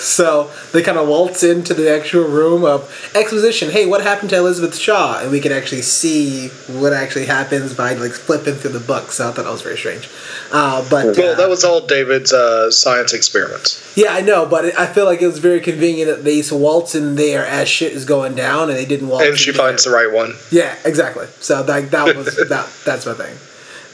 [0.05, 3.71] so they kind of waltz into the actual room of exposition.
[3.71, 5.21] Hey, what happened to Elizabeth Shaw?
[5.21, 9.13] And we can actually see what actually happens by like flipping through the book.
[9.13, 10.09] So I thought that was very strange.
[10.53, 13.93] Uh, but Well, uh, that was all David's uh, science experiments.
[13.97, 16.57] yeah, I know, but I feel like it was very convenient that they used to
[16.57, 19.27] waltz in there as shit is going down, and they didn't waltz.
[19.27, 19.67] And she in there.
[19.67, 20.35] finds the right one.
[20.51, 21.27] Yeah, exactly.
[21.41, 22.69] So like that was that.
[22.85, 23.37] That's my thing.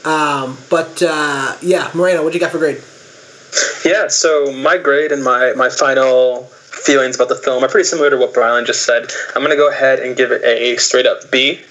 [0.05, 2.81] Um, but uh, yeah, Moreno, what you got for grade?
[3.85, 8.09] Yeah, so my grade and my, my final feelings about the film are pretty similar
[8.09, 9.11] to what Brian just said.
[9.35, 11.61] I'm going to go ahead and give it a straight up B.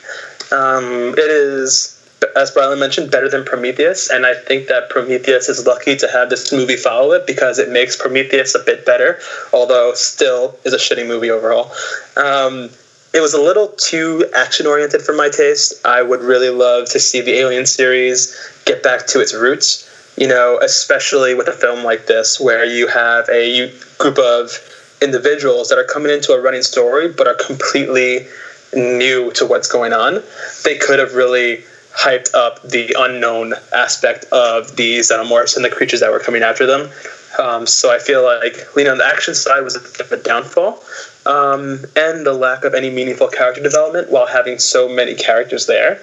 [0.52, 1.92] Um, it is,
[2.36, 6.30] as Brian mentioned, better than Prometheus, and I think that Prometheus is lucky to have
[6.30, 9.18] this movie follow it because it makes Prometheus a bit better,
[9.52, 11.72] although still is a shitty movie overall.
[12.16, 12.70] Um,
[13.12, 15.74] it was a little too action oriented for my taste.
[15.86, 18.36] I would really love to see the Alien series
[18.66, 19.90] get back to its roots.
[20.16, 24.58] You know, especially with a film like this, where you have a group of
[25.02, 28.26] individuals that are coming into a running story but are completely
[28.74, 30.22] new to what's going on.
[30.64, 36.00] They could have really hyped up the unknown aspect of these xenomorphs and the creatures
[36.00, 36.90] that were coming after them.
[37.38, 40.16] Um, so I feel like leaning on the action side was a bit of a
[40.16, 40.82] downfall,
[41.26, 46.02] um, and the lack of any meaningful character development while having so many characters there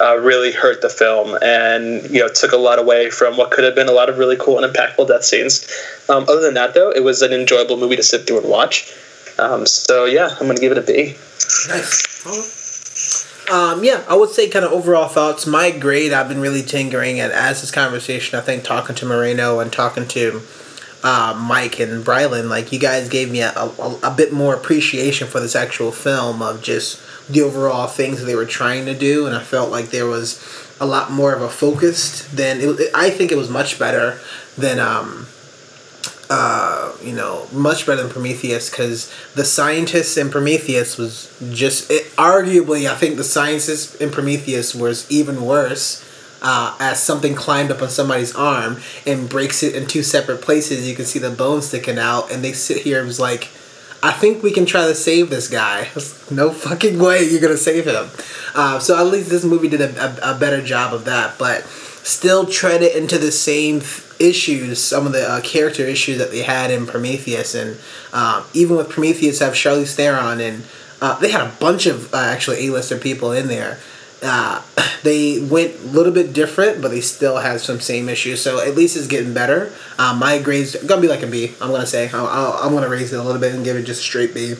[0.00, 3.64] uh, really hurt the film, and you know took a lot away from what could
[3.64, 5.68] have been a lot of really cool and impactful death scenes.
[6.08, 8.92] Um, other than that, though, it was an enjoyable movie to sit through and watch.
[9.38, 11.16] Um, so yeah, I'm gonna give it a B.
[11.68, 12.14] Nice.
[13.50, 15.46] Um, yeah, I would say kind of overall thoughts.
[15.46, 18.38] My grade, I've been really tinkering at as this conversation.
[18.38, 20.40] I think talking to Moreno and talking to
[21.02, 25.28] uh, Mike and Brylan, like you guys gave me a, a, a bit more appreciation
[25.28, 29.26] for this actual film of just the overall things that they were trying to do,
[29.26, 30.42] and I felt like there was
[30.80, 34.18] a lot more of a focused than it, I think it was much better
[34.56, 35.26] than um,
[36.30, 42.06] uh, you know, much better than Prometheus because the scientists in Prometheus was just it,
[42.16, 42.90] arguably.
[42.90, 46.02] I think the scientists in Prometheus was even worse.
[46.46, 50.86] Uh, as something climbed up on somebody's arm and breaks it in two separate places,
[50.86, 53.48] you can see the bone sticking out, and they sit here and was like,
[54.04, 55.88] I think we can try to save this guy.
[56.30, 58.08] No fucking way you're gonna save him.
[58.54, 61.62] Uh, so at least this movie did a, a, a better job of that, but
[62.02, 63.82] still tread it into the same
[64.18, 67.78] issues, some of the uh, character issues that they had in Prometheus, and
[68.14, 70.64] uh, even with Prometheus, have Charlize Theron, and
[71.02, 73.78] uh, they had a bunch of uh, actually A-lister people in there.
[74.24, 74.62] Uh,
[75.04, 78.42] they went a little bit different, but they still had some same issues.
[78.42, 79.72] So at least it's getting better.
[79.98, 81.54] Uh, my grade's gonna be like a B.
[81.60, 84.00] I'm gonna say I'll, I'm gonna raise it a little bit and give it just
[84.00, 84.54] a straight B.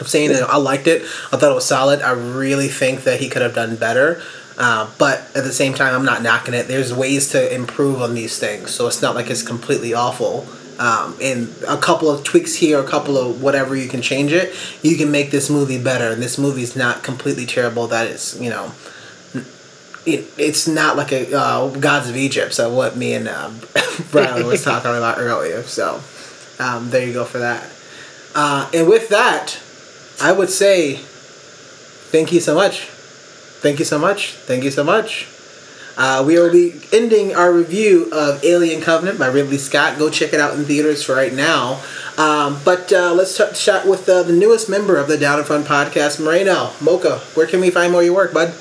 [0.00, 1.02] I'm saying that I liked it.
[1.02, 2.02] I thought it was solid.
[2.02, 4.20] I really think that he could have done better.
[4.58, 6.68] Uh, but at the same time, I'm not knocking it.
[6.68, 10.46] There's ways to improve on these things, so it's not like it's completely awful.
[10.78, 14.54] Um, and a couple of tweaks here, a couple of whatever you can change it,
[14.82, 16.10] you can make this movie better.
[16.10, 17.86] And this movie's not completely terrible.
[17.86, 18.72] That is, you know,
[20.06, 22.54] it, it's not like a uh, Gods of Egypt.
[22.54, 23.50] So what me and uh,
[24.10, 25.62] Brian was talking about earlier.
[25.62, 26.00] So
[26.58, 27.70] um, there you go for that.
[28.34, 29.60] Uh, and with that,
[30.20, 32.86] I would say thank you so much.
[33.60, 34.32] Thank you so much.
[34.32, 35.26] Thank you so much.
[35.96, 39.98] Uh, we will be ending our review of Alien Covenant by Ridley Scott.
[39.98, 41.82] Go check it out in theaters right now.
[42.18, 45.44] Um, but uh, let's t- chat with uh, the newest member of the Down in
[45.44, 46.70] Front podcast, Moreno.
[46.80, 48.54] Mocha, where can we find more of your work, bud?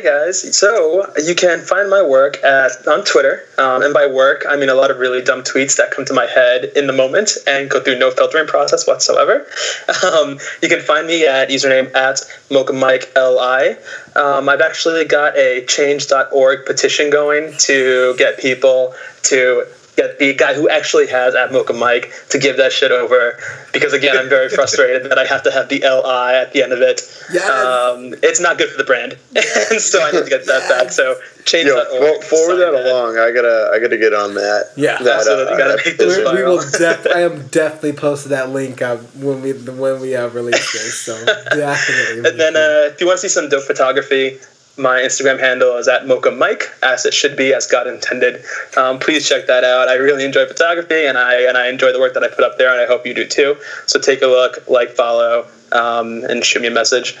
[0.00, 4.46] Hey guys, so you can find my work at on Twitter, um, and by work
[4.48, 6.94] I mean a lot of really dumb tweets that come to my head in the
[6.94, 9.46] moment and go through no filtering process whatsoever.
[10.02, 12.16] Um, you can find me at username at
[12.48, 13.76] mokamikeli.
[14.16, 18.94] Um, I've actually got a change.org petition going to get people
[19.24, 19.66] to
[20.00, 23.38] get the guy who actually has at Mocha Mike to give that shit over
[23.72, 26.72] because again I'm very frustrated that I have to have the LI at the end
[26.72, 27.02] of it.
[27.32, 27.48] Yes.
[27.48, 30.90] Um, it's not good for the brand, and so I need to get that back.
[30.90, 32.20] So change Yo, that.
[32.20, 33.18] for, forward that, along.
[33.18, 34.72] I gotta, I gotta get on that.
[34.76, 34.98] Yeah.
[34.98, 36.34] that, uh, gotta that make this petition.
[36.34, 40.16] We, we will def- I am definitely posting that link up when we when we
[40.16, 41.00] uh, release this.
[41.00, 42.30] So definitely.
[42.30, 44.38] And then uh, if you want to see some dope photography,
[44.80, 48.42] my Instagram handle is at Mocha Mike, as it should be, as God intended.
[48.76, 49.88] Um, please check that out.
[49.88, 52.58] I really enjoy photography, and I and I enjoy the work that I put up
[52.58, 53.56] there, and I hope you do too.
[53.86, 57.16] So take a look, like, follow, um, and shoot me a message.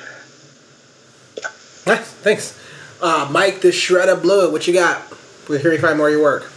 [1.86, 2.58] Nice, thanks.
[3.00, 4.52] Uh, Mike, the Shredder Blew It.
[4.52, 5.02] What you got?
[5.48, 6.50] We're here to find more of your work.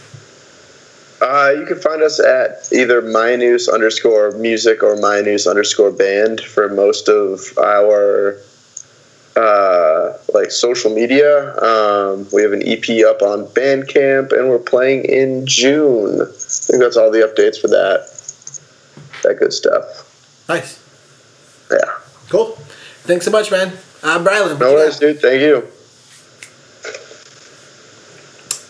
[1.20, 6.68] Uh, you can find us at either minus underscore music or minus underscore band for
[6.68, 8.38] most of our
[9.36, 11.56] uh, like social media.
[11.60, 16.20] Um, we have an EP up on Bandcamp, and we're playing in June.
[16.22, 18.08] I think that's all the updates for that.
[19.22, 19.84] That good stuff.
[20.48, 20.78] Nice,
[21.70, 21.78] Yeah.
[22.28, 22.58] cool.
[23.04, 23.72] Thanks so much, man.
[24.02, 25.20] Uh, Brylan, what No worries, dude.
[25.20, 25.66] Thank you.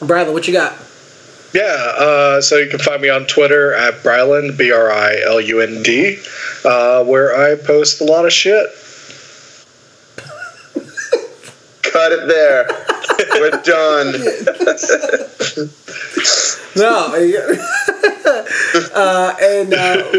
[0.00, 0.08] got?
[0.08, 0.72] Brylan, what you got?
[1.52, 5.40] Yeah, uh, so you can find me on Twitter at Bryland, B R I L
[5.40, 6.18] U N D,
[6.64, 8.66] uh, where I post a lot of shit.
[11.94, 12.66] Cut it there.
[13.38, 14.14] We're done.
[16.76, 17.14] No.
[18.94, 20.10] uh, and uh,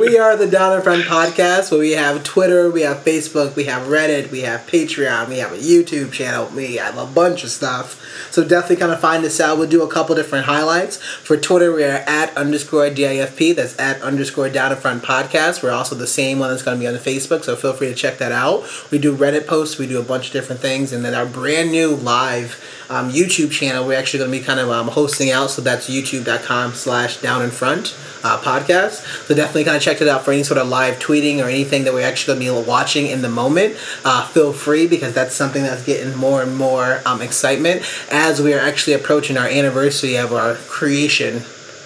[0.00, 3.86] we are the in Front podcast where we have Twitter, we have Facebook, we have
[3.88, 8.00] Reddit, we have Patreon, we have a YouTube channel, we have a bunch of stuff.
[8.30, 9.58] So definitely kind of find us out.
[9.58, 10.96] We'll do a couple different highlights.
[11.02, 13.54] For Twitter, we are at underscore DIFP.
[13.56, 15.62] That's at underscore in Front podcast.
[15.62, 17.88] We're also the same one that's going to be on the Facebook, so feel free
[17.88, 18.64] to check that out.
[18.90, 21.70] We do Reddit posts, we do a bunch of different things, and then our brand
[21.70, 22.62] new live
[22.92, 25.50] um, YouTube channel we're actually going to be kind of um, hosting out.
[25.50, 29.26] So that's youtube.com slash down in front uh, podcast.
[29.26, 31.84] So definitely kind of check it out for any sort of live tweeting or anything
[31.84, 33.76] that we're actually going to be watching in the moment.
[34.04, 38.52] Uh, feel free because that's something that's getting more and more um, excitement as we
[38.52, 41.36] are actually approaching our anniversary of our creation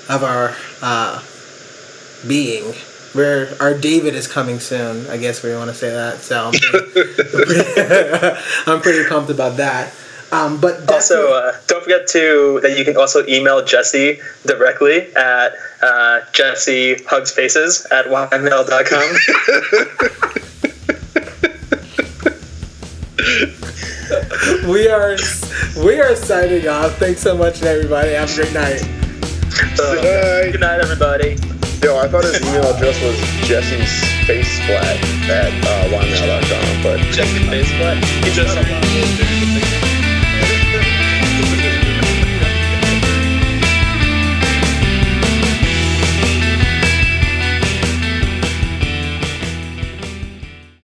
[0.08, 1.22] of our uh,
[2.26, 2.74] being.
[3.12, 6.18] Where our David is coming soon, I guess we want to say that.
[6.18, 9.94] So I'm pretty, I'm pretty pumped about that.
[10.32, 15.52] Um, but Also, uh, don't forget to that you can also email Jesse directly at
[15.82, 19.16] uh, Jesse Hugs Faces at ymail.com.
[24.70, 25.16] we are
[25.84, 26.96] we are signing off.
[26.98, 28.12] Thanks so much, everybody.
[28.12, 28.82] Have a great night.
[29.78, 31.36] Uh, good night, everybody.
[31.82, 33.16] Yo, I thought his email address was
[33.46, 34.96] Jesse's face flat
[35.30, 38.02] at uh, ymail.com, but Jesse Faceflat.
[38.24, 38.56] He just